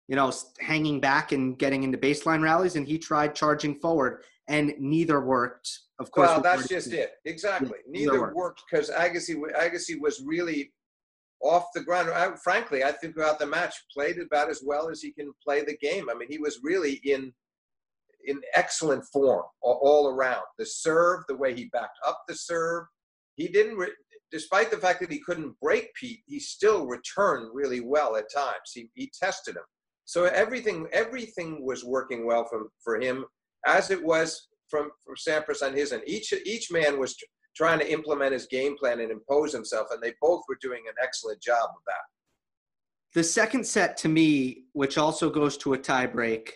you 0.07 0.15
know, 0.15 0.33
hanging 0.59 0.99
back 0.99 1.31
and 1.31 1.57
getting 1.57 1.83
into 1.83 1.97
baseline 1.97 2.43
rallies, 2.43 2.75
and 2.75 2.85
he 2.85 2.97
tried 2.97 3.35
charging 3.35 3.75
forward, 3.75 4.23
and 4.49 4.73
neither 4.77 5.21
worked. 5.21 5.79
Of 5.99 6.11
course. 6.11 6.27
Well, 6.27 6.41
that's 6.41 6.67
just 6.67 6.91
it. 6.91 7.11
Exactly. 7.23 7.79
Yeah, 7.87 8.07
neither, 8.07 8.33
worked 8.33 8.63
because 8.69 8.89
Agassi 8.89 9.35
Agassi 9.57 9.99
was 9.99 10.21
really 10.25 10.73
off 11.41 11.67
the 11.73 11.81
ground. 11.81 12.09
I, 12.09 12.31
frankly, 12.43 12.83
I 12.83 12.91
think 12.91 13.13
throughout 13.13 13.39
the 13.39 13.45
match 13.45 13.73
played 13.93 14.19
about 14.19 14.49
as 14.49 14.61
well 14.65 14.89
as 14.89 15.01
he 15.01 15.13
can 15.13 15.31
play 15.41 15.63
the 15.63 15.77
game. 15.77 16.09
I 16.09 16.15
mean, 16.15 16.27
he 16.29 16.37
was 16.37 16.59
really 16.63 16.99
in 17.05 17.31
in 18.27 18.41
excellent 18.55 19.05
form 19.13 19.43
all, 19.61 19.79
all 19.81 20.09
around. 20.09 20.41
The 20.57 20.65
serve, 20.65 21.23
the 21.27 21.37
way 21.37 21.53
he 21.53 21.65
backed 21.71 21.97
up 22.05 22.23
the 22.27 22.35
serve, 22.35 22.85
he 23.35 23.47
didn't 23.47 23.77
re- 23.77 23.93
despite 24.31 24.71
the 24.71 24.77
fact 24.77 24.99
that 25.01 25.11
he 25.11 25.19
couldn't 25.19 25.59
break 25.61 25.93
Pete, 25.95 26.21
he 26.25 26.39
still 26.39 26.85
returned 26.85 27.49
really 27.53 27.81
well 27.81 28.15
at 28.15 28.33
times. 28.33 28.71
He, 28.73 28.89
he 28.93 29.11
tested 29.17 29.55
him. 29.55 29.63
So 30.05 30.25
everything 30.25 30.87
everything 30.93 31.65
was 31.65 31.83
working 31.83 32.25
well 32.27 32.45
for, 32.49 32.67
for 32.83 32.99
him, 32.99 33.25
as 33.65 33.89
it 33.89 34.03
was 34.03 34.49
from, 34.69 34.91
from 35.03 35.15
Sampras 35.15 35.65
on 35.65 35.73
his 35.73 35.91
end. 35.91 36.03
Each, 36.05 36.31
each 36.45 36.71
man 36.71 36.99
was 36.99 37.15
t- 37.15 37.25
trying 37.55 37.79
to 37.79 37.91
implement 37.91 38.33
his 38.33 38.45
game 38.45 38.77
plan 38.77 38.99
and 38.99 39.11
impose 39.11 39.53
himself, 39.53 39.87
and 39.91 40.01
they 40.01 40.13
both 40.21 40.43
were 40.47 40.57
doing 40.61 40.83
an 40.87 40.95
excellent 41.01 41.41
job 41.41 41.63
of 41.63 41.81
that. 41.87 42.03
The 43.15 43.23
second 43.23 43.65
set 43.65 43.97
to 43.97 44.09
me, 44.09 44.65
which 44.73 44.97
also 44.97 45.29
goes 45.29 45.57
to 45.59 45.73
a 45.73 45.77
tiebreak, 45.77 46.49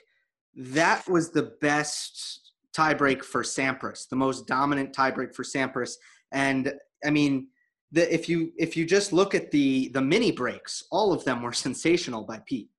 that 0.55 1.07
was 1.07 1.31
the 1.31 1.53
best 1.61 2.51
tiebreak 2.77 3.23
for 3.23 3.43
Sampras, 3.43 4.09
the 4.09 4.15
most 4.15 4.45
dominant 4.45 4.93
tiebreak 4.93 5.33
for 5.33 5.43
Sampras. 5.43 5.93
And 6.31 6.73
I 7.05 7.09
mean, 7.11 7.47
the, 7.91 8.13
if 8.13 8.29
you 8.29 8.51
if 8.57 8.77
you 8.77 8.85
just 8.85 9.13
look 9.13 9.33
at 9.33 9.51
the 9.51 9.89
the 9.89 10.01
mini 10.01 10.31
breaks, 10.31 10.83
all 10.91 11.11
of 11.11 11.23
them 11.25 11.41
were 11.41 11.53
sensational 11.53 12.23
by 12.23 12.41
Pete. 12.45 12.69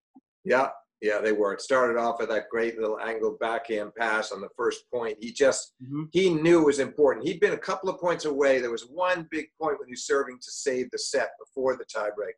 Yeah, 0.45 0.69
yeah, 1.01 1.21
they 1.21 1.33
were. 1.33 1.53
It 1.55 1.61
started 1.61 1.99
off 1.99 2.21
with 2.21 2.29
that 2.29 2.49
great 2.51 2.79
little 2.79 3.01
angled 3.01 3.39
backhand 3.39 3.95
pass 3.97 4.33
on 4.33 4.41
the 4.41 4.49
first 4.57 4.83
point. 4.93 5.17
He 5.21 5.33
just 5.33 5.73
mm-hmm. 5.83 6.05
he 6.13 6.33
knew 6.33 6.61
it 6.61 6.67
was 6.67 6.79
important. 6.79 7.27
He'd 7.27 7.41
been 7.41 7.55
a 7.55 7.59
couple 7.59 7.89
of 7.89 7.99
points 8.01 8.25
away. 8.25 8.61
There 8.61 8.71
was 8.71 8.87
one 8.91 9.27
big 9.31 9.47
point 9.61 9.79
when 9.79 9.89
he 9.89 9.93
was 9.93 10.07
serving 10.07 10.39
to 10.39 10.51
save 10.51 10.91
the 10.91 10.99
set 10.99 11.31
before 11.39 11.77
the 11.77 11.85
tiebreak, 11.85 12.35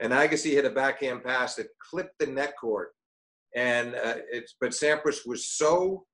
and 0.00 0.12
Agassi 0.12 0.52
hit 0.52 0.64
a 0.64 0.70
backhand 0.70 1.22
pass 1.22 1.56
that 1.56 1.68
clipped 1.78 2.18
the 2.18 2.26
net 2.26 2.54
cord. 2.60 2.88
And 3.54 3.94
uh, 3.94 4.16
it's 4.30 4.54
but 4.60 4.70
Sampras 4.70 5.26
was 5.26 5.48
so 5.48 6.06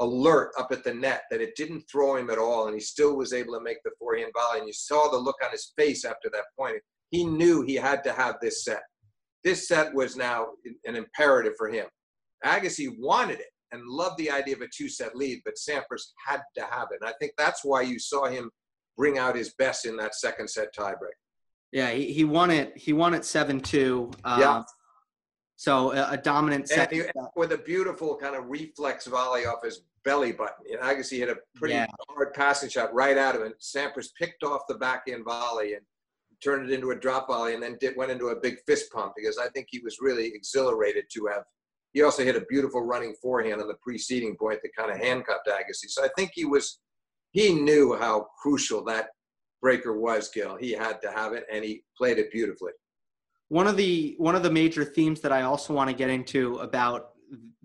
alert 0.00 0.50
up 0.58 0.72
at 0.72 0.82
the 0.82 0.94
net 0.94 1.22
that 1.30 1.40
it 1.40 1.54
didn't 1.56 1.82
throw 1.90 2.16
him 2.16 2.30
at 2.30 2.38
all, 2.38 2.66
and 2.66 2.74
he 2.74 2.80
still 2.80 3.16
was 3.16 3.32
able 3.32 3.54
to 3.54 3.62
make 3.62 3.82
the 3.84 3.90
forehand 3.98 4.32
volley. 4.36 4.58
And 4.58 4.66
you 4.66 4.72
saw 4.72 5.08
the 5.08 5.18
look 5.18 5.36
on 5.44 5.52
his 5.52 5.72
face 5.76 6.04
after 6.04 6.28
that 6.32 6.44
point. 6.58 6.76
he 7.10 7.24
knew 7.24 7.62
he 7.62 7.74
had 7.74 8.02
to 8.04 8.12
have 8.12 8.36
this 8.40 8.64
set. 8.64 8.82
This 9.44 9.68
set 9.68 9.94
was 9.94 10.16
now 10.16 10.48
an 10.84 10.96
imperative 10.96 11.54
for 11.56 11.68
him. 11.68 11.86
Agassi 12.44 12.88
wanted 12.98 13.40
it 13.40 13.48
and 13.72 13.82
loved 13.86 14.18
the 14.18 14.30
idea 14.30 14.56
of 14.56 14.62
a 14.62 14.68
two 14.74 14.88
set 14.88 15.14
lead, 15.14 15.40
but 15.44 15.54
Sampras 15.54 16.02
had 16.26 16.40
to 16.56 16.64
have 16.64 16.88
it. 16.92 16.98
And 17.00 17.08
I 17.08 17.14
think 17.20 17.32
that's 17.36 17.64
why 17.64 17.82
you 17.82 17.98
saw 17.98 18.26
him 18.26 18.50
bring 18.96 19.18
out 19.18 19.36
his 19.36 19.54
best 19.54 19.86
in 19.86 19.96
that 19.96 20.14
second 20.14 20.48
set 20.48 20.68
tiebreak. 20.76 21.16
Yeah, 21.72 21.90
he, 21.90 22.12
he 22.12 22.24
won 22.24 22.50
it. 22.50 22.76
He 22.76 22.92
won 22.92 23.14
it 23.14 23.24
seven 23.24 23.60
two. 23.60 24.10
Um, 24.24 24.40
yeah. 24.40 24.62
So 25.56 25.92
a, 25.92 26.12
a 26.12 26.16
dominant 26.16 26.68
set 26.68 26.92
he, 26.92 27.02
with 27.36 27.52
a 27.52 27.58
beautiful 27.58 28.16
kind 28.16 28.34
of 28.34 28.46
reflex 28.48 29.06
volley 29.06 29.44
off 29.44 29.62
his 29.62 29.82
belly 30.04 30.32
button. 30.32 30.64
Know, 30.70 30.78
Agassi 30.78 31.18
hit 31.18 31.28
a 31.28 31.36
pretty 31.56 31.74
yeah. 31.74 31.86
hard 32.08 32.34
passing 32.34 32.68
shot 32.68 32.92
right 32.94 33.16
at 33.16 33.34
him, 33.34 33.42
and 33.42 33.54
Sampras 33.60 34.08
picked 34.18 34.42
off 34.42 34.62
the 34.68 34.76
backhand 34.76 35.24
volley 35.24 35.74
and 35.74 35.82
turned 36.42 36.70
it 36.70 36.74
into 36.74 36.90
a 36.90 36.96
drop 36.96 37.28
volley, 37.28 37.54
and 37.54 37.62
then 37.62 37.76
did, 37.80 37.96
went 37.96 38.10
into 38.10 38.28
a 38.28 38.40
big 38.40 38.56
fist 38.66 38.90
pump 38.92 39.12
because 39.16 39.38
I 39.38 39.48
think 39.48 39.66
he 39.70 39.80
was 39.80 39.98
really 40.00 40.26
exhilarated 40.26 41.04
to 41.14 41.26
have. 41.26 41.42
He 41.92 42.02
also 42.02 42.24
hit 42.24 42.36
a 42.36 42.44
beautiful 42.48 42.82
running 42.82 43.14
forehand 43.20 43.60
on 43.60 43.68
the 43.68 43.74
preceding 43.82 44.36
point 44.36 44.60
that 44.62 44.70
kind 44.78 44.92
of 44.92 44.98
handcuffed 44.98 45.48
Agassi. 45.48 45.88
So 45.88 46.04
I 46.04 46.08
think 46.16 46.30
he 46.34 46.44
was, 46.44 46.78
he 47.32 47.52
knew 47.52 47.96
how 47.98 48.28
crucial 48.40 48.84
that 48.84 49.08
breaker 49.60 49.98
was, 49.98 50.28
Gil. 50.28 50.56
He 50.56 50.72
had 50.72 51.02
to 51.02 51.10
have 51.10 51.32
it, 51.32 51.44
and 51.52 51.64
he 51.64 51.82
played 51.98 52.18
it 52.18 52.30
beautifully. 52.30 52.72
One 53.48 53.66
of 53.66 53.76
the 53.76 54.14
one 54.18 54.36
of 54.36 54.44
the 54.44 54.50
major 54.50 54.84
themes 54.84 55.20
that 55.22 55.32
I 55.32 55.42
also 55.42 55.74
want 55.74 55.90
to 55.90 55.96
get 55.96 56.08
into 56.08 56.58
about 56.58 57.09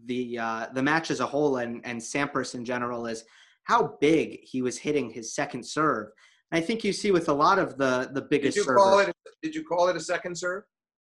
the 0.06 0.38
uh, 0.38 0.68
the 0.74 0.84
match 0.84 1.12
as 1.12 1.20
a 1.20 1.26
whole 1.26 1.58
and 1.58 1.82
and 1.86 2.00
Sampras 2.00 2.56
in 2.56 2.66
general 2.66 3.06
is 3.06 3.24
how 3.64 3.98
big 4.00 4.40
he 4.44 4.62
was 4.62 4.78
hitting 4.78 5.10
his 5.10 5.34
second 5.34 5.66
serve. 5.66 6.08
And 6.52 6.64
I 6.64 6.66
think 6.66 6.84
you 6.84 6.94
see 6.94 7.12
with 7.12 7.30
a 7.30 7.34
lot 7.34 7.60
of 7.60 7.78
the 7.78 8.10
the 8.14 8.22
biggest. 8.22 8.56
Did 8.56 8.62
you 8.62 8.66
servers, 8.66 8.84
call 8.84 9.00
it? 9.00 9.16
Did 9.42 9.56
you 9.56 9.64
call 9.64 9.88
it 9.90 9.96
a 9.96 10.02
second 10.02 10.38
serve? 10.38 10.64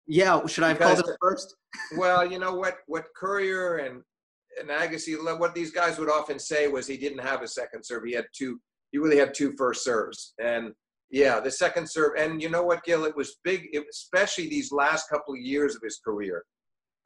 Yeah, 0.07 0.45
should 0.47 0.65
I 0.65 0.69
have 0.69 0.79
called 0.79 0.99
it 0.99 1.07
first? 1.21 1.55
well, 1.97 2.31
you 2.31 2.39
know 2.39 2.55
what 2.55 2.77
what 2.87 3.07
Courier 3.17 3.79
and 3.79 4.03
and 4.61 4.71
Agassi, 4.71 5.17
what 5.39 5.55
these 5.55 5.71
guys 5.71 5.99
would 5.99 6.11
often 6.11 6.39
say 6.39 6.69
was 6.69 6.87
he 6.87 6.97
didn't 6.97 7.19
have 7.19 7.43
a 7.43 7.49
second 7.49 7.85
serve. 7.85 8.05
He 8.05 8.13
had 8.13 8.27
two. 8.37 8.61
He 8.93 8.99
really 8.99 9.19
had 9.19 9.35
two 9.35 9.55
first 9.59 9.83
serves, 9.83 10.35
and 10.39 10.73
yeah, 11.11 11.41
the 11.41 11.51
second 11.51 11.91
serve. 11.91 12.13
And 12.17 12.41
you 12.41 12.49
know 12.49 12.63
what, 12.63 12.85
Gil? 12.85 13.05
It 13.05 13.17
was 13.17 13.37
big, 13.43 13.69
it, 13.73 13.85
especially 13.91 14.49
these 14.49 14.71
last 14.71 15.09
couple 15.09 15.35
of 15.35 15.41
years 15.41 15.75
of 15.75 15.83
his 15.83 16.01
career. 16.05 16.45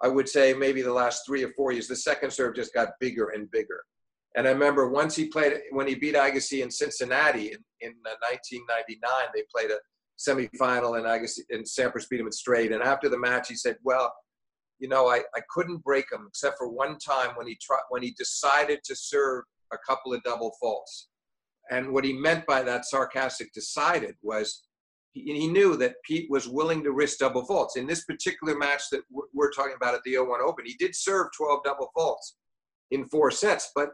I 0.01 0.09
would 0.09 0.29
say 0.29 0.55
maybe 0.55 0.83
the 0.83 0.93
last 0.93 1.27
three 1.27 1.43
or 1.43 1.53
four 1.55 1.73
years, 1.73 1.89
the 1.89 1.97
second 1.97 2.33
serve 2.33 2.55
just 2.55 2.75
got 2.75 2.91
bigger 3.01 3.31
and 3.31 3.51
bigger. 3.51 3.83
And 4.37 4.47
I 4.47 4.51
remember 4.51 4.89
once 4.89 5.17
he 5.17 5.27
played, 5.27 5.55
when 5.71 5.89
he 5.89 5.95
beat 5.95 6.15
Agassi 6.15 6.63
in 6.63 6.71
Cincinnati 6.71 7.49
in, 7.49 7.59
in 7.81 7.95
1999, 8.05 9.11
uh, 9.11 9.31
they 9.35 9.43
played 9.53 9.71
a 9.71 9.79
semifinal 10.19 10.97
and 10.99 11.07
Agassi 11.07 11.41
and 11.51 11.65
Sampras 11.65 12.09
beat 12.09 12.21
him 12.21 12.27
in 12.27 12.33
straight. 12.33 12.73
And 12.73 12.83
after 12.83 13.09
the 13.09 13.19
match, 13.19 13.49
he 13.49 13.57
said, 13.57 13.77
well, 13.83 14.13
you 14.79 14.89
know, 14.89 15.09
I, 15.09 15.23
I 15.35 15.41
couldn't 15.51 15.83
break 15.83 16.07
him 16.13 16.27
except 16.29 16.59
for 16.59 16.69
one 16.69 16.99
time 16.99 17.31
when 17.35 17.49
he 17.49 17.57
tried, 17.61 17.83
when 17.89 18.03
he 18.03 18.13
decided 18.13 18.81
to 18.85 18.95
serve 18.95 19.45
a 19.73 19.79
couple 19.79 20.13
of 20.13 20.23
double 20.23 20.55
faults. 20.61 21.09
And 21.71 21.93
what 21.93 22.05
he 22.05 22.13
meant 22.13 22.47
by 22.47 22.63
that 22.63 22.87
sarcastic 22.87 23.53
decided 23.53 24.15
was 24.23 24.68
he, 25.13 25.49
knew 25.49 25.77
that 25.77 25.95
Pete 26.05 26.31
was 26.31 26.49
willing 26.49 26.83
to 26.85 26.93
risk 26.93 27.19
double 27.19 27.45
faults. 27.45 27.77
In 27.77 27.87
this 27.87 28.05
particular 28.05 28.57
match 28.57 28.83
that 28.91 29.01
we're, 29.11 29.51
talking 29.51 29.75
about 29.77 29.95
at 29.95 30.03
the 30.05 30.19
01 30.19 30.41
Open, 30.45 30.65
he 30.67 30.75
did 30.79 30.95
serve 30.95 31.29
12 31.37 31.61
double 31.65 31.91
faults 31.95 32.37
in 32.91 33.07
four 33.07 33.31
sets, 33.31 33.71
but 33.75 33.91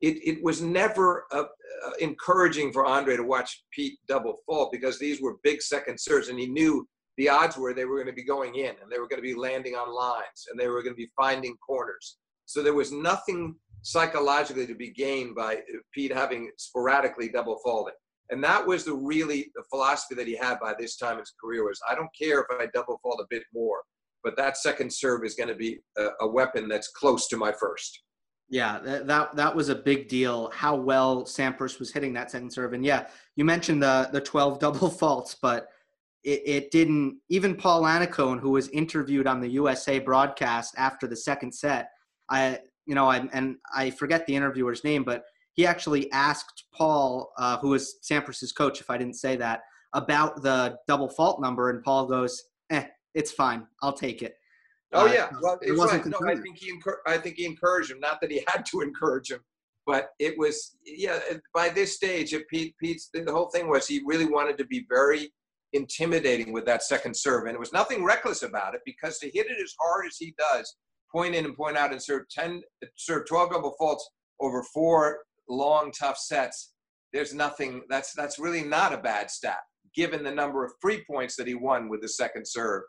it, 0.00 0.16
it 0.24 0.42
was 0.42 0.60
never 0.60 1.26
uh, 1.32 1.44
uh, 1.86 1.90
encouraging 2.00 2.72
for 2.72 2.84
Andre 2.84 3.16
to 3.16 3.22
watch 3.22 3.64
Pete 3.72 3.98
double 4.08 4.38
fault 4.46 4.70
because 4.72 4.98
these 4.98 5.20
were 5.20 5.36
big 5.42 5.62
second 5.62 5.98
serves, 5.98 6.28
and 6.28 6.38
he 6.38 6.46
knew 6.46 6.86
the 7.16 7.28
odds 7.28 7.56
were 7.56 7.72
they 7.72 7.84
were 7.84 7.96
going 7.96 8.08
to 8.08 8.12
be 8.12 8.24
going 8.24 8.56
in 8.56 8.74
and 8.82 8.90
they 8.90 8.98
were 8.98 9.08
going 9.08 9.22
to 9.22 9.26
be 9.26 9.34
landing 9.34 9.74
on 9.74 9.94
lines 9.94 10.46
and 10.50 10.58
they 10.58 10.68
were 10.68 10.82
going 10.82 10.94
to 10.94 11.00
be 11.00 11.10
finding 11.16 11.56
corners. 11.58 12.18
So 12.46 12.62
there 12.62 12.74
was 12.74 12.92
nothing 12.92 13.54
psychologically 13.82 14.66
to 14.66 14.74
be 14.74 14.90
gained 14.90 15.34
by 15.34 15.60
Pete 15.92 16.12
having 16.12 16.50
sporadically 16.56 17.28
double 17.28 17.58
faulting. 17.62 17.94
And 18.34 18.42
that 18.42 18.66
was 18.66 18.84
the 18.84 18.92
really 18.92 19.52
the 19.54 19.62
philosophy 19.70 20.16
that 20.16 20.26
he 20.26 20.36
had 20.36 20.58
by 20.58 20.74
this 20.76 20.96
time 20.96 21.14
in 21.14 21.20
his 21.20 21.32
career 21.40 21.64
was 21.64 21.80
I 21.88 21.94
don't 21.94 22.10
care 22.20 22.40
if 22.40 22.46
I 22.50 22.66
double 22.74 22.98
fault 23.00 23.20
a 23.22 23.26
bit 23.30 23.44
more, 23.54 23.78
but 24.24 24.36
that 24.36 24.56
second 24.56 24.92
serve 24.92 25.24
is 25.24 25.36
going 25.36 25.50
to 25.50 25.54
be 25.54 25.78
a, 25.96 26.08
a 26.22 26.28
weapon 26.28 26.68
that's 26.68 26.88
close 26.88 27.28
to 27.28 27.36
my 27.36 27.52
first. 27.52 28.02
Yeah, 28.48 28.80
that, 28.80 29.06
that 29.06 29.36
that 29.36 29.54
was 29.54 29.68
a 29.68 29.76
big 29.76 30.08
deal. 30.08 30.50
How 30.52 30.74
well 30.74 31.22
Sampras 31.22 31.78
was 31.78 31.92
hitting 31.92 32.12
that 32.14 32.32
second 32.32 32.50
serve, 32.50 32.72
and 32.72 32.84
yeah, 32.84 33.06
you 33.36 33.44
mentioned 33.44 33.80
the 33.80 34.08
the 34.12 34.20
twelve 34.20 34.58
double 34.64 34.90
faults, 34.90 35.36
but 35.40 35.68
it, 36.24 36.42
it 36.44 36.70
didn't. 36.72 37.20
Even 37.28 37.54
Paul 37.54 37.82
Annacone, 37.82 38.40
who 38.40 38.50
was 38.50 38.68
interviewed 38.70 39.28
on 39.28 39.40
the 39.40 39.48
USA 39.50 40.00
broadcast 40.00 40.74
after 40.76 41.06
the 41.06 41.16
second 41.16 41.54
set, 41.54 41.90
I 42.28 42.58
you 42.84 42.96
know, 42.96 43.08
I, 43.08 43.28
and 43.32 43.56
I 43.74 43.90
forget 43.90 44.26
the 44.26 44.34
interviewer's 44.34 44.84
name, 44.84 45.04
but 45.04 45.24
he 45.54 45.66
actually 45.66 46.10
asked 46.12 46.64
Paul, 46.72 47.32
uh, 47.38 47.58
who 47.58 47.70
was 47.70 47.96
Sampras's 48.02 48.52
coach, 48.52 48.80
if 48.80 48.90
I 48.90 48.98
didn't 48.98 49.14
say 49.14 49.36
that, 49.36 49.62
about 49.94 50.42
the 50.42 50.76
double 50.88 51.08
fault 51.08 51.40
number, 51.40 51.70
and 51.70 51.82
Paul 51.82 52.06
goes, 52.06 52.42
"Eh, 52.70 52.84
it's 53.14 53.32
fine. 53.32 53.66
I'll 53.80 53.92
take 53.92 54.22
it." 54.22 54.34
Oh 54.92 55.06
uh, 55.06 55.12
yeah, 55.12 55.30
well, 55.40 55.58
it 55.62 55.76
wasn't. 55.76 56.06
Right. 56.06 56.14
No, 56.20 56.28
I 56.28 56.36
think 56.36 56.58
he 56.58 56.72
encur- 56.72 56.98
I 57.06 57.18
think 57.18 57.36
he 57.36 57.46
encouraged 57.46 57.92
him. 57.92 58.00
Not 58.00 58.20
that 58.20 58.30
he 58.30 58.44
had 58.48 58.66
to 58.66 58.80
encourage 58.80 59.30
him, 59.30 59.40
but 59.86 60.10
it 60.18 60.36
was 60.36 60.76
yeah. 60.84 61.20
By 61.54 61.68
this 61.68 61.94
stage, 61.94 62.34
Pete 62.50 62.74
Pete's 62.78 63.10
the 63.12 63.24
whole 63.32 63.50
thing 63.50 63.68
was 63.68 63.86
he 63.86 64.02
really 64.04 64.26
wanted 64.26 64.58
to 64.58 64.66
be 64.66 64.84
very 64.88 65.32
intimidating 65.72 66.52
with 66.52 66.64
that 66.66 66.82
second 66.82 67.16
serve, 67.16 67.46
and 67.46 67.54
it 67.54 67.60
was 67.60 67.72
nothing 67.72 68.04
reckless 68.04 68.42
about 68.42 68.74
it 68.74 68.80
because 68.84 69.18
to 69.20 69.30
hit 69.30 69.46
it 69.46 69.62
as 69.62 69.74
hard 69.80 70.06
as 70.06 70.16
he 70.18 70.34
does, 70.36 70.76
point 71.12 71.36
in 71.36 71.44
and 71.44 71.56
point 71.56 71.76
out, 71.76 71.92
and 71.92 72.02
serve 72.02 72.28
ten, 72.28 72.60
serve 72.96 73.26
twelve 73.28 73.50
double 73.50 73.76
faults 73.78 74.10
over 74.40 74.64
four 74.64 75.18
long, 75.48 75.92
tough 75.92 76.18
sets, 76.18 76.72
there's 77.12 77.34
nothing 77.34 77.82
that's 77.88 78.12
that's 78.14 78.38
really 78.38 78.62
not 78.62 78.92
a 78.92 78.98
bad 78.98 79.30
stat, 79.30 79.60
given 79.94 80.22
the 80.22 80.30
number 80.30 80.64
of 80.64 80.72
free 80.80 81.04
points 81.08 81.36
that 81.36 81.46
he 81.46 81.54
won 81.54 81.88
with 81.88 82.02
the 82.02 82.08
second 82.08 82.46
serve, 82.46 82.82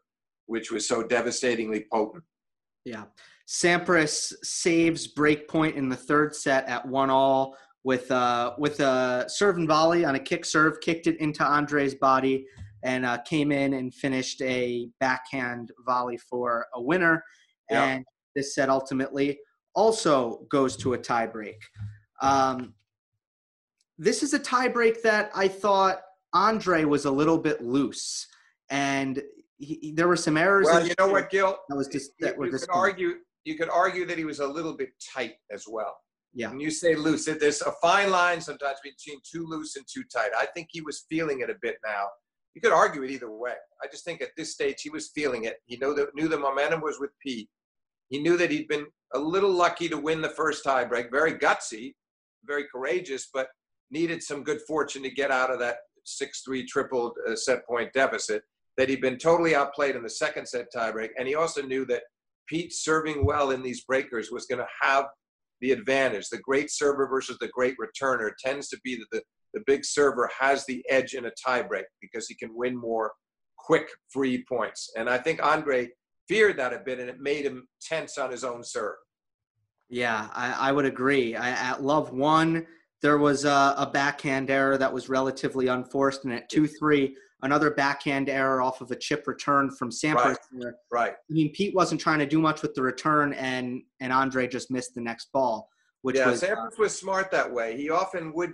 which 0.47 0.71
was 0.71 0.87
so 0.87 1.03
devastatingly 1.03 1.85
potent. 1.91 2.23
Yeah. 2.83 3.03
Sampras 3.47 4.33
saves 4.43 5.05
break 5.05 5.47
point 5.47 5.75
in 5.75 5.89
the 5.89 5.95
third 5.95 6.35
set 6.35 6.67
at 6.67 6.87
one 6.87 7.11
all 7.11 7.55
with 7.83 8.09
uh 8.09 8.53
with 8.57 8.79
a 8.79 9.25
serve 9.27 9.57
and 9.57 9.67
volley 9.67 10.03
on 10.03 10.15
a 10.15 10.19
kick 10.19 10.43
serve, 10.45 10.79
kicked 10.81 11.05
it 11.05 11.19
into 11.19 11.43
Andre's 11.43 11.93
body 11.93 12.45
and 12.83 13.05
uh, 13.05 13.17
came 13.23 13.51
in 13.51 13.73
and 13.73 13.93
finished 13.93 14.41
a 14.43 14.87
backhand 14.99 15.71
volley 15.85 16.17
for 16.17 16.67
a 16.75 16.81
winner. 16.81 17.23
Yeah. 17.69 17.85
And 17.85 18.05
this 18.35 18.53
set 18.53 18.69
ultimately 18.69 19.39
also 19.73 20.45
goes 20.49 20.77
to 20.77 20.93
a 20.93 20.97
tiebreak. 20.97 21.57
Um, 22.21 22.73
this 23.97 24.23
is 24.23 24.33
a 24.33 24.39
tiebreak 24.39 25.01
that 25.03 25.31
I 25.35 25.47
thought 25.47 26.01
Andre 26.33 26.83
was 26.83 27.05
a 27.05 27.11
little 27.11 27.37
bit 27.37 27.61
loose, 27.61 28.27
and 28.69 29.21
he, 29.57 29.93
there 29.95 30.07
were 30.07 30.15
some 30.15 30.37
errors. 30.37 30.65
Well, 30.65 30.85
you 30.85 30.93
know 30.99 31.07
what, 31.07 31.29
Gil? 31.29 31.57
That 31.69 31.75
was 31.75 31.87
just 31.87 32.11
that 32.19 32.35
you, 32.37 32.45
you 32.45 32.51
could 32.51 32.69
argue. 32.71 33.13
You 33.45 33.55
could 33.55 33.69
argue 33.69 34.05
that 34.07 34.17
he 34.17 34.25
was 34.25 34.39
a 34.39 34.47
little 34.47 34.75
bit 34.75 34.89
tight 35.13 35.35
as 35.51 35.65
well. 35.67 35.95
Yeah. 36.33 36.49
When 36.49 36.59
you 36.59 36.69
say 36.69 36.95
loose, 36.95 37.25
there's 37.25 37.61
a 37.61 37.71
fine 37.81 38.09
line 38.11 38.41
sometimes 38.41 38.79
between 38.83 39.19
too 39.23 39.45
loose 39.47 39.77
and 39.77 39.85
too 39.87 40.03
tight. 40.13 40.31
I 40.37 40.45
think 40.47 40.67
he 40.71 40.81
was 40.81 41.05
feeling 41.09 41.39
it 41.39 41.49
a 41.49 41.55
bit 41.61 41.77
now. 41.85 42.07
You 42.55 42.61
could 42.61 42.73
argue 42.73 43.03
it 43.03 43.11
either 43.11 43.31
way. 43.31 43.53
I 43.81 43.87
just 43.87 44.03
think 44.03 44.21
at 44.21 44.29
this 44.35 44.51
stage 44.51 44.81
he 44.81 44.89
was 44.89 45.11
feeling 45.15 45.45
it. 45.45 45.57
He 45.65 45.77
knew 45.77 45.93
that 45.93 46.09
knew 46.13 46.27
the 46.27 46.37
momentum 46.37 46.81
was 46.81 46.99
with 46.99 47.11
Pete. 47.25 47.49
He 48.09 48.19
knew 48.19 48.35
that 48.37 48.51
he'd 48.51 48.67
been 48.67 48.85
a 49.13 49.19
little 49.19 49.51
lucky 49.51 49.87
to 49.89 49.97
win 49.97 50.21
the 50.21 50.29
first 50.29 50.65
tiebreak, 50.65 51.09
very 51.09 51.33
gutsy, 51.33 51.93
very 52.45 52.65
courageous, 52.71 53.29
but 53.33 53.47
needed 53.91 54.21
some 54.21 54.43
good 54.43 54.59
fortune 54.67 55.03
to 55.03 55.09
get 55.09 55.31
out 55.31 55.51
of 55.51 55.59
that 55.59 55.77
6-3 56.05 56.67
triple 56.67 57.13
uh, 57.27 57.35
set 57.35 57.65
point 57.65 57.91
deficit. 57.93 58.43
That 58.77 58.89
he'd 58.89 59.01
been 59.01 59.17
totally 59.17 59.55
outplayed 59.55 59.95
in 59.95 60.03
the 60.03 60.09
second 60.09 60.45
set 60.47 60.67
tiebreak, 60.75 61.09
and 61.17 61.27
he 61.27 61.35
also 61.35 61.61
knew 61.61 61.85
that 61.85 62.03
Pete 62.47 62.73
serving 62.73 63.25
well 63.25 63.51
in 63.51 63.63
these 63.63 63.85
breakers 63.85 64.31
was 64.31 64.45
going 64.45 64.59
to 64.59 64.67
have 64.81 65.05
the 65.61 65.71
advantage. 65.71 66.27
The 66.29 66.39
great 66.39 66.69
server 66.69 67.07
versus 67.07 67.37
the 67.39 67.47
great 67.47 67.75
returner 67.77 68.31
tends 68.37 68.67
to 68.69 68.79
be 68.83 68.97
that 68.97 69.05
the, 69.11 69.21
the 69.53 69.63
big 69.65 69.85
server 69.85 70.29
has 70.37 70.65
the 70.65 70.83
edge 70.89 71.13
in 71.13 71.25
a 71.25 71.31
tiebreak 71.47 71.85
because 72.01 72.27
he 72.27 72.35
can 72.35 72.53
win 72.53 72.75
more 72.75 73.13
quick 73.57 73.89
free 74.11 74.43
points. 74.47 74.91
And 74.97 75.09
I 75.09 75.17
think 75.17 75.43
Andre 75.43 75.89
feared 76.27 76.57
that 76.57 76.73
a 76.73 76.79
bit, 76.79 76.99
and 76.99 77.09
it 77.09 77.19
made 77.19 77.45
him 77.45 77.67
tense 77.81 78.17
on 78.17 78.31
his 78.31 78.43
own 78.43 78.63
serve. 78.63 78.95
Yeah, 79.89 80.29
I, 80.33 80.69
I 80.69 80.71
would 80.71 80.85
agree. 80.85 81.35
I, 81.35 81.49
at 81.49 81.83
Love 81.83 82.11
One, 82.11 82.65
there 83.01 83.17
was 83.17 83.45
a, 83.45 83.75
a, 83.77 83.89
backhand 83.91 84.49
error 84.49 84.77
that 84.77 84.91
was 84.91 85.09
relatively 85.09 85.67
unforced, 85.67 86.25
and 86.25 86.33
at 86.33 86.49
two 86.49 86.67
three, 86.67 87.15
another 87.43 87.69
backhand 87.69 88.29
error 88.29 88.61
off 88.61 88.81
of 88.81 88.89
a 88.91 88.95
chip 88.95 89.27
return 89.27 89.69
from 89.69 89.91
Sampras. 89.91 90.37
Right. 90.51 90.73
right. 90.91 91.11
I 91.11 91.33
mean, 91.33 91.51
Pete 91.53 91.75
wasn't 91.75 92.01
trying 92.01 92.19
to 92.19 92.25
do 92.25 92.39
much 92.39 92.61
with 92.61 92.73
the 92.73 92.81
return, 92.81 93.33
and 93.33 93.83
and 93.99 94.11
Andre 94.11 94.47
just 94.47 94.71
missed 94.71 94.95
the 94.95 95.01
next 95.01 95.31
ball. 95.31 95.69
Which 96.01 96.15
yeah, 96.15 96.29
was, 96.29 96.41
Sampras 96.41 96.73
uh, 96.73 96.79
was 96.79 96.97
smart 96.97 97.31
that 97.31 97.51
way. 97.51 97.77
He 97.77 97.89
often 97.89 98.33
would 98.33 98.53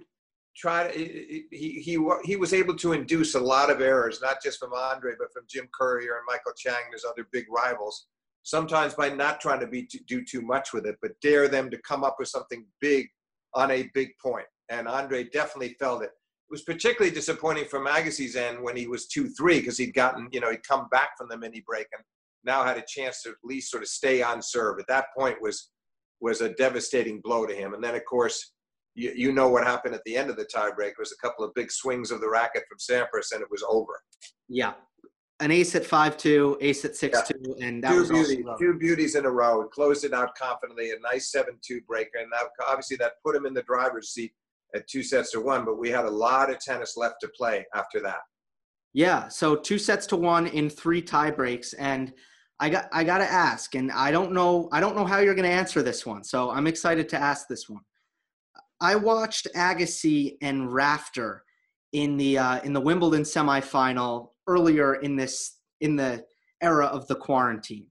try 0.55 0.91
to 0.91 0.97
he, 0.97 1.45
he 1.49 2.09
he 2.23 2.35
was 2.35 2.53
able 2.53 2.75
to 2.75 2.93
induce 2.93 3.35
a 3.35 3.39
lot 3.39 3.69
of 3.69 3.79
errors, 3.79 4.19
not 4.21 4.37
just 4.43 4.59
from 4.59 4.73
Andre, 4.73 5.13
but 5.17 5.31
from 5.31 5.43
Jim 5.49 5.69
Courier 5.73 6.17
and 6.17 6.25
Michael 6.27 6.53
Chang. 6.57 6.83
There's 6.89 7.05
other 7.05 7.27
big 7.31 7.45
rivals. 7.49 8.07
Sometimes 8.43 8.93
by 8.93 9.10
not 9.10 9.39
trying 9.39 9.60
to 9.60 9.67
be 9.67 9.86
to 9.86 9.99
do 10.08 10.23
too 10.23 10.41
much 10.41 10.73
with 10.73 10.86
it, 10.86 10.95
but 11.01 11.12
dare 11.21 11.47
them 11.47 11.69
to 11.69 11.77
come 11.88 12.04
up 12.04 12.15
with 12.19 12.27
something 12.27 12.65
big 12.80 13.08
on 13.54 13.71
a 13.71 13.89
big 13.93 14.10
point. 14.21 14.47
And 14.69 14.88
Andre 14.88 15.25
definitely 15.25 15.75
felt 15.80 16.04
it. 16.04 16.12
It 16.12 16.51
was 16.51 16.63
particularly 16.63 17.13
disappointing 17.13 17.65
from 17.65 17.88
Agassi's 17.88 18.36
end 18.36 18.62
when 18.62 18.75
he 18.75 18.88
was 18.88 19.08
two 19.08 19.30
three 19.30 19.60
because 19.60 19.77
he'd 19.77 19.93
gotten 19.93 20.27
you 20.32 20.39
know 20.39 20.51
he'd 20.51 20.67
come 20.67 20.88
back 20.91 21.12
from 21.17 21.30
the 21.30 21.38
mini 21.38 21.63
break 21.65 21.88
and 21.93 22.04
now 22.43 22.63
had 22.63 22.77
a 22.77 22.84
chance 22.88 23.21
to 23.21 23.30
at 23.30 23.36
least 23.43 23.69
sort 23.69 23.84
of 23.84 23.89
stay 23.89 24.21
on 24.21 24.41
serve. 24.41 24.80
At 24.80 24.88
that 24.88 25.06
point 25.17 25.41
was 25.41 25.69
was 26.19 26.41
a 26.41 26.54
devastating 26.54 27.21
blow 27.21 27.45
to 27.45 27.54
him. 27.54 27.73
And 27.73 27.84
then 27.84 27.95
of 27.95 28.06
course 28.06 28.54
you, 28.95 29.13
you 29.15 29.32
know 29.32 29.47
what 29.47 29.65
happened 29.65 29.95
at 29.95 30.04
the 30.06 30.17
end 30.17 30.30
of 30.30 30.36
the 30.36 30.45
tiebreak 30.45 30.93
was 30.99 31.12
a 31.12 31.25
couple 31.25 31.45
of 31.45 31.54
big 31.54 31.71
swings 31.71 32.12
of 32.12 32.21
the 32.21 32.30
racket 32.30 32.63
from 32.67 32.77
Sampras, 32.77 33.32
and 33.34 33.41
it 33.41 33.49
was 33.49 33.63
over. 33.67 33.93
Yeah, 34.49 34.73
an 35.41 35.51
ace 35.51 35.75
at 35.75 35.86
five 35.86 36.15
two, 36.17 36.58
ace 36.62 36.86
at 36.86 36.95
six 36.95 37.17
yeah. 37.17 37.36
two, 37.36 37.56
and 37.62 37.84
that 37.84 37.91
two 37.91 37.99
was 37.99 38.10
beauties, 38.10 38.45
two 38.60 38.73
beauties 38.75 39.15
in 39.15 39.25
a 39.25 39.30
row. 39.30 39.62
It 39.62 39.71
Closed 39.71 40.06
it 40.06 40.13
out 40.13 40.36
confidently, 40.36 40.91
a 40.91 40.99
nice 40.99 41.32
seven 41.32 41.56
two 41.62 41.82
breaker, 41.82 42.19
and 42.19 42.32
that 42.32 42.45
obviously 42.67 42.97
that 42.97 43.13
put 43.25 43.36
him 43.36 43.45
in 43.45 43.54
the 43.54 43.63
driver's 43.63 44.10
seat 44.10 44.34
at 44.75 44.88
two 44.88 45.04
sets 45.04 45.32
to 45.32 45.41
one. 45.41 45.65
But 45.65 45.80
we 45.80 45.89
had 45.89 46.06
a 46.06 46.10
lot 46.10 46.49
of 46.51 46.60
tennis 46.60 46.95
left 46.95 47.15
to 47.21 47.27
play 47.36 47.65
after 47.75 47.99
that. 48.01 48.21
Yeah, 48.93 49.27
so 49.27 49.56
two 49.56 49.80
sets 49.80 50.06
to 50.08 50.15
one 50.15 50.47
in 50.47 50.69
three 50.69 51.01
tie 51.01 51.32
breaks, 51.32 51.73
and 51.73 52.13
I 52.60 52.69
got 52.69 52.88
I 52.91 53.04
got 53.04 53.17
to 53.17 53.30
ask, 53.30 53.73
and 53.75 53.91
I 53.91 54.12
don't 54.12 54.32
know 54.32 54.69
I 54.71 54.80
don't 54.80 54.95
know 54.95 55.06
how 55.06 55.19
you're 55.19 55.36
going 55.36 55.49
to 55.49 55.56
answer 55.56 55.82
this 55.82 56.06
one, 56.06 56.23
so 56.23 56.51
I'm 56.51 56.67
excited 56.67 57.10
to 57.10 57.17
ask 57.17 57.47
this 57.47 57.67
one. 57.67 57.82
I 58.80 58.95
watched 58.95 59.47
Agassi 59.56 60.38
and 60.41 60.71
Rafter 60.71 61.43
in 61.93 62.17
the 62.17 62.38
uh, 62.38 62.62
in 62.62 62.73
the 62.73 62.82
Wimbledon 62.82 63.23
semifinal 63.23 64.30
earlier 64.47 64.95
in 64.95 65.15
this 65.15 65.58
in 65.82 65.95
the 65.95 66.25
era 66.62 66.86
of 66.86 67.08
the 67.08 67.15
quarantine. 67.15 67.88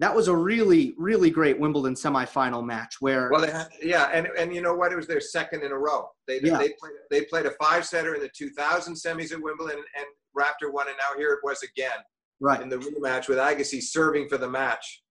That 0.00 0.14
was 0.14 0.28
a 0.28 0.36
really 0.36 0.94
really 0.96 1.30
great 1.30 1.58
Wimbledon 1.58 1.94
semifinal 1.94 2.64
match 2.64 2.96
where 3.00 3.30
well 3.30 3.46
had, 3.46 3.68
yeah 3.82 4.10
and 4.12 4.28
and 4.38 4.54
you 4.54 4.60
know 4.60 4.74
what 4.74 4.92
it 4.92 4.96
was 4.96 5.06
their 5.06 5.20
second 5.20 5.62
in 5.62 5.72
a 5.72 5.78
row. 5.78 6.08
They 6.26 6.40
yeah. 6.40 6.58
they 6.58 6.70
played, 6.78 6.92
they 7.10 7.22
played 7.22 7.46
a 7.46 7.52
five 7.62 7.84
setter 7.84 8.14
in 8.14 8.20
the 8.20 8.30
2000 8.36 8.94
semis 8.94 9.32
at 9.32 9.40
Wimbledon 9.40 9.78
and 9.78 10.06
Rafter 10.34 10.70
won 10.70 10.88
and 10.88 10.96
now 10.96 11.18
here 11.18 11.32
it 11.32 11.40
was 11.42 11.62
again 11.62 11.98
right 12.40 12.60
in 12.60 12.68
the 12.68 12.76
rematch 12.76 13.28
with 13.28 13.38
Agassi 13.38 13.82
serving 13.82 14.28
for 14.28 14.38
the 14.38 14.48
match 14.48 15.02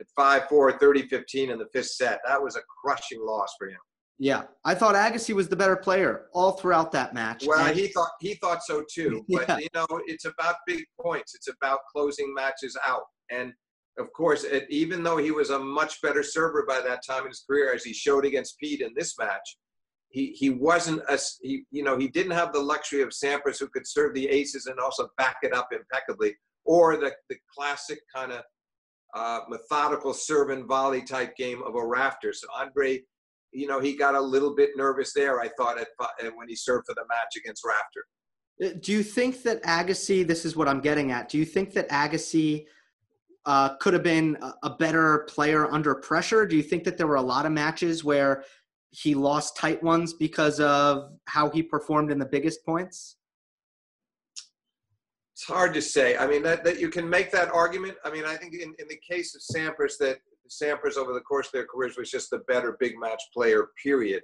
at 0.00 0.06
5-4 0.18 0.78
30-15 0.78 1.50
in 1.50 1.58
the 1.58 1.66
fifth 1.72 1.90
set. 1.90 2.20
That 2.26 2.42
was 2.42 2.56
a 2.56 2.60
crushing 2.82 3.24
loss 3.24 3.54
for 3.58 3.68
him. 3.68 3.78
Yeah, 4.22 4.42
I 4.66 4.74
thought 4.74 4.94
Agassi 4.94 5.34
was 5.34 5.48
the 5.48 5.56
better 5.56 5.76
player 5.76 6.26
all 6.34 6.52
throughout 6.52 6.92
that 6.92 7.14
match. 7.14 7.46
Well, 7.46 7.64
and 7.64 7.74
he 7.74 7.88
thought 7.88 8.10
he 8.20 8.34
thought 8.34 8.62
so 8.62 8.84
too. 8.92 9.24
But 9.30 9.48
yeah. 9.48 9.58
you 9.58 9.68
know, 9.74 9.86
it's 10.06 10.26
about 10.26 10.56
big 10.66 10.84
points. 11.00 11.34
It's 11.34 11.48
about 11.48 11.80
closing 11.90 12.34
matches 12.34 12.76
out. 12.86 13.04
And 13.30 13.54
of 13.98 14.12
course, 14.12 14.44
it, 14.44 14.66
even 14.68 15.02
though 15.02 15.16
he 15.16 15.30
was 15.30 15.48
a 15.48 15.58
much 15.58 16.02
better 16.02 16.22
server 16.22 16.66
by 16.68 16.82
that 16.82 17.00
time 17.08 17.22
in 17.22 17.28
his 17.28 17.42
career, 17.48 17.72
as 17.74 17.82
he 17.82 17.94
showed 17.94 18.26
against 18.26 18.58
Pete 18.58 18.82
in 18.82 18.92
this 18.94 19.18
match, 19.18 19.56
he 20.10 20.32
he 20.32 20.50
wasn't 20.50 21.00
a 21.08 21.18
he 21.40 21.64
you 21.70 21.82
know 21.82 21.96
he 21.96 22.08
didn't 22.08 22.32
have 22.32 22.52
the 22.52 22.60
luxury 22.60 23.00
of 23.00 23.08
Sampras 23.08 23.58
who 23.58 23.68
could 23.68 23.86
serve 23.86 24.12
the 24.12 24.28
aces 24.28 24.66
and 24.66 24.78
also 24.78 25.08
back 25.16 25.36
it 25.42 25.54
up 25.54 25.68
impeccably, 25.72 26.34
or 26.66 26.98
the 26.98 27.10
the 27.30 27.36
classic 27.56 28.00
kind 28.14 28.32
of 28.32 28.42
uh, 29.14 29.40
methodical 29.48 30.12
serve 30.12 30.50
and 30.50 30.66
volley 30.66 31.00
type 31.00 31.34
game 31.36 31.62
of 31.62 31.74
a 31.74 31.86
rafter. 31.86 32.34
So 32.34 32.48
Andre 32.54 33.00
you 33.52 33.66
know, 33.66 33.80
he 33.80 33.96
got 33.96 34.14
a 34.14 34.20
little 34.20 34.54
bit 34.54 34.70
nervous 34.76 35.12
there. 35.12 35.40
I 35.40 35.48
thought 35.56 35.78
at, 35.78 35.88
when 36.36 36.48
he 36.48 36.56
served 36.56 36.86
for 36.86 36.94
the 36.94 37.04
match 37.08 37.36
against 37.36 37.64
Rafter. 37.64 38.04
Uh, 38.62 38.78
do 38.80 38.92
you 38.92 39.02
think 39.02 39.42
that 39.42 39.62
Agassi? 39.62 40.26
This 40.26 40.44
is 40.44 40.56
what 40.56 40.68
I'm 40.68 40.80
getting 40.80 41.12
at. 41.12 41.28
Do 41.28 41.38
you 41.38 41.44
think 41.44 41.72
that 41.72 41.88
Agassi 41.88 42.66
uh, 43.46 43.76
could 43.76 43.94
have 43.94 44.02
been 44.02 44.36
a 44.62 44.70
better 44.70 45.20
player 45.28 45.70
under 45.72 45.94
pressure? 45.94 46.46
Do 46.46 46.56
you 46.56 46.62
think 46.62 46.84
that 46.84 46.96
there 46.96 47.06
were 47.06 47.16
a 47.16 47.22
lot 47.22 47.46
of 47.46 47.52
matches 47.52 48.04
where 48.04 48.44
he 48.90 49.14
lost 49.14 49.56
tight 49.56 49.82
ones 49.82 50.12
because 50.12 50.60
of 50.60 51.12
how 51.26 51.48
he 51.50 51.62
performed 51.62 52.10
in 52.10 52.18
the 52.18 52.26
biggest 52.26 52.64
points? 52.64 53.16
It's 55.34 55.44
hard 55.44 55.72
to 55.74 55.80
say. 55.80 56.18
I 56.18 56.26
mean, 56.26 56.42
that, 56.42 56.64
that 56.64 56.78
you 56.78 56.90
can 56.90 57.08
make 57.08 57.30
that 57.30 57.50
argument. 57.50 57.96
I 58.04 58.10
mean, 58.10 58.24
I 58.26 58.36
think 58.36 58.52
in, 58.52 58.74
in 58.78 58.88
the 58.88 58.98
case 59.08 59.34
of 59.34 59.40
Sampras, 59.40 59.96
that 59.98 60.18
Sampras 60.50 60.96
over 60.96 61.12
the 61.12 61.20
course 61.20 61.46
of 61.46 61.52
their 61.52 61.66
careers 61.66 61.96
was 61.96 62.10
just 62.10 62.30
the 62.30 62.40
better 62.48 62.76
big 62.80 62.98
match 62.98 63.22
player, 63.32 63.68
period. 63.82 64.22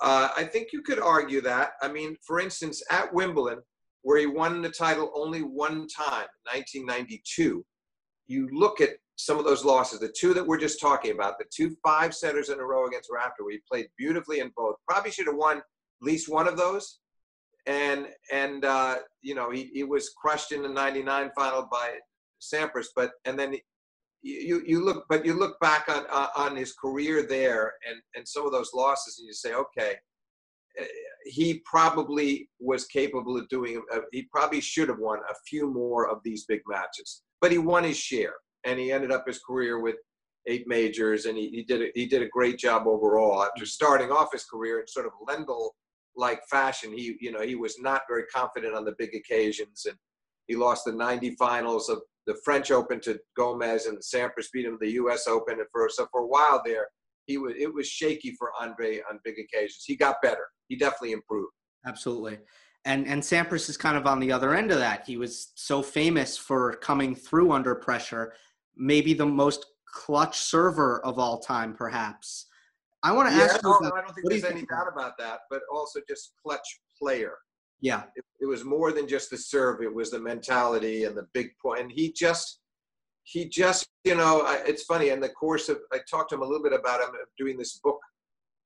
Uh, 0.00 0.30
I 0.36 0.44
think 0.44 0.68
you 0.72 0.82
could 0.82 0.98
argue 0.98 1.40
that. 1.42 1.72
I 1.80 1.88
mean, 1.88 2.16
for 2.26 2.40
instance, 2.40 2.82
at 2.90 3.12
Wimbledon, 3.12 3.60
where 4.02 4.18
he 4.18 4.26
won 4.26 4.62
the 4.62 4.70
title 4.70 5.12
only 5.14 5.42
one 5.42 5.86
time, 5.86 6.26
1992, 6.50 7.64
you 8.26 8.48
look 8.52 8.80
at 8.80 8.90
some 9.16 9.38
of 9.38 9.44
those 9.44 9.64
losses, 9.64 10.00
the 10.00 10.12
two 10.18 10.34
that 10.34 10.46
we're 10.46 10.58
just 10.58 10.80
talking 10.80 11.12
about, 11.12 11.38
the 11.38 11.44
two 11.54 11.76
five 11.84 12.14
setters 12.14 12.48
in 12.48 12.58
a 12.58 12.64
row 12.64 12.86
against 12.86 13.10
Rafter, 13.12 13.44
where 13.44 13.52
he 13.52 13.60
played 13.70 13.88
beautifully 13.96 14.40
in 14.40 14.50
both. 14.56 14.76
Probably 14.88 15.10
should 15.10 15.26
have 15.26 15.36
won 15.36 15.58
at 15.58 15.64
least 16.00 16.28
one 16.28 16.48
of 16.48 16.56
those. 16.56 16.98
And 17.66 18.08
and 18.32 18.64
uh, 18.64 18.96
you 19.20 19.36
know 19.36 19.50
he, 19.50 19.70
he 19.72 19.84
was 19.84 20.10
crushed 20.20 20.50
in 20.50 20.62
the 20.62 20.68
'99 20.68 21.30
final 21.36 21.68
by 21.70 21.98
Sampras, 22.40 22.86
but 22.96 23.12
and 23.24 23.38
then 23.38 23.54
you 24.22 24.62
you 24.64 24.84
look 24.84 25.04
but 25.08 25.24
you 25.26 25.34
look 25.34 25.58
back 25.60 25.88
on 25.88 26.04
on 26.36 26.56
his 26.56 26.72
career 26.72 27.26
there 27.26 27.74
and 27.88 28.00
and 28.14 28.26
some 28.26 28.46
of 28.46 28.52
those 28.52 28.70
losses 28.72 29.18
and 29.18 29.26
you 29.26 29.32
say 29.32 29.52
okay 29.54 29.94
eh, 30.78 30.86
he 31.24 31.60
probably 31.64 32.48
was 32.60 32.86
capable 32.86 33.36
of 33.36 33.48
doing 33.48 33.82
uh, 33.92 34.00
he 34.12 34.22
probably 34.32 34.60
should 34.60 34.88
have 34.88 34.98
won 34.98 35.18
a 35.30 35.34
few 35.46 35.72
more 35.72 36.08
of 36.08 36.20
these 36.24 36.44
big 36.46 36.60
matches 36.68 37.22
but 37.40 37.50
he 37.50 37.58
won 37.58 37.84
his 37.84 37.96
share 37.96 38.34
and 38.64 38.78
he 38.78 38.92
ended 38.92 39.10
up 39.10 39.24
his 39.26 39.40
career 39.40 39.80
with 39.80 39.96
eight 40.46 40.66
majors 40.66 41.26
and 41.26 41.36
he, 41.36 41.48
he 41.50 41.62
did 41.62 41.82
a, 41.82 41.86
he 41.94 42.06
did 42.06 42.22
a 42.22 42.28
great 42.28 42.58
job 42.58 42.86
overall 42.86 43.44
after 43.44 43.66
starting 43.66 44.10
off 44.10 44.32
his 44.32 44.44
career 44.44 44.80
in 44.80 44.86
sort 44.86 45.06
of 45.06 45.12
Lendl 45.28 45.70
like 46.16 46.40
fashion. 46.50 46.92
He 46.92 47.16
you 47.20 47.32
know 47.32 47.42
he 47.42 47.54
was 47.54 47.78
not 47.80 48.02
very 48.08 48.24
confident 48.26 48.74
on 48.74 48.84
the 48.84 48.94
big 48.98 49.14
occasions 49.14 49.86
and 49.86 49.96
he 50.46 50.56
lost 50.56 50.84
the 50.84 50.92
90 50.92 51.36
finals 51.36 51.88
of 51.88 52.02
the 52.26 52.36
French 52.44 52.70
Open 52.70 53.00
to 53.00 53.18
Gomez 53.36 53.86
and 53.86 53.98
Sampras 53.98 54.46
beat 54.52 54.66
him 54.66 54.78
the 54.80 54.92
U.S. 54.92 55.26
Open. 55.26 55.58
And 55.58 55.68
for 55.72 55.88
so 55.88 56.06
for 56.10 56.22
a 56.22 56.26
while 56.26 56.62
there, 56.64 56.88
he 57.26 57.38
was 57.38 57.54
it 57.58 57.72
was 57.72 57.88
shaky 57.88 58.34
for 58.38 58.50
Andre 58.60 59.00
on 59.10 59.20
big 59.24 59.36
occasions. 59.38 59.84
He 59.86 59.96
got 59.96 60.16
better. 60.22 60.46
He 60.68 60.76
definitely 60.76 61.12
improved. 61.12 61.52
Absolutely. 61.86 62.38
And 62.84 63.06
and 63.06 63.22
Sampras 63.22 63.68
is 63.68 63.76
kind 63.76 63.96
of 63.96 64.06
on 64.06 64.20
the 64.20 64.32
other 64.32 64.54
end 64.54 64.70
of 64.70 64.78
that. 64.78 65.06
He 65.06 65.16
was 65.16 65.52
so 65.54 65.82
famous 65.82 66.36
for 66.36 66.74
coming 66.76 67.14
through 67.14 67.52
under 67.52 67.74
pressure, 67.74 68.34
maybe 68.76 69.14
the 69.14 69.26
most 69.26 69.66
clutch 69.86 70.38
server 70.38 71.04
of 71.04 71.18
all 71.18 71.38
time, 71.38 71.74
perhaps. 71.74 72.46
I 73.04 73.12
want 73.12 73.28
to 73.30 73.36
yeah, 73.36 73.44
ask 73.44 73.62
no, 73.62 73.70
you. 73.70 73.76
About, 73.86 73.98
I 73.98 74.00
don't 74.02 74.14
think 74.14 74.28
there's 74.28 74.44
any 74.44 74.64
doubt 74.66 74.86
about 74.92 75.18
that, 75.18 75.40
but 75.50 75.62
also 75.72 76.00
just 76.08 76.32
clutch 76.42 76.66
player. 77.00 77.34
Yeah. 77.82 78.04
It, 78.14 78.24
it, 78.40 78.46
was 78.46 78.64
more 78.64 78.92
than 78.92 79.08
just 79.08 79.28
the 79.28 79.36
serve. 79.36 79.82
It 79.82 79.92
was 79.92 80.10
the 80.10 80.20
mentality 80.20 81.04
and 81.04 81.16
the 81.16 81.26
big 81.34 81.50
point. 81.60 81.80
And 81.80 81.92
he 81.92 82.12
just, 82.12 82.60
he 83.24 83.48
just, 83.48 83.88
you 84.04 84.14
know, 84.14 84.42
I, 84.42 84.62
it's 84.64 84.84
funny. 84.84 85.10
In 85.10 85.20
the 85.20 85.28
course 85.28 85.68
of, 85.68 85.78
I 85.92 85.98
talked 86.08 86.30
to 86.30 86.36
him 86.36 86.42
a 86.42 86.46
little 86.46 86.62
bit 86.62 86.72
about 86.72 87.00
him 87.00 87.10
doing 87.36 87.58
this 87.58 87.80
book 87.82 87.98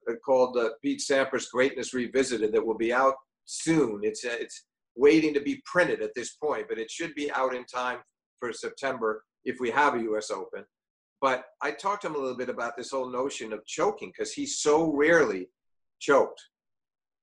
uh, 0.09 0.15
called 0.25 0.59
uh, 0.59 0.71
Pete 0.83 1.01
Sampras 1.01 1.51
Greatness 1.51 1.95
Revisited 1.95 2.53
that 2.53 2.65
will 2.65 2.77
be 2.77 2.93
out 2.93 3.15
soon. 3.47 4.01
It's, 4.03 4.23
uh, 4.25 4.37
it's 4.39 4.67
waiting 4.97 5.33
to 5.33 5.41
be 5.41 5.63
printed 5.65 6.03
at 6.03 6.15
this 6.15 6.35
point, 6.35 6.67
but 6.69 6.79
it 6.79 6.91
should 6.91 7.15
be 7.15 7.33
out 7.33 7.55
in 7.55 7.65
time 7.65 7.99
for 8.39 8.53
September 8.53 9.25
if 9.47 9.61
we 9.61 9.71
have 9.71 9.95
a 9.95 10.03
U.S. 10.03 10.31
Open. 10.31 10.65
But 11.23 11.45
I 11.63 11.71
talked 11.71 12.03
to 12.03 12.09
him 12.09 12.17
a 12.17 12.19
little 12.19 12.37
bit 12.37 12.51
about 12.51 12.77
this 12.77 12.91
whole 12.91 13.11
notion 13.11 13.55
of 13.55 13.65
choking 13.65 14.11
because 14.11 14.35
he 14.35 14.45
so 14.45 14.93
rarely 14.95 15.49
choked, 16.01 16.43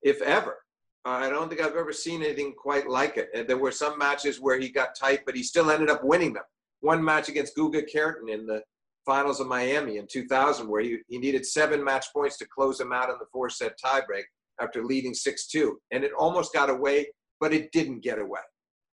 if 0.01 0.19
ever. 0.23 0.62
I 1.05 1.29
don't 1.29 1.49
think 1.49 1.61
I've 1.61 1.75
ever 1.75 1.91
seen 1.91 2.23
anything 2.23 2.53
quite 2.53 2.87
like 2.87 3.17
it. 3.17 3.47
There 3.47 3.57
were 3.57 3.71
some 3.71 3.97
matches 3.97 4.39
where 4.39 4.57
he 4.57 4.69
got 4.69 4.95
tight, 4.95 5.21
but 5.25 5.35
he 5.35 5.43
still 5.43 5.69
ended 5.69 5.89
up 5.89 6.03
winning 6.03 6.33
them. 6.33 6.43
One 6.79 7.03
match 7.03 7.27
against 7.27 7.57
Guga 7.57 7.83
Kuerten 7.93 8.29
in 8.29 8.45
the 8.45 8.61
finals 9.05 9.41
of 9.41 9.47
Miami 9.47 9.97
in 9.97 10.07
2000, 10.09 10.67
where 10.67 10.81
he, 10.81 10.99
he 11.09 11.17
needed 11.17 11.45
seven 11.45 11.83
match 11.83 12.05
points 12.13 12.37
to 12.37 12.47
close 12.47 12.79
him 12.79 12.93
out 12.93 13.09
in 13.09 13.15
the 13.19 13.25
four 13.33 13.49
set 13.49 13.77
tiebreak 13.83 14.23
after 14.61 14.83
leading 14.85 15.13
6 15.13 15.47
2. 15.47 15.77
And 15.91 16.03
it 16.05 16.13
almost 16.17 16.53
got 16.53 16.69
away, 16.69 17.07
but 17.39 17.53
it 17.53 17.71
didn't 17.73 18.01
get 18.01 18.19
away. 18.19 18.41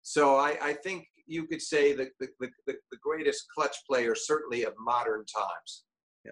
So 0.01 0.35
I, 0.35 0.57
I 0.61 0.73
think 0.73 1.07
you 1.25 1.47
could 1.47 1.61
say 1.61 1.93
that 1.93 2.09
the, 2.19 2.27
the, 2.41 2.49
the, 2.67 2.73
the 2.91 2.97
greatest 3.01 3.45
clutch 3.55 3.77
player, 3.89 4.13
certainly 4.13 4.65
of 4.65 4.73
modern 4.77 5.23
times. 5.25 5.83
Yeah. 6.25 6.31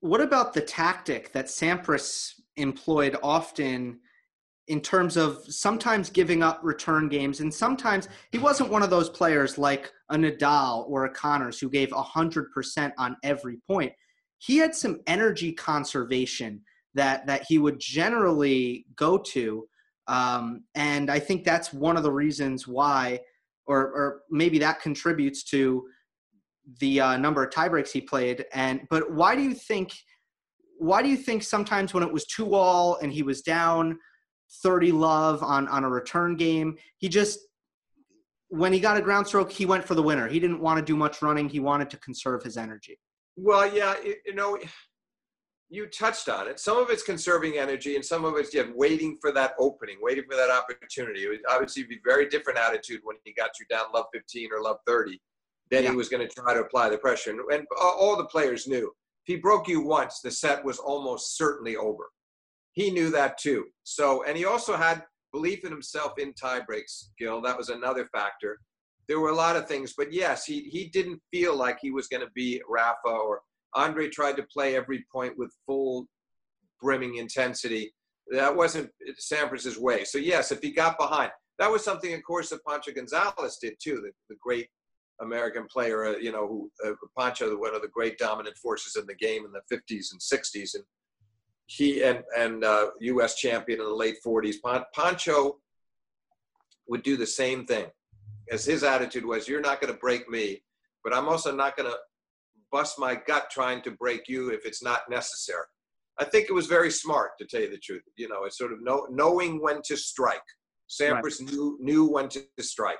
What 0.00 0.20
about 0.20 0.54
the 0.54 0.60
tactic 0.60 1.32
that 1.32 1.46
Sampras 1.46 2.32
employed 2.56 3.16
often 3.22 4.00
in 4.68 4.80
terms 4.82 5.16
of 5.16 5.42
sometimes 5.48 6.10
giving 6.10 6.42
up 6.42 6.60
return 6.62 7.08
games 7.08 7.40
and 7.40 7.52
sometimes 7.52 8.08
he 8.32 8.38
wasn't 8.38 8.70
one 8.70 8.82
of 8.82 8.90
those 8.90 9.08
players 9.08 9.56
like 9.56 9.90
a 10.10 10.16
Nadal 10.16 10.88
or 10.88 11.06
a 11.06 11.10
Connors 11.10 11.58
who 11.58 11.70
gave 11.70 11.88
100% 11.88 12.92
on 12.98 13.16
every 13.22 13.56
point. 13.66 13.92
He 14.38 14.58
had 14.58 14.74
some 14.74 15.00
energy 15.06 15.52
conservation 15.52 16.60
that 16.94 17.26
that 17.26 17.44
he 17.48 17.58
would 17.58 17.78
generally 17.80 18.86
go 18.94 19.18
to. 19.18 19.66
Um, 20.06 20.64
and 20.74 21.10
I 21.10 21.18
think 21.18 21.44
that's 21.44 21.72
one 21.72 21.96
of 21.96 22.02
the 22.02 22.12
reasons 22.12 22.68
why, 22.68 23.20
or 23.66 23.78
or 23.78 24.20
maybe 24.30 24.58
that 24.58 24.80
contributes 24.80 25.42
to 25.44 25.86
the 26.80 27.00
uh, 27.00 27.16
number 27.16 27.42
of 27.42 27.50
tiebreaks 27.50 27.90
he 27.90 28.00
played. 28.00 28.44
And 28.52 28.82
but 28.90 29.10
why 29.12 29.34
do 29.34 29.42
you 29.42 29.54
think? 29.54 29.92
Why 30.78 31.02
do 31.02 31.08
you 31.08 31.16
think 31.16 31.42
sometimes 31.42 31.92
when 31.92 32.04
it 32.04 32.12
was 32.12 32.24
two 32.26 32.54
all 32.54 32.98
and 33.02 33.12
he 33.12 33.24
was 33.24 33.42
down 33.42 33.98
30 34.62 34.92
love 34.92 35.42
on 35.42 35.68
on 35.68 35.84
a 35.84 35.88
return 35.88 36.36
game, 36.36 36.76
he 36.98 37.08
just 37.08 37.40
when 38.48 38.72
he 38.72 38.80
got 38.80 38.96
a 38.96 39.02
ground 39.02 39.26
stroke, 39.26 39.52
he 39.52 39.66
went 39.66 39.84
for 39.84 39.94
the 39.94 40.02
winner. 40.02 40.26
He 40.26 40.40
didn't 40.40 40.60
want 40.60 40.78
to 40.78 40.84
do 40.84 40.96
much 40.96 41.20
running. 41.20 41.48
He 41.48 41.60
wanted 41.60 41.90
to 41.90 41.98
conserve 41.98 42.42
his 42.42 42.56
energy. 42.56 42.98
Well, 43.36 43.72
yeah, 43.72 43.94
you 44.24 44.34
know, 44.34 44.58
you 45.68 45.86
touched 45.86 46.28
on 46.28 46.48
it. 46.48 46.58
Some 46.58 46.78
of 46.78 46.90
it's 46.90 47.02
conserving 47.02 47.58
energy, 47.58 47.94
and 47.94 48.04
some 48.04 48.24
of 48.24 48.36
it's 48.36 48.54
yeah, 48.54 48.64
waiting 48.74 49.18
for 49.20 49.32
that 49.32 49.52
opening, 49.58 49.98
waiting 50.00 50.24
for 50.28 50.36
that 50.36 50.50
opportunity. 50.50 51.24
It 51.24 51.28
would 51.28 51.40
obviously 51.48 51.84
be 51.84 52.00
very 52.04 52.28
different 52.28 52.58
attitude 52.58 53.00
when 53.04 53.16
he 53.24 53.34
got 53.34 53.50
you 53.60 53.66
down 53.68 53.86
love 53.94 54.06
15 54.12 54.48
or 54.52 54.62
love 54.62 54.78
30. 54.86 55.20
Then 55.70 55.84
yeah. 55.84 55.90
he 55.90 55.96
was 55.96 56.08
going 56.08 56.26
to 56.26 56.34
try 56.34 56.54
to 56.54 56.60
apply 56.60 56.88
the 56.88 56.98
pressure, 56.98 57.30
and, 57.30 57.40
and 57.52 57.66
all 57.78 58.16
the 58.16 58.24
players 58.24 58.66
knew 58.66 58.86
if 58.86 59.34
he 59.34 59.36
broke 59.36 59.68
you 59.68 59.82
once, 59.82 60.20
the 60.20 60.30
set 60.30 60.64
was 60.64 60.78
almost 60.78 61.36
certainly 61.36 61.76
over. 61.76 62.08
He 62.78 62.92
knew 62.92 63.10
that 63.10 63.38
too. 63.38 63.64
So, 63.82 64.22
and 64.22 64.38
he 64.38 64.44
also 64.44 64.76
had 64.76 65.02
belief 65.32 65.64
in 65.64 65.72
himself 65.72 66.12
in 66.16 66.32
tie 66.32 66.60
breaks, 66.60 67.10
Gil. 67.18 67.42
That 67.42 67.58
was 67.58 67.70
another 67.70 68.06
factor. 68.14 68.60
There 69.08 69.18
were 69.18 69.30
a 69.30 69.34
lot 69.34 69.56
of 69.56 69.66
things, 69.66 69.94
but 69.98 70.12
yes, 70.12 70.44
he 70.44 70.60
he 70.70 70.84
didn't 70.84 71.20
feel 71.32 71.56
like 71.56 71.78
he 71.82 71.90
was 71.90 72.06
going 72.06 72.24
to 72.24 72.30
be 72.36 72.62
Rafa 72.68 73.08
or 73.08 73.40
Andre 73.74 74.08
tried 74.08 74.36
to 74.36 74.44
play 74.44 74.76
every 74.76 75.04
point 75.12 75.36
with 75.36 75.50
full 75.66 76.06
brimming 76.80 77.16
intensity. 77.16 77.92
That 78.30 78.54
wasn't 78.54 78.90
Sampras's 79.18 79.76
way. 79.76 80.04
So 80.04 80.18
yes, 80.18 80.52
if 80.52 80.60
he 80.60 80.70
got 80.70 81.00
behind, 81.00 81.32
that 81.58 81.72
was 81.72 81.82
something, 81.82 82.14
of 82.14 82.22
course, 82.22 82.50
that 82.50 82.64
Pancho 82.64 82.92
Gonzales 82.92 83.58
did 83.60 83.74
too. 83.82 83.96
The, 83.96 84.12
the 84.28 84.36
great 84.40 84.68
American 85.20 85.66
player, 85.66 86.04
uh, 86.04 86.16
you 86.18 86.30
know, 86.30 86.46
who 86.46 86.70
uh, 86.86 86.92
Pancho, 87.18 87.56
one 87.56 87.74
of 87.74 87.82
the 87.82 87.88
great 87.88 88.18
dominant 88.18 88.56
forces 88.56 88.94
in 88.94 89.04
the 89.06 89.16
game 89.16 89.44
in 89.44 89.50
the 89.50 89.76
50s 89.76 90.12
and 90.12 90.20
60s, 90.20 90.76
and 90.76 90.84
he 91.68 92.02
and 92.02 92.24
and 92.36 92.64
uh, 92.64 92.86
U.S. 93.00 93.36
champion 93.36 93.80
in 93.80 93.86
the 93.86 93.94
late 93.94 94.16
40s. 94.26 94.56
Pancho 94.94 95.58
would 96.88 97.02
do 97.02 97.16
the 97.16 97.26
same 97.26 97.66
thing, 97.66 97.86
as 98.50 98.64
his 98.64 98.82
attitude 98.82 99.24
was: 99.24 99.46
"You're 99.46 99.60
not 99.60 99.80
going 99.80 99.92
to 99.92 99.98
break 100.00 100.28
me, 100.30 100.62
but 101.04 101.14
I'm 101.14 101.28
also 101.28 101.54
not 101.54 101.76
going 101.76 101.90
to 101.90 101.96
bust 102.72 102.98
my 102.98 103.14
gut 103.14 103.50
trying 103.50 103.82
to 103.82 103.90
break 103.92 104.28
you 104.28 104.48
if 104.48 104.64
it's 104.64 104.82
not 104.82 105.02
necessary." 105.10 105.66
I 106.18 106.24
think 106.24 106.48
it 106.48 106.54
was 106.54 106.66
very 106.66 106.90
smart, 106.90 107.32
to 107.38 107.46
tell 107.46 107.60
you 107.60 107.70
the 107.70 107.78
truth. 107.78 108.02
You 108.16 108.28
know, 108.28 108.44
it's 108.44 108.58
sort 108.58 108.72
of 108.72 108.82
know, 108.82 109.06
knowing 109.10 109.62
when 109.62 109.82
to 109.84 109.96
strike. 109.96 110.40
Sampras 110.90 111.38
right. 111.40 111.50
knew 111.52 111.78
knew 111.82 112.10
when 112.10 112.30
to 112.30 112.42
strike. 112.60 112.96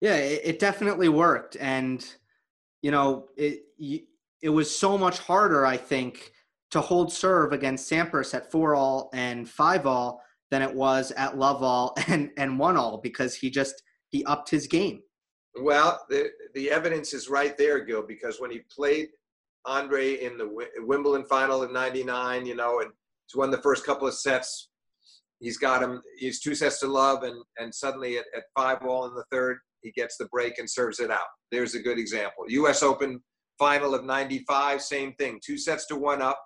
Yeah, 0.00 0.14
it, 0.14 0.42
it 0.44 0.58
definitely 0.60 1.08
worked, 1.08 1.56
and 1.58 2.06
you 2.82 2.92
know, 2.92 3.26
it 3.36 3.64
it 4.40 4.48
was 4.50 4.74
so 4.74 4.96
much 4.96 5.18
harder, 5.18 5.66
I 5.66 5.76
think 5.76 6.32
to 6.70 6.80
hold 6.80 7.12
serve 7.12 7.52
against 7.52 7.90
Sampras 7.90 8.34
at 8.34 8.50
four 8.50 8.74
all 8.74 9.10
and 9.12 9.48
five 9.48 9.86
all 9.86 10.22
than 10.50 10.62
it 10.62 10.74
was 10.74 11.10
at 11.12 11.38
love 11.38 11.62
all 11.62 11.94
and, 12.08 12.30
and 12.36 12.58
one 12.58 12.76
all 12.76 12.98
because 12.98 13.34
he 13.34 13.50
just 13.50 13.82
he 14.08 14.24
upped 14.24 14.50
his 14.50 14.66
game. 14.66 15.00
Well, 15.60 16.00
the, 16.08 16.30
the 16.54 16.70
evidence 16.70 17.12
is 17.12 17.28
right 17.28 17.56
there, 17.58 17.84
Gil, 17.84 18.02
because 18.06 18.40
when 18.40 18.50
he 18.50 18.60
played 18.74 19.08
Andre 19.66 20.14
in 20.14 20.38
the 20.38 20.48
Wimbledon 20.78 21.26
final 21.26 21.64
in 21.64 21.72
99, 21.72 22.46
you 22.46 22.54
know, 22.54 22.80
and 22.80 22.90
he's 23.26 23.36
won 23.36 23.50
the 23.50 23.62
first 23.62 23.84
couple 23.84 24.06
of 24.06 24.14
sets. 24.14 24.68
He's 25.40 25.58
got 25.58 25.82
him, 25.82 26.02
he's 26.18 26.40
two 26.40 26.54
sets 26.54 26.80
to 26.80 26.86
love, 26.86 27.22
and, 27.22 27.42
and 27.58 27.74
suddenly 27.74 28.18
at, 28.18 28.26
at 28.36 28.44
five 28.56 28.78
all 28.82 29.06
in 29.06 29.14
the 29.14 29.24
third, 29.32 29.58
he 29.82 29.90
gets 29.92 30.16
the 30.16 30.26
break 30.26 30.58
and 30.58 30.70
serves 30.70 31.00
it 31.00 31.10
out. 31.10 31.20
There's 31.50 31.74
a 31.74 31.80
good 31.80 31.98
example. 31.98 32.44
US 32.48 32.82
Open 32.82 33.20
final 33.58 33.94
of 33.94 34.04
95, 34.04 34.82
same 34.82 35.14
thing. 35.14 35.40
Two 35.44 35.58
sets 35.58 35.86
to 35.86 35.96
one 35.96 36.22
up, 36.22 36.40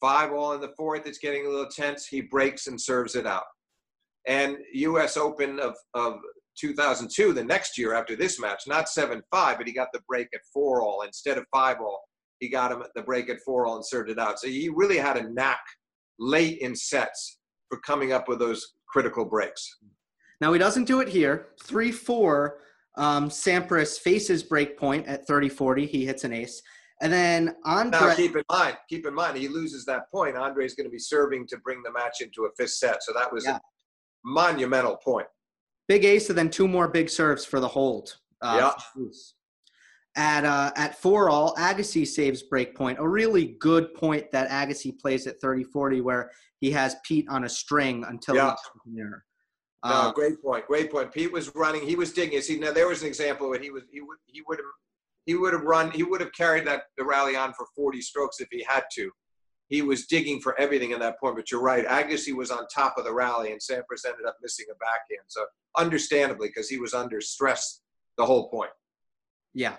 Five 0.00 0.32
all 0.32 0.52
in 0.52 0.60
the 0.60 0.72
fourth, 0.76 1.06
it's 1.06 1.18
getting 1.18 1.46
a 1.46 1.48
little 1.48 1.70
tense. 1.70 2.06
He 2.06 2.20
breaks 2.20 2.66
and 2.66 2.80
serves 2.80 3.14
it 3.14 3.26
out. 3.26 3.44
And 4.26 4.56
U.S. 4.72 5.16
Open 5.16 5.60
of, 5.60 5.74
of 5.94 6.18
2002, 6.58 7.32
the 7.32 7.44
next 7.44 7.76
year 7.78 7.94
after 7.94 8.16
this 8.16 8.40
match, 8.40 8.62
not 8.66 8.88
7 8.88 9.22
5, 9.30 9.58
but 9.58 9.66
he 9.66 9.72
got 9.72 9.88
the 9.92 10.00
break 10.08 10.28
at 10.34 10.40
4 10.52 10.82
all 10.82 11.02
instead 11.02 11.38
of 11.38 11.44
5 11.52 11.80
all. 11.80 12.00
He 12.38 12.48
got 12.48 12.72
him 12.72 12.82
the 12.94 13.02
break 13.02 13.28
at 13.28 13.40
4 13.44 13.66
all 13.66 13.76
and 13.76 13.86
served 13.86 14.10
it 14.10 14.18
out. 14.18 14.38
So 14.38 14.48
he 14.48 14.70
really 14.74 14.98
had 14.98 15.16
a 15.16 15.32
knack 15.32 15.60
late 16.18 16.58
in 16.58 16.74
sets 16.74 17.38
for 17.68 17.78
coming 17.80 18.12
up 18.12 18.28
with 18.28 18.38
those 18.38 18.74
critical 18.88 19.24
breaks. 19.24 19.78
Now 20.40 20.52
he 20.52 20.58
doesn't 20.58 20.84
do 20.84 21.00
it 21.00 21.08
here. 21.08 21.48
3 21.62 21.92
4, 21.92 22.58
um, 22.96 23.28
Sampras 23.28 23.98
faces 23.98 24.42
break 24.42 24.78
point 24.78 25.06
at 25.06 25.26
30 25.26 25.48
40. 25.48 25.86
He 25.86 26.06
hits 26.06 26.24
an 26.24 26.32
ace. 26.32 26.62
And 27.04 27.12
then 27.12 27.54
Andre. 27.66 28.00
Now 28.00 28.14
keep 28.14 28.34
in 28.34 28.42
mind, 28.50 28.76
keep 28.88 29.06
in 29.06 29.14
mind, 29.14 29.36
he 29.36 29.46
loses 29.46 29.84
that 29.84 30.10
point. 30.10 30.36
Andre 30.38 30.64
is 30.64 30.74
going 30.74 30.86
to 30.86 30.90
be 30.90 30.98
serving 30.98 31.46
to 31.48 31.58
bring 31.58 31.82
the 31.82 31.92
match 31.92 32.22
into 32.22 32.46
a 32.46 32.48
fifth 32.56 32.72
set. 32.72 33.02
So 33.02 33.12
that 33.12 33.30
was 33.30 33.44
yeah. 33.44 33.56
a 33.56 33.60
monumental 34.24 34.96
point. 34.96 35.26
Big 35.86 36.06
ace, 36.06 36.30
and 36.30 36.38
then 36.38 36.48
two 36.48 36.66
more 36.66 36.88
big 36.88 37.10
serves 37.10 37.44
for 37.44 37.60
the 37.60 37.68
hold. 37.68 38.16
Uh, 38.40 38.72
yeah. 38.96 39.04
At 40.16 40.46
uh, 40.46 40.72
at 40.76 40.96
four 40.96 41.28
all, 41.28 41.54
Agassi 41.56 42.06
saves 42.06 42.42
break 42.42 42.74
point. 42.74 42.98
A 42.98 43.06
really 43.06 43.56
good 43.60 43.92
point 43.92 44.30
that 44.30 44.48
Agassi 44.48 44.98
plays 44.98 45.26
at 45.26 45.38
30-40, 45.42 46.02
where 46.02 46.30
he 46.60 46.70
has 46.70 46.96
Pete 47.04 47.28
on 47.28 47.44
a 47.44 47.48
string 47.50 48.02
until 48.08 48.36
yeah. 48.36 48.50
he's 48.50 48.94
near. 48.94 49.24
No, 49.84 49.90
uh, 49.90 50.12
great 50.12 50.40
point. 50.42 50.66
Great 50.66 50.90
point. 50.90 51.12
Pete 51.12 51.30
was 51.30 51.54
running. 51.54 51.82
He 51.86 51.96
was 51.96 52.14
digging. 52.14 52.40
See, 52.40 52.58
now 52.58 52.72
there 52.72 52.88
was 52.88 53.02
an 53.02 53.08
example 53.08 53.50
where 53.50 53.60
he 53.60 53.70
was 53.70 53.82
he 53.92 54.00
would 54.00 54.16
he 54.24 54.40
would 54.48 54.58
have 54.58 54.64
he 55.26 55.34
would 55.34 55.52
have 55.52 55.62
run, 55.62 55.90
he 55.90 56.02
would 56.02 56.20
have 56.20 56.32
carried 56.32 56.66
that 56.66 56.82
the 56.98 57.04
rally 57.04 57.36
on 57.36 57.54
for 57.54 57.66
40 57.74 58.00
strokes 58.00 58.40
if 58.40 58.48
he 58.50 58.64
had 58.68 58.84
to. 58.94 59.10
He 59.68 59.80
was 59.80 60.06
digging 60.06 60.40
for 60.40 60.58
everything 60.60 60.92
at 60.92 61.00
that 61.00 61.18
point. 61.18 61.36
But 61.36 61.50
you're 61.50 61.62
right, 61.62 61.86
Agassi 61.86 62.34
was 62.34 62.50
on 62.50 62.66
top 62.68 62.98
of 62.98 63.04
the 63.04 63.14
rally, 63.14 63.52
and 63.52 63.60
Sampras 63.60 64.06
ended 64.06 64.26
up 64.26 64.36
missing 64.42 64.66
a 64.70 64.74
backhand. 64.74 65.26
So 65.28 65.46
understandably, 65.78 66.48
because 66.48 66.68
he 66.68 66.78
was 66.78 66.92
under 66.92 67.20
stress 67.20 67.80
the 68.18 68.26
whole 68.26 68.48
point. 68.50 68.70
Yeah. 69.54 69.76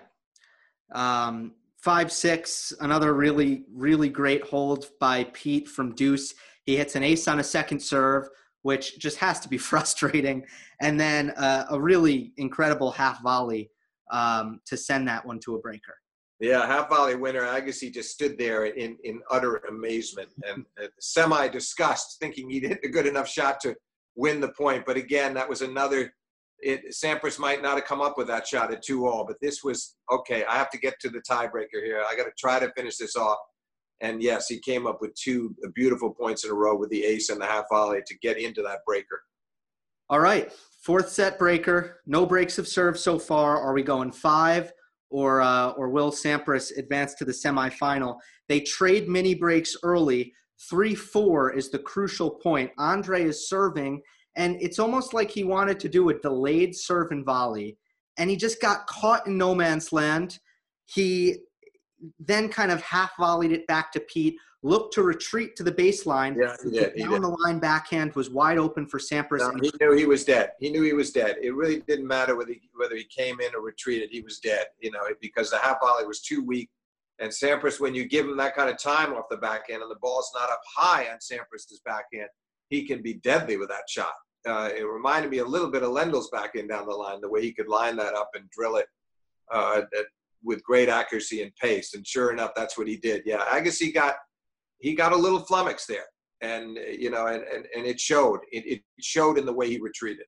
Um, 0.92 1.52
five 1.78 2.10
six, 2.10 2.72
another 2.80 3.14
really 3.14 3.64
really 3.72 4.08
great 4.08 4.42
hold 4.42 4.86
by 4.98 5.24
Pete 5.32 5.68
from 5.68 5.94
Deuce. 5.94 6.34
He 6.64 6.76
hits 6.76 6.96
an 6.96 7.04
ace 7.04 7.28
on 7.28 7.38
a 7.38 7.44
second 7.44 7.80
serve, 7.80 8.28
which 8.62 8.98
just 8.98 9.18
has 9.18 9.38
to 9.40 9.48
be 9.48 9.58
frustrating, 9.70 10.44
and 10.80 10.98
then 10.98 11.30
uh, 11.30 11.66
a 11.70 11.80
really 11.80 12.32
incredible 12.36 12.90
half 12.90 13.22
volley 13.22 13.70
um, 14.10 14.60
to 14.66 14.76
send 14.76 15.08
that 15.08 15.24
one 15.24 15.38
to 15.40 15.56
a 15.56 15.60
breaker. 15.60 15.94
Yeah, 16.38 16.66
half 16.66 16.90
volley 16.90 17.14
winner. 17.14 17.42
Agassi 17.42 17.92
just 17.92 18.10
stood 18.10 18.36
there 18.36 18.66
in, 18.66 18.98
in 19.04 19.22
utter 19.30 19.56
amazement 19.68 20.28
and 20.46 20.66
uh, 20.82 20.88
semi 21.00 21.48
disgust, 21.48 22.18
thinking 22.20 22.50
he'd 22.50 22.64
hit 22.64 22.80
a 22.84 22.88
good 22.88 23.06
enough 23.06 23.28
shot 23.28 23.58
to 23.60 23.74
win 24.16 24.40
the 24.40 24.52
point. 24.52 24.84
But 24.84 24.96
again, 24.96 25.32
that 25.34 25.48
was 25.48 25.62
another. 25.62 26.12
It, 26.58 26.92
Sampras 26.92 27.38
might 27.38 27.62
not 27.62 27.76
have 27.76 27.84
come 27.84 28.00
up 28.00 28.16
with 28.18 28.26
that 28.28 28.46
shot 28.46 28.72
at 28.72 28.82
two 28.82 29.06
all, 29.06 29.26
but 29.26 29.36
this 29.40 29.62
was 29.62 29.96
okay. 30.10 30.44
I 30.44 30.56
have 30.56 30.70
to 30.70 30.78
get 30.78 30.94
to 31.00 31.10
the 31.10 31.22
tiebreaker 31.28 31.82
here. 31.84 32.02
I 32.06 32.16
got 32.16 32.24
to 32.24 32.32
try 32.38 32.58
to 32.58 32.72
finish 32.76 32.96
this 32.96 33.16
off. 33.16 33.38
And 34.00 34.22
yes, 34.22 34.48
he 34.48 34.58
came 34.58 34.86
up 34.86 35.00
with 35.00 35.14
two 35.14 35.54
beautiful 35.74 36.12
points 36.12 36.44
in 36.44 36.50
a 36.50 36.54
row 36.54 36.76
with 36.76 36.90
the 36.90 37.04
ace 37.04 37.30
and 37.30 37.40
the 37.40 37.46
half 37.46 37.64
volley 37.70 38.00
to 38.06 38.18
get 38.18 38.38
into 38.38 38.62
that 38.62 38.80
breaker. 38.86 39.22
All 40.08 40.20
right, 40.20 40.52
fourth 40.86 41.08
set 41.08 41.36
breaker. 41.36 42.00
No 42.06 42.24
breaks 42.24 42.54
have 42.56 42.68
served 42.68 42.98
so 42.98 43.18
far. 43.18 43.60
Are 43.60 43.74
we 43.74 43.82
going 43.82 44.12
five, 44.12 44.72
or 45.10 45.40
uh, 45.40 45.70
or 45.70 45.90
will 45.90 46.12
Sampras 46.12 46.78
advance 46.78 47.14
to 47.14 47.24
the 47.24 47.32
semifinal? 47.32 48.18
They 48.48 48.60
trade 48.60 49.08
mini 49.08 49.34
breaks 49.34 49.76
early. 49.82 50.32
Three 50.70 50.94
four 50.94 51.52
is 51.52 51.70
the 51.70 51.80
crucial 51.80 52.30
point. 52.30 52.70
Andre 52.78 53.24
is 53.24 53.48
serving, 53.48 54.00
and 54.36 54.56
it's 54.60 54.78
almost 54.78 55.12
like 55.12 55.30
he 55.30 55.42
wanted 55.42 55.80
to 55.80 55.88
do 55.88 56.10
a 56.10 56.18
delayed 56.20 56.76
serve 56.76 57.10
and 57.10 57.26
volley, 57.26 57.76
and 58.16 58.30
he 58.30 58.36
just 58.36 58.62
got 58.62 58.86
caught 58.86 59.26
in 59.26 59.36
no 59.36 59.56
man's 59.56 59.92
land. 59.92 60.38
He 60.84 61.38
then 62.18 62.48
kind 62.48 62.70
of 62.70 62.82
half 62.82 63.12
volleyed 63.18 63.52
it 63.52 63.66
back 63.66 63.92
to 63.92 64.00
Pete 64.00 64.36
looked 64.62 64.94
to 64.94 65.02
retreat 65.02 65.54
to 65.56 65.62
the 65.62 65.72
baseline. 65.72 66.36
Yeah, 66.36 66.56
he 66.62 66.70
did. 66.70 66.92
He 66.96 67.02
down 67.02 67.12
did. 67.12 67.22
the 67.22 67.36
line 67.44 67.58
backhand 67.58 68.14
was 68.14 68.30
wide 68.30 68.58
open 68.58 68.86
for 68.86 68.98
Sampras. 68.98 69.40
No, 69.40 69.52
he 69.62 69.70
knew 69.80 69.92
he 69.92 70.06
was 70.06 70.24
dead. 70.24 70.52
He 70.58 70.70
knew 70.70 70.82
he 70.82 70.92
was 70.92 71.12
dead. 71.12 71.36
It 71.40 71.54
really 71.54 71.80
didn't 71.80 72.06
matter 72.06 72.36
whether 72.36 72.52
he, 72.52 72.62
whether 72.74 72.96
he 72.96 73.04
came 73.04 73.40
in 73.40 73.54
or 73.54 73.62
retreated. 73.62 74.10
He 74.10 74.22
was 74.22 74.40
dead. 74.40 74.66
You 74.80 74.90
know, 74.90 75.00
because 75.20 75.50
the 75.50 75.58
half 75.58 75.78
volley 75.80 76.06
was 76.06 76.20
too 76.20 76.42
weak. 76.44 76.68
And 77.18 77.30
Sampras, 77.30 77.80
when 77.80 77.94
you 77.94 78.06
give 78.06 78.26
him 78.26 78.36
that 78.38 78.54
kind 78.54 78.68
of 78.68 78.78
time 78.78 79.14
off 79.14 79.24
the 79.30 79.38
backhand 79.38 79.82
and 79.82 79.90
the 79.90 79.98
ball's 80.02 80.30
not 80.34 80.50
up 80.50 80.60
high 80.76 81.06
on 81.10 81.18
Sampras's 81.18 81.80
backhand, 81.84 82.28
he 82.68 82.86
can 82.86 83.00
be 83.00 83.14
deadly 83.14 83.56
with 83.56 83.68
that 83.68 83.88
shot. 83.88 84.12
Uh, 84.46 84.68
it 84.76 84.82
reminded 84.82 85.30
me 85.30 85.38
a 85.38 85.44
little 85.44 85.70
bit 85.70 85.82
of 85.82 85.90
Lendl's 85.90 86.28
backhand 86.30 86.68
down 86.68 86.86
the 86.86 86.94
line, 86.94 87.20
the 87.20 87.28
way 87.28 87.40
he 87.40 87.52
could 87.52 87.68
line 87.68 87.96
that 87.96 88.14
up 88.14 88.30
and 88.34 88.50
drill 88.50 88.76
it 88.76 88.86
uh, 89.50 89.82
with 90.46 90.62
great 90.62 90.88
accuracy 90.88 91.42
and 91.42 91.54
pace. 91.56 91.92
And 91.94 92.06
sure 92.06 92.32
enough, 92.32 92.52
that's 92.56 92.78
what 92.78 92.88
he 92.88 92.96
did. 92.96 93.22
Yeah, 93.26 93.44
Agassi 93.44 93.92
got 93.92 94.14
he 94.78 94.94
got 94.94 95.12
a 95.12 95.16
little 95.16 95.44
flummox 95.44 95.86
there, 95.86 96.06
and 96.40 96.78
you 96.98 97.10
know, 97.10 97.26
and 97.26 97.42
and, 97.42 97.66
and 97.76 97.84
it 97.84 98.00
showed. 98.00 98.40
It, 98.52 98.64
it 98.66 98.82
showed 99.00 99.36
in 99.36 99.44
the 99.44 99.52
way 99.52 99.68
he 99.68 99.78
retreated. 99.78 100.26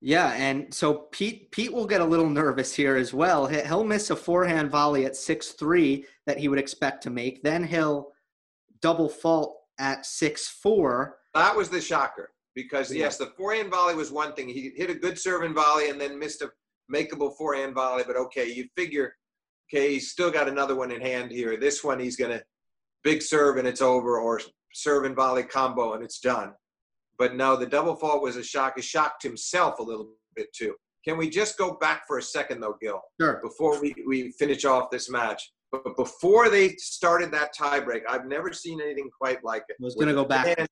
Yeah, 0.00 0.32
and 0.32 0.72
so 0.72 1.08
Pete 1.12 1.50
Pete 1.50 1.72
will 1.72 1.86
get 1.86 2.00
a 2.00 2.04
little 2.04 2.30
nervous 2.30 2.74
here 2.74 2.96
as 2.96 3.12
well. 3.12 3.46
He'll 3.46 3.84
miss 3.84 4.08
a 4.08 4.16
forehand 4.16 4.70
volley 4.70 5.04
at 5.04 5.16
six 5.16 5.48
three 5.50 6.06
that 6.26 6.38
he 6.38 6.48
would 6.48 6.58
expect 6.58 7.02
to 7.02 7.10
make. 7.10 7.42
Then 7.42 7.64
he'll 7.64 8.12
double 8.80 9.08
fault 9.08 9.58
at 9.78 10.06
six 10.06 10.48
four. 10.48 11.18
That 11.34 11.54
was 11.54 11.68
the 11.68 11.80
shocker 11.80 12.30
because 12.54 12.92
yes, 12.92 13.16
the 13.16 13.26
forehand 13.36 13.70
volley 13.70 13.94
was 13.94 14.10
one 14.10 14.32
thing. 14.32 14.48
He 14.48 14.72
hit 14.74 14.90
a 14.90 14.94
good 14.94 15.18
serve 15.18 15.42
and 15.42 15.54
volley 15.54 15.90
and 15.90 16.00
then 16.00 16.18
missed 16.18 16.42
a 16.42 16.50
makeable 16.92 17.36
forehand 17.36 17.74
volley. 17.74 18.04
But 18.06 18.16
okay, 18.16 18.52
you 18.52 18.68
figure, 18.76 19.14
okay, 19.72 19.94
he's 19.94 20.10
still 20.10 20.30
got 20.30 20.48
another 20.48 20.74
one 20.74 20.90
in 20.90 21.00
hand 21.00 21.30
here. 21.30 21.56
This 21.56 21.84
one 21.84 21.98
he's 21.98 22.16
gonna 22.16 22.42
big 23.02 23.22
serve 23.22 23.56
and 23.56 23.66
it's 23.66 23.82
over, 23.82 24.18
or 24.18 24.40
serve 24.72 25.04
and 25.04 25.16
volley 25.16 25.42
combo 25.42 25.94
and 25.94 26.04
it's 26.04 26.20
done. 26.20 26.52
But 27.18 27.34
no, 27.34 27.56
the 27.56 27.66
double 27.66 27.96
fault 27.96 28.22
was 28.22 28.36
a 28.36 28.42
shock. 28.42 28.78
It 28.78 28.84
shocked 28.84 29.22
himself 29.22 29.78
a 29.78 29.82
little 29.82 30.14
bit 30.34 30.52
too. 30.54 30.74
Can 31.06 31.16
we 31.16 31.30
just 31.30 31.56
go 31.56 31.76
back 31.80 32.06
for 32.06 32.18
a 32.18 32.22
second 32.22 32.60
though, 32.60 32.76
Gil? 32.80 33.00
Sure. 33.20 33.40
Before 33.42 33.80
we, 33.80 33.94
we 34.06 34.32
finish 34.32 34.64
off 34.64 34.90
this 34.90 35.10
match. 35.10 35.50
But 35.72 35.96
before 35.96 36.50
they 36.50 36.70
started 36.76 37.30
that 37.32 37.54
tiebreak, 37.54 38.02
I've 38.08 38.26
never 38.26 38.52
seen 38.52 38.80
anything 38.80 39.08
quite 39.16 39.44
like 39.44 39.64
it. 39.68 39.76
I 39.80 39.84
was 39.84 39.94
going 39.94 40.08
to 40.08 40.14
go 40.14 40.24
back. 40.24 40.56
Fans, 40.56 40.68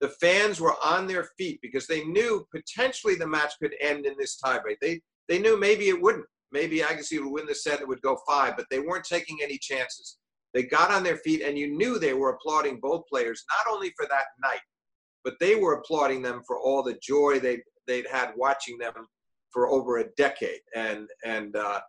the 0.00 0.08
fans 0.08 0.60
were 0.60 0.74
on 0.84 1.06
their 1.06 1.28
feet 1.38 1.60
because 1.62 1.86
they 1.86 2.04
knew 2.04 2.46
potentially 2.54 3.14
the 3.14 3.26
match 3.26 3.54
could 3.60 3.74
end 3.80 4.04
in 4.04 4.14
this 4.18 4.38
tiebreak. 4.44 4.76
They 4.80 5.00
they 5.28 5.38
knew 5.38 5.58
maybe 5.58 5.88
it 5.88 6.00
wouldn't. 6.00 6.26
Maybe 6.52 6.78
Agassi 6.78 7.18
would 7.18 7.32
win 7.32 7.46
the 7.46 7.54
set. 7.54 7.80
It 7.80 7.88
would 7.88 8.02
go 8.02 8.18
five, 8.28 8.56
but 8.56 8.66
they 8.70 8.78
weren't 8.78 9.04
taking 9.04 9.38
any 9.42 9.58
chances. 9.58 10.18
They 10.52 10.62
got 10.62 10.92
on 10.92 11.02
their 11.02 11.16
feet, 11.18 11.42
and 11.42 11.58
you 11.58 11.76
knew 11.76 11.98
they 11.98 12.14
were 12.14 12.30
applauding 12.30 12.78
both 12.80 13.02
players 13.10 13.44
not 13.50 13.74
only 13.74 13.92
for 13.96 14.06
that 14.06 14.26
night, 14.40 14.60
but 15.24 15.34
they 15.40 15.56
were 15.56 15.74
applauding 15.74 16.22
them 16.22 16.42
for 16.46 16.58
all 16.58 16.82
the 16.82 16.98
joy 17.02 17.40
they 17.40 17.60
they'd 17.86 18.06
had 18.06 18.32
watching 18.36 18.78
them 18.78 18.94
for 19.50 19.68
over 19.68 19.98
a 19.98 20.10
decade, 20.16 20.60
and 20.76 21.08
and 21.24 21.56
uh, 21.56 21.80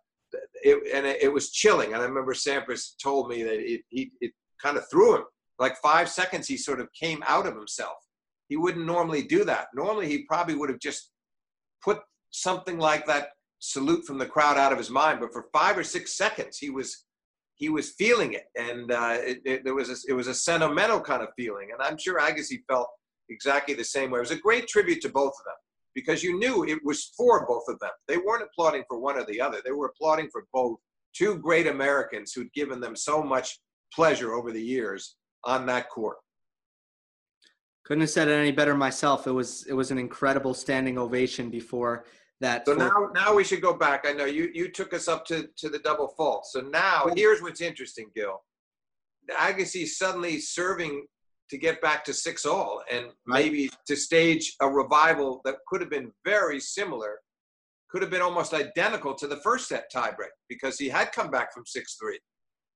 it 0.63 0.77
and 0.93 1.05
it 1.05 1.31
was 1.31 1.51
chilling. 1.51 1.93
And 1.93 2.01
I 2.01 2.05
remember 2.05 2.33
Sampras 2.33 2.97
told 3.01 3.29
me 3.29 3.43
that 3.43 3.59
it 3.59 3.81
he 3.89 4.11
it 4.21 4.31
kind 4.61 4.77
of 4.77 4.89
threw 4.89 5.15
him 5.15 5.25
like 5.59 5.75
five 5.77 6.09
seconds. 6.09 6.47
He 6.47 6.57
sort 6.57 6.79
of 6.79 6.87
came 6.99 7.23
out 7.27 7.45
of 7.45 7.55
himself. 7.55 7.97
He 8.49 8.57
wouldn't 8.57 8.85
normally 8.85 9.23
do 9.23 9.43
that. 9.45 9.67
Normally, 9.73 10.07
he 10.07 10.25
probably 10.25 10.55
would 10.55 10.69
have 10.69 10.79
just 10.79 11.11
put 11.83 11.99
something 12.41 12.77
like 12.77 13.05
that 13.07 13.29
salute 13.59 14.05
from 14.05 14.17
the 14.17 14.25
crowd 14.25 14.57
out 14.57 14.71
of 14.71 14.77
his 14.77 14.89
mind. 14.89 15.19
But 15.19 15.33
for 15.33 15.47
five 15.53 15.77
or 15.77 15.83
six 15.83 16.17
seconds, 16.17 16.57
he 16.57 16.69
was 16.69 17.05
he 17.57 17.69
was 17.69 17.91
feeling 17.91 18.33
it, 18.33 18.47
and 18.57 18.91
uh, 18.91 19.17
it, 19.17 19.39
it, 19.45 19.63
there 19.63 19.75
was 19.75 19.89
a, 19.89 19.95
it 20.09 20.13
was 20.13 20.27
a 20.27 20.33
sentimental 20.33 20.99
kind 20.99 21.23
of 21.23 21.29
feeling. 21.37 21.69
And 21.71 21.81
I'm 21.81 21.97
sure 21.97 22.19
Agassi 22.19 22.59
felt 22.67 22.89
exactly 23.29 23.73
the 23.73 23.83
same 23.83 24.11
way. 24.11 24.17
It 24.17 24.21
was 24.21 24.31
a 24.31 24.37
great 24.37 24.67
tribute 24.67 25.01
to 25.01 25.09
both 25.09 25.31
of 25.31 25.45
them 25.45 25.55
because 25.93 26.21
you 26.21 26.37
knew 26.37 26.65
it 26.65 26.79
was 26.83 27.13
for 27.17 27.47
both 27.47 27.63
of 27.69 27.79
them. 27.79 27.91
They 28.09 28.17
weren't 28.17 28.43
applauding 28.43 28.83
for 28.89 28.99
one 28.99 29.17
or 29.17 29.25
the 29.25 29.39
other. 29.39 29.61
They 29.63 29.71
were 29.71 29.87
applauding 29.87 30.29
for 30.31 30.45
both 30.53 30.77
two 31.15 31.37
great 31.37 31.65
Americans 31.65 32.33
who'd 32.33 32.51
given 32.53 32.81
them 32.81 32.95
so 32.95 33.23
much 33.23 33.57
pleasure 33.93 34.33
over 34.33 34.51
the 34.51 34.61
years 34.61 35.15
on 35.45 35.65
that 35.67 35.89
court. 35.89 36.17
Couldn't 37.85 38.01
have 38.01 38.09
said 38.09 38.27
it 38.27 38.33
any 38.33 38.51
better 38.51 38.75
myself. 38.75 39.27
It 39.27 39.31
was 39.31 39.65
it 39.67 39.73
was 39.73 39.91
an 39.91 39.97
incredible 39.97 40.53
standing 40.53 40.97
ovation 40.97 41.49
before 41.49 42.05
that. 42.41 42.65
So 42.65 42.73
now 42.73 43.09
now 43.13 43.33
we 43.33 43.43
should 43.43 43.61
go 43.61 43.73
back. 43.73 44.05
I 44.07 44.11
know 44.11 44.25
you 44.25 44.49
you 44.53 44.69
took 44.69 44.93
us 44.93 45.07
up 45.07 45.25
to 45.27 45.49
to 45.57 45.69
the 45.69 45.79
double 45.79 46.09
fault. 46.09 46.45
So 46.45 46.61
now 46.61 47.07
here's 47.15 47.41
what's 47.41 47.61
interesting, 47.61 48.07
Gil. 48.15 48.43
Agassi 49.31 49.87
suddenly 49.87 50.39
serving 50.39 51.05
to 51.49 51.57
get 51.57 51.81
back 51.81 52.03
to 52.05 52.13
six 52.13 52.45
all 52.45 52.81
and 52.91 53.07
maybe 53.25 53.69
to 53.87 53.95
stage 53.95 54.55
a 54.61 54.67
revival 54.67 55.41
that 55.45 55.55
could 55.67 55.79
have 55.79 55.89
been 55.89 56.11
very 56.23 56.59
similar, 56.59 57.19
could 57.89 58.01
have 58.01 58.11
been 58.11 58.21
almost 58.21 58.53
identical 58.53 59.13
to 59.13 59.27
the 59.27 59.37
first 59.37 59.67
set 59.67 59.91
tiebreak 59.93 60.33
because 60.49 60.77
he 60.77 60.89
had 60.89 61.11
come 61.11 61.29
back 61.29 61.53
from 61.53 61.65
six 61.65 61.97
three. 61.99 62.19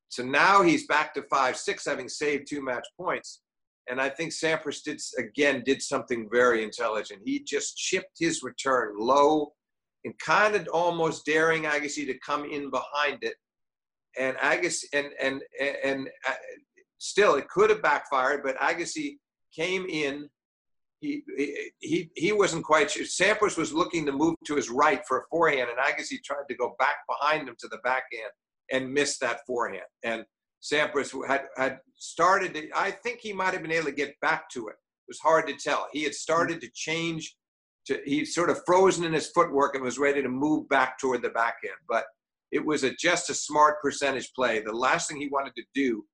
So 0.10 0.24
now 0.24 0.64
he's 0.64 0.88
back 0.88 1.14
to 1.16 1.24
five 1.24 1.58
six, 1.58 1.86
having 1.86 2.10
saved 2.10 2.48
two 2.50 2.64
match 2.64 2.88
points. 3.00 3.42
And 3.90 4.00
I 4.00 4.10
think 4.10 4.32
Sampras 4.32 4.84
did 4.84 5.02
again 5.18 5.64
did 5.66 5.82
something 5.82 6.30
very 6.32 6.64
intelligent. 6.64 7.22
He 7.26 7.40
just 7.40 7.78
chipped 7.78 8.18
his 8.20 8.44
return 8.44 8.96
low 8.98 9.54
and 10.06 10.14
kind 10.20 10.56
of 10.56 10.68
almost 10.74 11.26
daring 11.26 11.64
Agassi 11.64 12.06
to 12.06 12.18
come 12.20 12.46
in 12.46 12.70
behind 12.70 13.20
it. 13.24 13.36
And 14.18 14.38
Agassi 14.38 14.86
and 14.94 15.08
and 15.20 15.42
and, 15.60 15.76
and 15.84 16.10
uh, 16.28 16.34
still, 17.00 17.36
it 17.36 17.50
could 17.50 17.70
have 17.70 17.82
backfired, 17.82 18.44
but 18.44 18.58
Agassi 18.58 19.18
came 19.56 19.86
in. 19.90 20.30
He, 21.02 21.24
he, 21.80 22.12
he 22.14 22.34
wasn't 22.34 22.66
quite 22.66 22.92
sure. 22.92 23.06
Sampras 23.06 23.58
was 23.58 23.72
looking 23.72 24.06
to 24.06 24.12
move 24.12 24.36
to 24.46 24.56
his 24.58 24.70
right 24.70 25.02
for 25.08 25.20
a 25.20 25.24
forehand, 25.32 25.70
and 25.70 25.80
Agassi 25.80 26.22
tried 26.22 26.44
to 26.50 26.56
go 26.56 26.76
back 26.78 26.96
behind 27.08 27.48
him 27.48 27.56
to 27.60 27.70
the 27.70 27.78
backhand 27.86 28.32
and 28.70 28.94
missed 28.94 29.22
that 29.22 29.40
forehand. 29.48 29.86
And 30.04 30.26
Sampras 30.62 31.14
had, 31.28 31.44
had 31.58 31.80
started, 31.96 32.54
to, 32.54 32.70
I 32.76 32.92
think 32.92 33.20
he 33.20 33.34
might 33.34 33.54
have 33.54 33.62
been 33.62 33.72
able 33.72 33.86
to 33.86 33.92
get 33.92 34.20
back 34.22 34.50
to 34.52 34.68
it. 34.68 34.76
It 34.76 35.08
was 35.08 35.20
hard 35.20 35.48
to 35.48 35.54
tell. 35.54 35.88
He 35.92 36.04
had 36.04 36.14
started 36.14 36.62
to 36.62 36.70
change, 36.74 37.36
to, 37.88 38.00
he 38.06 38.26
sort 38.26 38.50
of 38.50 38.62
frozen 38.66 39.06
in 39.06 39.14
his 39.14 39.30
footwork 39.30 39.76
and 39.76 39.84
was 39.84 39.98
ready 39.98 40.22
to 40.22 40.30
move 40.30 40.68
back 40.70 41.00
toward 41.00 41.22
the 41.22 41.30
backhand. 41.30 41.78
But 41.88 42.06
it 42.52 42.66
was 42.66 42.84
a, 42.84 42.94
just 42.96 43.30
a 43.30 43.34
smart 43.34 43.82
percentage 43.82 44.32
play. 44.34 44.62
The 44.62 44.72
last 44.72 45.08
thing 45.08 45.18
he 45.18 45.30
wanted 45.30 45.56
to 45.56 45.64
do 45.74 46.06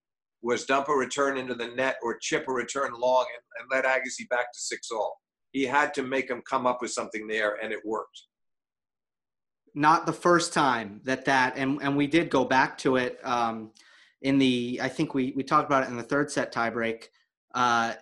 was 0.42 0.66
dump 0.66 0.90
a 0.90 0.94
return 0.94 1.38
into 1.38 1.56
the 1.56 1.68
net 1.70 1.98
or 2.04 2.18
chip 2.22 2.48
a 2.48 2.52
return 2.52 2.92
long 2.98 3.26
and, 3.34 3.44
and 3.60 3.70
let 3.72 3.86
Agassi 3.86 4.30
back 4.30 4.54
to 4.54 4.60
six 4.60 4.92
all. 4.92 5.20
He 5.52 5.64
had 5.64 5.94
to 5.96 6.04
make 6.04 6.30
him 6.30 6.44
come 6.48 6.68
up 6.68 6.82
with 6.82 6.92
something 6.92 7.28
there, 7.28 7.58
and 7.64 7.72
it 7.74 7.80
worked. 7.86 8.24
Not 9.74 10.06
the 10.06 10.14
first 10.14 10.54
time 10.54 11.02
that 11.06 11.26
that, 11.26 11.58
and 11.58 11.82
and 11.82 11.98
we 11.98 12.08
did 12.08 12.30
go 12.30 12.46
back 12.46 12.78
to 12.80 12.98
it 12.98 13.20
um, 13.24 13.72
in 14.26 14.40
the. 14.40 14.80
I 14.82 14.90
think 14.90 15.14
we 15.14 15.34
we 15.36 15.44
talked 15.44 15.68
about 15.68 15.84
it 15.84 15.90
in 15.90 15.96
the 15.96 16.04
third 16.04 16.32
set 16.32 16.54
tiebreak. 16.54 17.06
Uh, 17.54 17.94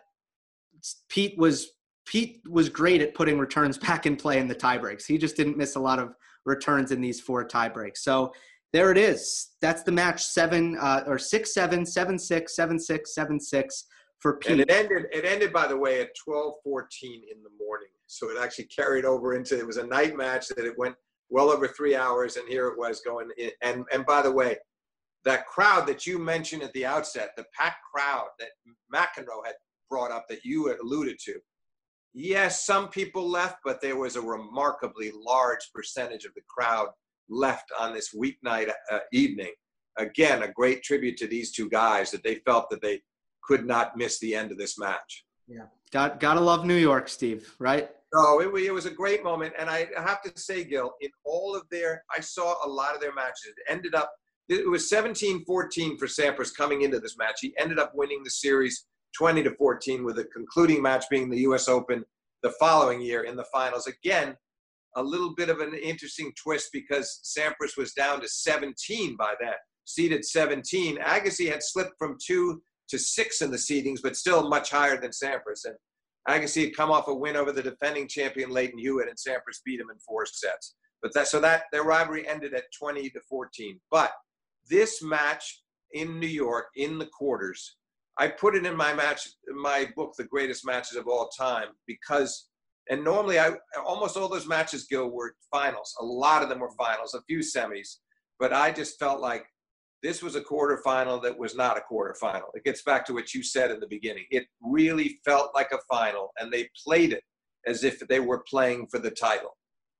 Pete 1.09 1.37
was 1.37 1.71
Pete 2.05 2.41
was 2.49 2.69
great 2.69 3.01
at 3.01 3.13
putting 3.13 3.37
returns 3.37 3.77
back 3.87 4.05
in 4.05 4.15
play 4.15 4.39
in 4.39 4.47
the 4.47 4.55
tiebreaks. 4.55 5.05
He 5.05 5.17
just 5.17 5.35
didn't 5.35 5.57
miss 5.57 5.75
a 5.75 5.79
lot 5.79 5.99
of 5.99 6.15
returns 6.45 6.91
in 6.91 7.01
these 7.01 7.19
four 7.19 7.47
tiebreaks. 7.47 7.97
So 7.97 8.33
there 8.71 8.89
it 8.89 8.97
is. 8.97 9.51
That's 9.61 9.83
the 9.83 9.91
match 9.91 10.23
seven 10.23 10.77
uh, 10.79 11.03
or 11.05 11.19
six 11.19 11.53
seven 11.53 11.85
seven 11.85 12.17
six 12.17 12.55
seven 12.55 12.79
six 12.79 13.13
seven 13.13 13.39
six 13.39 13.85
for 14.19 14.37
Pete. 14.37 14.51
And 14.51 14.61
it 14.61 14.71
ended. 14.71 15.05
It 15.11 15.25
ended 15.25 15.51
by 15.51 15.67
the 15.67 15.77
way 15.77 16.01
at 16.01 16.09
twelve 16.15 16.55
fourteen 16.63 17.21
in 17.29 17.43
the 17.43 17.51
morning. 17.59 17.89
So 18.07 18.29
it 18.29 18.37
actually 18.41 18.65
carried 18.65 19.03
over 19.03 19.35
into. 19.35 19.59
It 19.59 19.67
was 19.67 19.77
a 19.77 19.85
night 19.85 20.15
match 20.15 20.47
that 20.49 20.65
it 20.65 20.77
went 20.77 20.95
well 21.29 21.49
over 21.49 21.67
three 21.67 21.97
hours, 21.97 22.37
and 22.37 22.47
here 22.47 22.67
it 22.67 22.77
was 22.77 23.01
going. 23.01 23.29
In, 23.37 23.51
and 23.61 23.83
and 23.91 24.05
by 24.05 24.21
the 24.21 24.31
way, 24.31 24.57
that 25.25 25.47
crowd 25.47 25.87
that 25.87 26.05
you 26.05 26.19
mentioned 26.19 26.63
at 26.63 26.73
the 26.73 26.85
outset, 26.85 27.31
the 27.37 27.45
packed 27.57 27.83
crowd 27.93 28.27
that 28.39 28.49
McEnroe 28.93 29.45
had 29.45 29.55
brought 29.89 30.11
up 30.11 30.25
that 30.29 30.43
you 30.43 30.67
had 30.67 30.79
alluded 30.79 31.17
to. 31.25 31.39
Yes, 32.13 32.65
some 32.65 32.89
people 32.89 33.27
left, 33.27 33.57
but 33.63 33.81
there 33.81 33.97
was 33.97 34.15
a 34.15 34.21
remarkably 34.21 35.11
large 35.15 35.71
percentage 35.73 36.25
of 36.25 36.33
the 36.35 36.41
crowd 36.47 36.89
left 37.29 37.71
on 37.79 37.93
this 37.93 38.13
weeknight 38.13 38.71
uh, 38.91 38.99
evening. 39.11 39.51
Again, 39.97 40.43
a 40.43 40.51
great 40.51 40.83
tribute 40.83 41.17
to 41.17 41.27
these 41.27 41.51
two 41.51 41.69
guys 41.69 42.11
that 42.11 42.23
they 42.23 42.35
felt 42.45 42.69
that 42.69 42.81
they 42.81 43.01
could 43.43 43.65
not 43.65 43.97
miss 43.97 44.19
the 44.19 44.35
end 44.35 44.51
of 44.51 44.57
this 44.57 44.77
match. 44.77 45.25
Yeah, 45.47 45.65
got 45.91 46.19
gotta 46.19 46.39
love 46.39 46.65
New 46.65 46.75
York, 46.77 47.09
Steve. 47.09 47.55
Right? 47.59 47.89
No, 48.13 48.39
it, 48.39 48.63
it 48.63 48.71
was 48.71 48.85
a 48.85 48.91
great 48.91 49.23
moment, 49.23 49.53
and 49.57 49.69
I 49.69 49.87
have 49.95 50.21
to 50.21 50.31
say, 50.39 50.63
Gil, 50.63 50.93
in 51.01 51.09
all 51.25 51.55
of 51.55 51.63
their, 51.71 52.03
I 52.15 52.21
saw 52.21 52.55
a 52.65 52.69
lot 52.69 52.93
of 52.93 53.01
their 53.01 53.13
matches. 53.13 53.47
It 53.47 53.71
ended 53.71 53.95
up, 53.95 54.11
it 54.49 54.69
was 54.69 54.91
17-14 54.91 55.45
for 55.97 56.07
Sampras 56.07 56.55
coming 56.55 56.81
into 56.81 56.99
this 56.99 57.17
match. 57.17 57.37
He 57.41 57.53
ended 57.59 57.79
up 57.79 57.93
winning 57.95 58.21
the 58.23 58.29
series 58.29 58.85
20 59.17 59.43
to 59.43 59.55
14, 59.55 60.03
with 60.03 60.15
the 60.15 60.25
concluding 60.25 60.81
match 60.81 61.05
being 61.09 61.29
the 61.29 61.41
U.S. 61.41 61.67
Open 61.67 62.03
the 62.41 62.53
following 62.59 63.01
year 63.01 63.23
in 63.23 63.35
the 63.35 63.45
finals. 63.45 63.87
Again, 63.87 64.35
a 64.95 65.03
little 65.03 65.33
bit 65.35 65.49
of 65.49 65.59
an 65.59 65.73
interesting 65.73 66.31
twist 66.41 66.69
because 66.73 67.19
Sampras 67.23 67.77
was 67.77 67.93
down 67.93 68.21
to 68.21 68.27
17 68.27 69.15
by 69.17 69.33
then, 69.39 69.53
seeded 69.85 70.25
17. 70.25 70.97
Agassi 70.97 71.49
had 71.49 71.63
slipped 71.63 71.93
from 71.97 72.17
two 72.25 72.61
to 72.89 72.99
six 72.99 73.41
in 73.41 73.49
the 73.49 73.57
seedings, 73.57 73.99
but 74.03 74.15
still 74.15 74.49
much 74.49 74.69
higher 74.71 74.99
than 74.99 75.11
Sampras. 75.11 75.65
And 75.65 75.75
Agassi 76.27 76.65
had 76.65 76.75
come 76.75 76.91
off 76.91 77.07
a 77.07 77.13
win 77.13 77.35
over 77.35 77.51
the 77.51 77.63
defending 77.63 78.07
champion 78.07 78.49
Lleyton 78.49 78.79
Hewitt, 78.79 79.07
and 79.07 79.17
Sampras 79.17 79.61
beat 79.65 79.79
him 79.79 79.89
in 79.89 79.97
four 79.99 80.25
sets. 80.25 80.75
But 81.01 81.13
that 81.13 81.27
so 81.27 81.39
that 81.41 81.63
their 81.71 81.83
rivalry 81.83 82.27
ended 82.27 82.53
at 82.53 82.63
20 82.79 83.09
to 83.09 83.19
14. 83.29 83.79
But 83.91 84.11
this 84.69 85.01
match 85.01 85.63
in 85.93 86.19
New 86.19 86.27
York 86.27 86.65
in 86.75 86.97
the 86.97 87.05
quarters, 87.07 87.77
I 88.17 88.27
put 88.27 88.55
it 88.55 88.65
in 88.65 88.75
my 88.75 88.93
match, 88.93 89.29
my 89.55 89.87
book, 89.95 90.13
the 90.17 90.23
greatest 90.23 90.65
matches 90.65 90.97
of 90.97 91.07
all 91.07 91.29
time, 91.29 91.69
because 91.87 92.47
and 92.89 93.03
normally, 93.03 93.39
I 93.39 93.53
almost 93.85 94.17
all 94.17 94.27
those 94.27 94.47
matches, 94.47 94.85
Gil, 94.89 95.09
were 95.09 95.35
finals. 95.49 95.95
A 96.01 96.05
lot 96.05 96.43
of 96.43 96.49
them 96.49 96.59
were 96.59 96.71
finals, 96.77 97.13
a 97.13 97.21
few 97.23 97.39
semis. 97.39 97.97
But 98.39 98.51
I 98.51 98.71
just 98.71 98.99
felt 98.99 99.21
like 99.21 99.45
this 100.01 100.21
was 100.21 100.35
a 100.35 100.41
quarterfinal 100.41 101.23
that 101.23 101.37
was 101.37 101.55
not 101.55 101.77
a 101.77 101.93
quarterfinal. 101.93 102.49
It 102.55 102.65
gets 102.65 102.83
back 102.83 103.05
to 103.05 103.13
what 103.13 103.33
you 103.33 103.41
said 103.41 103.71
in 103.71 103.79
the 103.79 103.87
beginning. 103.87 104.25
It 104.31 104.47
really 104.61 105.19
felt 105.23 105.55
like 105.55 105.71
a 105.71 105.77
final, 105.89 106.31
and 106.37 106.51
they 106.51 106.69
played 106.85 107.13
it 107.13 107.23
as 107.65 107.85
if 107.85 107.99
they 107.99 108.19
were 108.19 108.43
playing 108.49 108.87
for 108.87 108.99
the 108.99 109.11
title. 109.11 109.55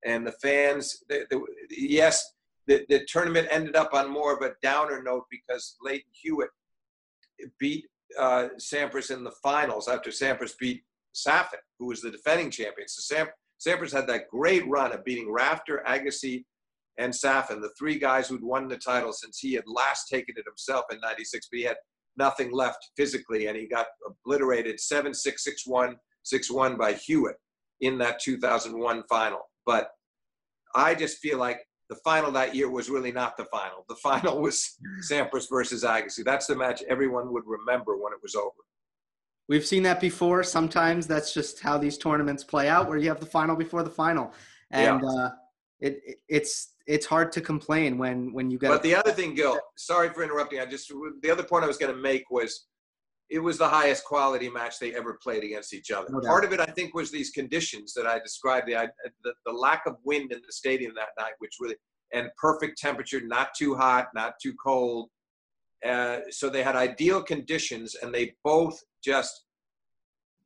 And 0.06 0.28
the 0.28 0.34
fans, 0.42 0.98
they, 1.08 1.22
they, 1.32 1.38
yes, 1.70 2.22
the, 2.68 2.86
the 2.90 3.06
tournament 3.08 3.48
ended 3.52 3.76
up 3.76 3.94
on 3.94 4.12
more 4.12 4.34
of 4.34 4.42
a 4.42 4.54
downer 4.62 5.02
note 5.04 5.26
because 5.30 5.76
Lleyton 5.82 6.12
Hewitt 6.12 6.50
beat 7.60 7.86
uh, 8.18 8.50
Sampras 8.60 9.12
in 9.12 9.24
the 9.24 9.34
finals 9.44 9.88
after 9.88 10.12
Sampras 10.12 10.54
beat 10.60 10.84
Safin, 11.14 11.60
who 11.80 11.88
was 11.88 12.02
the 12.02 12.12
defending 12.12 12.52
champion. 12.52 12.88
So 12.88 13.16
Sam, 13.16 13.28
Sampras 13.66 13.94
had 13.94 14.08
that 14.08 14.30
great 14.30 14.68
run 14.68 14.92
of 14.94 15.04
beating 15.04 15.32
Rafter, 15.32 15.84
Agassi, 15.88 16.46
and 16.98 17.14
Safin, 17.14 17.62
the 17.62 17.74
three 17.78 17.98
guys 17.98 18.28
who'd 18.28 18.44
won 18.44 18.68
the 18.68 18.78
title 18.78 19.14
since 19.14 19.40
he 19.40 19.54
had 19.54 19.64
last 19.66 20.08
taken 20.08 20.36
it 20.38 20.46
himself 20.46 20.86
in 20.92 21.00
96, 21.00 21.48
but 21.52 21.58
he 21.58 21.64
had 21.64 21.78
nothing 22.18 22.52
left 22.52 22.90
physically, 22.96 23.48
and 23.48 23.58
he 23.58 23.68
got 23.68 23.88
obliterated 24.06 24.80
7 24.80 25.14
6 25.14 25.44
6 25.44 25.68
1 25.68 25.96
6 26.24 26.52
1 26.52 26.78
by 26.78 26.94
Hewitt 26.94 27.36
in 27.82 27.98
that 27.98 28.20
2001 28.20 29.04
final. 29.10 29.40
But 29.66 29.90
I 30.76 30.94
just 30.94 31.18
feel 31.18 31.40
like 31.40 31.62
the 31.94 32.00
final 32.00 32.32
that 32.32 32.56
year 32.56 32.70
was 32.70 32.90
really 32.90 33.12
not 33.12 33.38
the 33.38 33.46
final. 33.46 33.86
The 33.88 33.96
final 33.96 34.42
was 34.42 34.78
Sampras 35.08 35.48
versus 35.48 35.84
Agassi. 35.84 36.24
That's 36.24 36.48
the 36.48 36.56
match 36.56 36.82
everyone 36.90 37.32
would 37.32 37.44
remember 37.46 37.98
when 37.98 38.14
it 38.14 38.20
was 38.24 38.34
over. 38.36 38.50
We've 39.48 39.66
seen 39.66 39.84
that 39.84 40.00
before. 40.00 40.42
Sometimes 40.44 41.06
that's 41.06 41.34
just 41.34 41.60
how 41.60 41.78
these 41.78 41.98
tournaments 41.98 42.44
play 42.44 42.68
out, 42.68 42.88
where 42.88 42.98
you 42.98 43.10
have 43.10 43.20
the 43.20 43.28
final 43.28 43.56
before 43.56 43.84
the 43.84 43.92
final, 43.92 44.34
and 44.72 45.02
yeah. 45.04 45.10
uh, 45.10 45.30
it, 45.82 46.02
it, 46.06 46.18
it's 46.28 46.74
it's 46.88 47.06
hard 47.06 47.32
to 47.34 47.42
complain 47.42 47.98
when 47.98 48.34
when 48.34 48.50
you 48.50 48.58
get. 48.58 48.70
But 48.70 48.82
the 48.82 48.96
other 48.96 49.12
thing, 49.12 49.36
Gil, 49.36 49.60
sorry 49.76 50.10
for 50.10 50.24
interrupting. 50.24 50.62
I 50.62 50.66
just 50.66 50.92
the 51.22 51.30
other 51.30 51.44
point 51.44 51.64
I 51.64 51.68
was 51.68 51.78
going 51.78 51.94
to 51.94 52.02
make 52.02 52.32
was 52.32 52.66
it 53.30 53.40
was 53.40 53.58
the 53.58 53.68
highest 53.68 54.04
quality 54.06 54.50
match 54.50 54.80
they 54.80 54.94
ever 54.94 55.18
played 55.22 55.44
against 55.44 55.74
each 55.74 55.92
other. 55.92 56.08
No 56.12 56.20
Part 56.20 56.46
of 56.46 56.54
it, 56.54 56.60
I 56.60 56.66
think, 56.66 56.94
was 56.94 57.12
these 57.12 57.32
conditions 57.32 57.94
that 57.94 58.06
I 58.06 58.20
described, 58.20 58.68
the, 58.68 58.90
the, 59.24 59.34
the 59.46 59.52
lack 59.52 59.84
of 59.86 59.96
wind 60.04 60.32
in 60.32 60.40
the 60.46 60.52
stadium 60.52 60.94
that 60.96 61.10
night, 61.18 61.34
which 61.40 61.56
really, 61.60 61.76
and 62.14 62.30
perfect 62.38 62.78
temperature, 62.78 63.22
not 63.22 63.50
too 63.58 63.76
hot, 63.76 64.08
not 64.14 64.34
too 64.42 64.54
cold. 64.64 65.10
Uh, 65.86 66.20
so 66.30 66.50
they 66.50 66.64
had 66.64 66.76
ideal 66.76 67.22
conditions, 67.24 67.96
and 67.96 68.14
they 68.14 68.36
both 68.44 68.80
just 69.04 69.46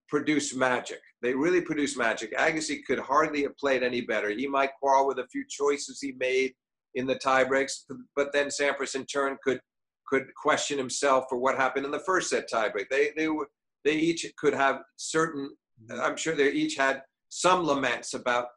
produced 0.07 0.55
magic. 0.55 0.99
They 1.21 1.33
really 1.33 1.61
produced 1.61 1.97
magic. 1.97 2.35
Agassi 2.37 2.79
could 2.85 2.99
hardly 2.99 3.43
have 3.43 3.57
played 3.57 3.83
any 3.83 4.01
better. 4.01 4.29
He 4.29 4.47
might 4.47 4.71
quarrel 4.79 5.07
with 5.07 5.19
a 5.19 5.27
few 5.27 5.43
choices 5.49 5.99
he 5.99 6.13
made 6.19 6.53
in 6.95 7.05
the 7.05 7.15
tiebreaks, 7.15 7.83
but 8.15 8.31
then 8.33 8.47
Sampras 8.47 8.95
in 8.95 9.05
turn 9.05 9.37
could 9.43 9.59
could 10.07 10.33
question 10.35 10.77
himself 10.77 11.25
for 11.29 11.37
what 11.37 11.57
happened 11.57 11.85
in 11.85 11.91
the 11.91 11.99
first 11.99 12.29
set 12.29 12.49
tiebreak. 12.49 12.89
They 12.89 13.11
they 13.15 13.27
were 13.27 13.49
they 13.83 13.95
each 13.95 14.25
could 14.37 14.53
have 14.53 14.81
certain. 14.95 15.49
Mm-hmm. 15.89 16.01
I'm 16.01 16.17
sure 16.17 16.35
they 16.35 16.51
each 16.51 16.75
had 16.75 17.01
some 17.29 17.65
laments 17.65 18.13
about 18.13 18.47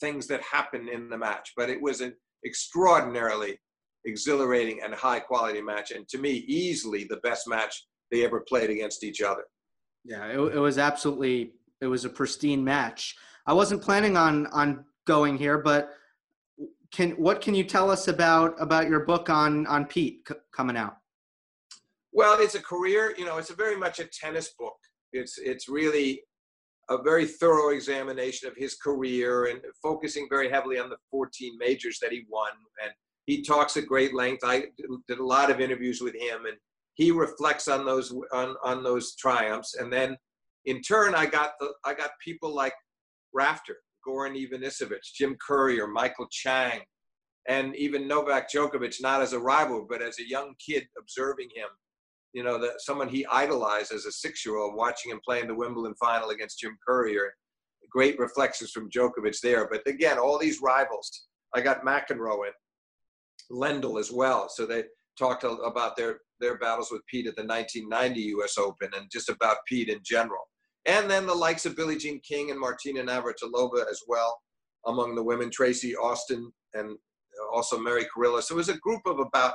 things 0.00 0.26
that 0.28 0.40
happened 0.42 0.88
in 0.88 1.08
the 1.08 1.18
match, 1.18 1.52
but 1.56 1.68
it 1.68 1.80
was 1.80 2.00
an 2.00 2.14
extraordinarily 2.44 3.58
exhilarating 4.04 4.80
and 4.82 4.94
high 4.94 5.20
quality 5.20 5.60
match, 5.60 5.90
and 5.90 6.08
to 6.08 6.18
me, 6.18 6.30
easily 6.46 7.04
the 7.04 7.18
best 7.18 7.48
match 7.48 7.86
they 8.10 8.24
ever 8.24 8.44
played 8.48 8.70
against 8.70 9.04
each 9.04 9.20
other. 9.20 9.44
Yeah, 10.04 10.26
it, 10.26 10.38
it 10.38 10.58
was 10.58 10.78
absolutely 10.78 11.52
it 11.80 11.86
was 11.86 12.04
a 12.04 12.10
pristine 12.10 12.64
match. 12.64 13.16
I 13.46 13.52
wasn't 13.52 13.82
planning 13.82 14.16
on 14.16 14.46
on 14.48 14.84
going 15.06 15.36
here, 15.36 15.58
but 15.58 15.90
can 16.92 17.10
what 17.12 17.40
can 17.40 17.54
you 17.54 17.64
tell 17.64 17.90
us 17.90 18.08
about 18.08 18.54
about 18.60 18.88
your 18.88 19.00
book 19.00 19.28
on 19.30 19.66
on 19.66 19.84
Pete 19.84 20.22
c- 20.26 20.34
coming 20.52 20.76
out? 20.76 20.96
Well, 22.12 22.40
it's 22.40 22.54
a 22.54 22.62
career. 22.62 23.14
You 23.18 23.26
know, 23.26 23.38
it's 23.38 23.50
very 23.50 23.76
much 23.76 23.98
a 23.98 24.06
tennis 24.06 24.54
book. 24.58 24.76
It's 25.12 25.38
it's 25.38 25.68
really 25.68 26.22
a 26.90 27.02
very 27.02 27.26
thorough 27.26 27.70
examination 27.70 28.48
of 28.48 28.56
his 28.56 28.74
career 28.74 29.46
and 29.46 29.60
focusing 29.82 30.26
very 30.30 30.48
heavily 30.48 30.78
on 30.78 30.88
the 30.88 30.96
14 31.10 31.56
majors 31.58 31.98
that 32.00 32.12
he 32.12 32.24
won. 32.30 32.50
And 32.82 32.92
he 33.26 33.42
talks 33.42 33.76
at 33.76 33.86
great 33.86 34.14
length. 34.14 34.42
I 34.42 34.64
did 35.06 35.18
a 35.18 35.24
lot 35.24 35.50
of 35.50 35.60
interviews 35.60 36.00
with 36.00 36.14
him, 36.14 36.46
and 36.46 36.56
he 36.94 37.10
reflects 37.10 37.68
on 37.68 37.84
those 37.84 38.14
on 38.32 38.56
on 38.64 38.82
those 38.82 39.14
triumphs. 39.16 39.74
And 39.74 39.92
then, 39.92 40.16
in 40.64 40.80
turn, 40.80 41.14
I 41.14 41.26
got 41.26 41.52
the 41.60 41.72
I 41.84 41.92
got 41.92 42.10
people 42.24 42.54
like 42.54 42.74
Rafter 43.34 43.76
Goran 44.08 44.36
Ivanisevic, 44.36 45.02
Jim 45.14 45.36
Courier, 45.46 45.86
Michael 45.86 46.26
Chang, 46.30 46.80
and 47.48 47.74
even 47.76 48.08
Novak 48.08 48.50
Djokovic, 48.50 48.96
not 49.00 49.22
as 49.22 49.32
a 49.32 49.38
rival, 49.38 49.86
but 49.88 50.02
as 50.02 50.18
a 50.18 50.28
young 50.28 50.54
kid 50.64 50.86
observing 50.98 51.48
him. 51.54 51.68
You 52.32 52.42
know, 52.42 52.70
someone 52.78 53.08
he 53.08 53.26
idolized 53.26 53.92
as 53.92 54.04
a 54.04 54.12
six-year-old, 54.12 54.74
watching 54.74 55.10
him 55.10 55.20
play 55.24 55.40
in 55.40 55.48
the 55.48 55.54
Wimbledon 55.54 55.94
final 56.00 56.30
against 56.30 56.60
Jim 56.60 56.76
Courier. 56.86 57.32
Great 57.90 58.18
reflections 58.18 58.70
from 58.70 58.90
Djokovic 58.90 59.40
there. 59.40 59.66
But 59.70 59.86
again, 59.86 60.18
all 60.18 60.38
these 60.38 60.60
rivals. 60.62 61.26
I 61.54 61.62
got 61.62 61.84
McEnroe 61.84 62.44
and 62.46 62.54
Lendl 63.50 63.98
as 63.98 64.12
well. 64.12 64.48
So 64.50 64.66
they 64.66 64.84
talked 65.18 65.44
about 65.44 65.96
their 65.96 66.20
their 66.40 66.58
battles 66.58 66.92
with 66.92 67.04
Pete 67.06 67.26
at 67.26 67.34
the 67.34 67.42
1990 67.42 68.20
U.S. 68.36 68.58
Open 68.58 68.90
and 68.96 69.10
just 69.10 69.28
about 69.28 69.56
Pete 69.66 69.88
in 69.88 70.00
general 70.04 70.44
and 70.88 71.08
then 71.08 71.26
the 71.26 71.34
likes 71.34 71.66
of 71.66 71.76
Billie 71.76 71.98
Jean 71.98 72.18
King 72.20 72.50
and 72.50 72.58
Martina 72.58 73.02
Navratilova 73.02 73.88
as 73.90 74.02
well 74.08 74.36
among 74.86 75.14
the 75.14 75.22
women, 75.22 75.50
Tracy 75.50 75.94
Austin 75.94 76.50
and 76.72 76.96
also 77.52 77.78
Mary 77.78 78.06
Carrillo. 78.12 78.40
So 78.40 78.54
it 78.54 78.56
was 78.56 78.70
a 78.70 78.78
group 78.78 79.02
of 79.06 79.20
about 79.20 79.54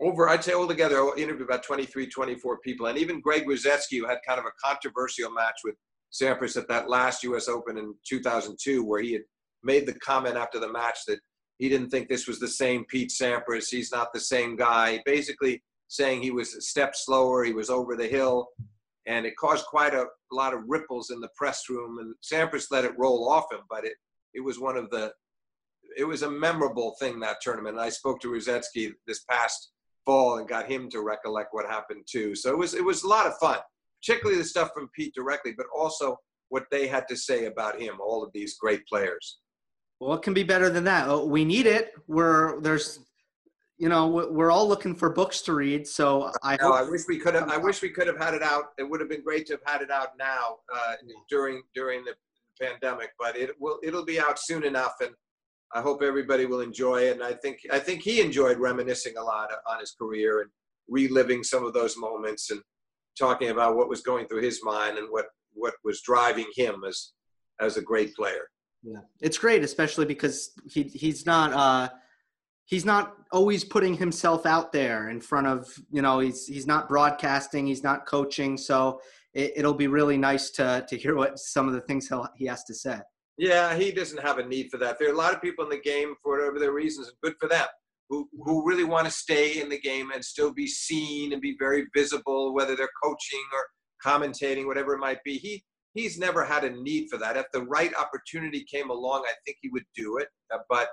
over, 0.00 0.28
I'd 0.28 0.44
say 0.44 0.54
altogether, 0.54 0.96
I 0.96 1.12
interviewed 1.16 1.48
about 1.48 1.64
23, 1.64 2.06
24 2.06 2.58
people. 2.60 2.86
And 2.86 2.96
even 2.96 3.20
Greg 3.20 3.46
Rusedski, 3.46 3.98
who 3.98 4.06
had 4.06 4.18
kind 4.26 4.38
of 4.38 4.46
a 4.46 4.64
controversial 4.64 5.30
match 5.30 5.56
with 5.64 5.74
Sampras 6.12 6.56
at 6.56 6.68
that 6.68 6.88
last 6.88 7.22
U.S. 7.24 7.48
Open 7.48 7.76
in 7.76 7.94
2002, 8.08 8.84
where 8.84 9.02
he 9.02 9.12
had 9.12 9.22
made 9.64 9.86
the 9.86 9.94
comment 9.94 10.36
after 10.36 10.60
the 10.60 10.70
match 10.72 10.98
that 11.08 11.18
he 11.58 11.68
didn't 11.68 11.90
think 11.90 12.08
this 12.08 12.28
was 12.28 12.38
the 12.38 12.46
same 12.46 12.84
Pete 12.84 13.10
Sampras. 13.10 13.68
He's 13.68 13.90
not 13.90 14.12
the 14.14 14.20
same 14.20 14.54
guy. 14.54 15.02
Basically 15.04 15.62
saying 15.88 16.22
he 16.22 16.30
was 16.30 16.54
a 16.54 16.60
step 16.60 16.94
slower, 16.94 17.42
he 17.42 17.52
was 17.52 17.68
over 17.68 17.96
the 17.96 18.06
hill 18.06 18.48
and 19.08 19.24
it 19.24 19.36
caused 19.36 19.64
quite 19.64 19.94
a, 19.94 20.02
a 20.02 20.34
lot 20.34 20.54
of 20.54 20.60
ripples 20.68 21.10
in 21.10 21.20
the 21.20 21.30
press 21.34 21.68
room. 21.68 21.98
And 21.98 22.14
Sampras 22.22 22.66
let 22.70 22.84
it 22.84 22.96
roll 22.98 23.28
off 23.28 23.50
him, 23.50 23.60
but 23.68 23.84
it 23.84 23.94
it 24.34 24.40
was 24.40 24.60
one 24.60 24.76
of 24.76 24.90
the 24.90 25.12
it 25.96 26.04
was 26.04 26.22
a 26.22 26.30
memorable 26.30 26.94
thing 27.00 27.18
that 27.20 27.40
tournament. 27.40 27.76
And 27.76 27.84
I 27.84 27.88
spoke 27.88 28.20
to 28.20 28.28
Rusedski 28.28 28.92
this 29.06 29.24
past 29.30 29.70
fall 30.04 30.38
and 30.38 30.46
got 30.46 30.70
him 30.70 30.88
to 30.90 31.00
recollect 31.00 31.48
what 31.52 31.66
happened 31.66 32.04
too. 32.08 32.34
So 32.34 32.50
it 32.50 32.58
was 32.58 32.74
it 32.74 32.84
was 32.84 33.02
a 33.02 33.08
lot 33.08 33.26
of 33.26 33.38
fun, 33.38 33.58
particularly 34.02 34.38
the 34.38 34.44
stuff 34.44 34.70
from 34.74 34.90
Pete 34.94 35.14
directly, 35.14 35.54
but 35.56 35.66
also 35.76 36.18
what 36.50 36.64
they 36.70 36.86
had 36.86 37.08
to 37.08 37.16
say 37.16 37.46
about 37.46 37.80
him. 37.80 37.96
All 38.00 38.22
of 38.22 38.30
these 38.32 38.56
great 38.58 38.86
players. 38.86 39.38
Well, 39.98 40.10
what 40.10 40.22
can 40.22 40.34
be 40.34 40.44
better 40.44 40.70
than 40.70 40.84
that? 40.84 41.08
Oh, 41.08 41.24
we 41.24 41.44
need 41.44 41.66
it. 41.66 41.92
We're 42.06 42.60
there's 42.60 43.00
you 43.78 43.88
know 43.88 44.08
we're 44.08 44.50
all 44.50 44.66
looking 44.66 44.94
for 44.94 45.08
books 45.08 45.40
to 45.40 45.54
read 45.54 45.86
so 45.86 46.32
i 46.42 46.56
know, 46.56 46.72
i 46.72 46.82
wish 46.82 47.02
we 47.08 47.18
could 47.18 47.34
have 47.34 47.48
i 47.48 47.56
wish 47.68 47.80
we 47.80 47.88
could 47.88 48.06
have 48.06 48.18
had 48.18 48.34
it 48.34 48.42
out. 48.42 48.72
It 48.76 48.88
would 48.88 49.00
have 49.00 49.08
been 49.08 49.22
great 49.22 49.46
to 49.46 49.54
have 49.54 49.62
had 49.64 49.82
it 49.82 49.90
out 49.90 50.18
now 50.18 50.56
uh, 50.74 50.94
during 51.30 51.62
during 51.74 52.04
the 52.04 52.14
pandemic 52.60 53.10
but 53.18 53.36
it 53.36 53.50
will 53.60 53.78
it'll 53.82 54.04
be 54.04 54.20
out 54.20 54.38
soon 54.38 54.64
enough 54.64 54.94
and 55.00 55.10
i 55.72 55.80
hope 55.80 56.02
everybody 56.02 56.44
will 56.44 56.60
enjoy 56.60 57.02
it 57.02 57.12
and 57.12 57.22
i 57.22 57.32
think 57.32 57.60
i 57.72 57.78
think 57.78 58.02
he 58.02 58.20
enjoyed 58.20 58.58
reminiscing 58.58 59.16
a 59.16 59.22
lot 59.22 59.50
on 59.68 59.78
his 59.78 59.92
career 59.92 60.40
and 60.40 60.50
reliving 60.88 61.44
some 61.44 61.64
of 61.64 61.72
those 61.72 61.96
moments 61.96 62.50
and 62.50 62.60
talking 63.16 63.50
about 63.50 63.76
what 63.76 63.88
was 63.88 64.00
going 64.00 64.26
through 64.26 64.42
his 64.42 64.60
mind 64.64 64.98
and 64.98 65.06
what 65.10 65.26
what 65.52 65.74
was 65.84 66.02
driving 66.02 66.46
him 66.56 66.82
as 66.86 67.12
as 67.60 67.76
a 67.76 67.82
great 67.82 68.14
player. 68.14 68.48
Yeah 68.82 69.00
it's 69.20 69.38
great 69.38 69.62
especially 69.62 70.06
because 70.06 70.50
he 70.68 70.84
he's 70.84 71.26
not 71.26 71.52
uh 71.52 71.88
he's 72.68 72.84
not 72.84 73.14
always 73.32 73.64
putting 73.64 73.94
himself 73.94 74.44
out 74.46 74.72
there 74.72 75.08
in 75.08 75.20
front 75.20 75.46
of 75.46 75.66
you 75.90 76.02
know 76.02 76.20
he's 76.20 76.46
he's 76.46 76.66
not 76.66 76.88
broadcasting 76.88 77.66
he's 77.66 77.82
not 77.82 78.06
coaching. 78.06 78.56
So 78.56 79.00
it, 79.34 79.64
will 79.64 79.74
be 79.74 79.88
really 79.88 80.16
nice 80.16 80.50
to 80.50 80.84
to 80.88 80.96
hear 80.96 81.16
what 81.16 81.38
some 81.38 81.66
of 81.66 81.74
the 81.74 81.80
things 81.80 82.08
he 82.36 82.46
has 82.46 82.62
to 82.64 82.74
say. 82.74 82.98
Yeah 83.36 83.74
he 83.74 83.90
doesn't 83.90 84.22
have 84.22 84.38
a 84.38 84.46
need 84.46 84.70
for 84.70 84.76
that. 84.78 84.98
There 84.98 85.08
are 85.08 85.14
a 85.14 85.16
lot 85.16 85.34
of 85.34 85.42
people 85.42 85.64
in 85.64 85.70
the 85.70 85.80
game 85.80 86.14
for 86.22 86.38
whatever 86.38 86.58
their 86.58 86.72
reasons 86.72 87.10
good 87.22 87.34
for 87.40 87.48
them 87.48 87.66
who 88.08 88.28
who 88.44 88.66
really 88.66 88.84
want 88.84 89.06
to 89.06 89.10
stay 89.10 89.60
in 89.60 89.68
the 89.68 89.80
game 89.80 90.10
and 90.14 90.24
still 90.24 90.52
be 90.52 90.66
seen 90.66 91.32
and 91.32 91.42
be 91.42 91.56
very 91.58 91.86
visible 91.96 92.54
whether 92.54 92.76
they're 92.76 92.88
coaching 93.02 93.44
or 93.52 93.66
commentating 94.04 94.66
whatever 94.66 94.94
it 94.94 94.98
might 94.98 95.22
be. 95.24 95.38
He 95.38 95.64
he's 95.94 96.18
never 96.18 96.44
had 96.44 96.64
a 96.64 96.70
need 96.70 97.08
for 97.10 97.16
that. 97.18 97.38
If 97.38 97.46
the 97.52 97.62
right 97.62 97.92
opportunity 97.94 98.64
came 98.70 98.90
along 98.90 99.22
i 99.26 99.32
think 99.44 99.56
he 99.62 99.70
would 99.70 99.86
do 99.96 100.18
it 100.18 100.28
uh, 100.52 100.58
but 100.68 100.88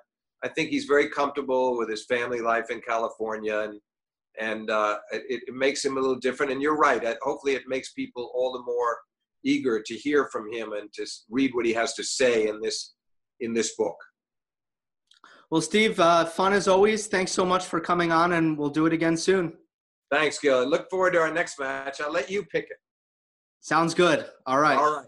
I 0.45 0.49
think 0.49 0.69
he's 0.69 0.85
very 0.85 1.09
comfortable 1.09 1.75
with 1.75 1.89
his 1.89 2.05
family 2.05 2.39
life 2.39 2.69
in 2.69 2.79
California, 2.79 3.61
and 3.61 3.81
and 4.39 4.69
uh, 4.69 4.97
it, 5.11 5.41
it, 5.47 5.53
makes 5.55 5.83
him 5.83 5.97
a 5.97 5.99
little 5.99 6.19
different. 6.19 6.51
And 6.51 6.61
you're 6.61 6.77
right. 6.77 7.01
Hopefully, 7.23 7.55
it 7.55 7.63
makes 7.67 7.93
people 7.93 8.31
all 8.35 8.53
the 8.53 8.61
more 8.63 8.95
eager 9.43 9.81
to 9.81 9.95
hear 9.95 10.29
from 10.31 10.51
him 10.51 10.73
and 10.73 10.91
to 10.93 11.05
read 11.29 11.51
what 11.53 11.65
he 11.65 11.73
has 11.73 11.93
to 11.95 12.03
say 12.03 12.47
in 12.47 12.61
this 12.61 12.93
in 13.39 13.53
this 13.55 13.75
book. 13.75 13.95
Well, 15.49 15.61
Steve, 15.61 15.99
uh, 15.99 16.25
fun 16.25 16.53
as 16.53 16.67
always. 16.67 17.07
Thanks 17.07 17.31
so 17.31 17.43
much 17.43 17.65
for 17.65 17.79
coming 17.79 18.11
on, 18.11 18.33
and 18.33 18.55
we'll 18.55 18.69
do 18.69 18.85
it 18.85 18.93
again 18.93 19.17
soon. 19.17 19.53
Thanks, 20.11 20.37
Gil. 20.37 20.67
Look 20.67 20.89
forward 20.91 21.13
to 21.13 21.19
our 21.21 21.33
next 21.33 21.59
match. 21.59 22.01
I'll 22.01 22.11
let 22.11 22.29
you 22.29 22.43
pick 22.45 22.65
it. 22.65 22.77
Sounds 23.61 23.95
good. 23.95 24.27
All 24.45 24.59
right. 24.59 24.77
All 24.77 24.97
right. 24.97 25.07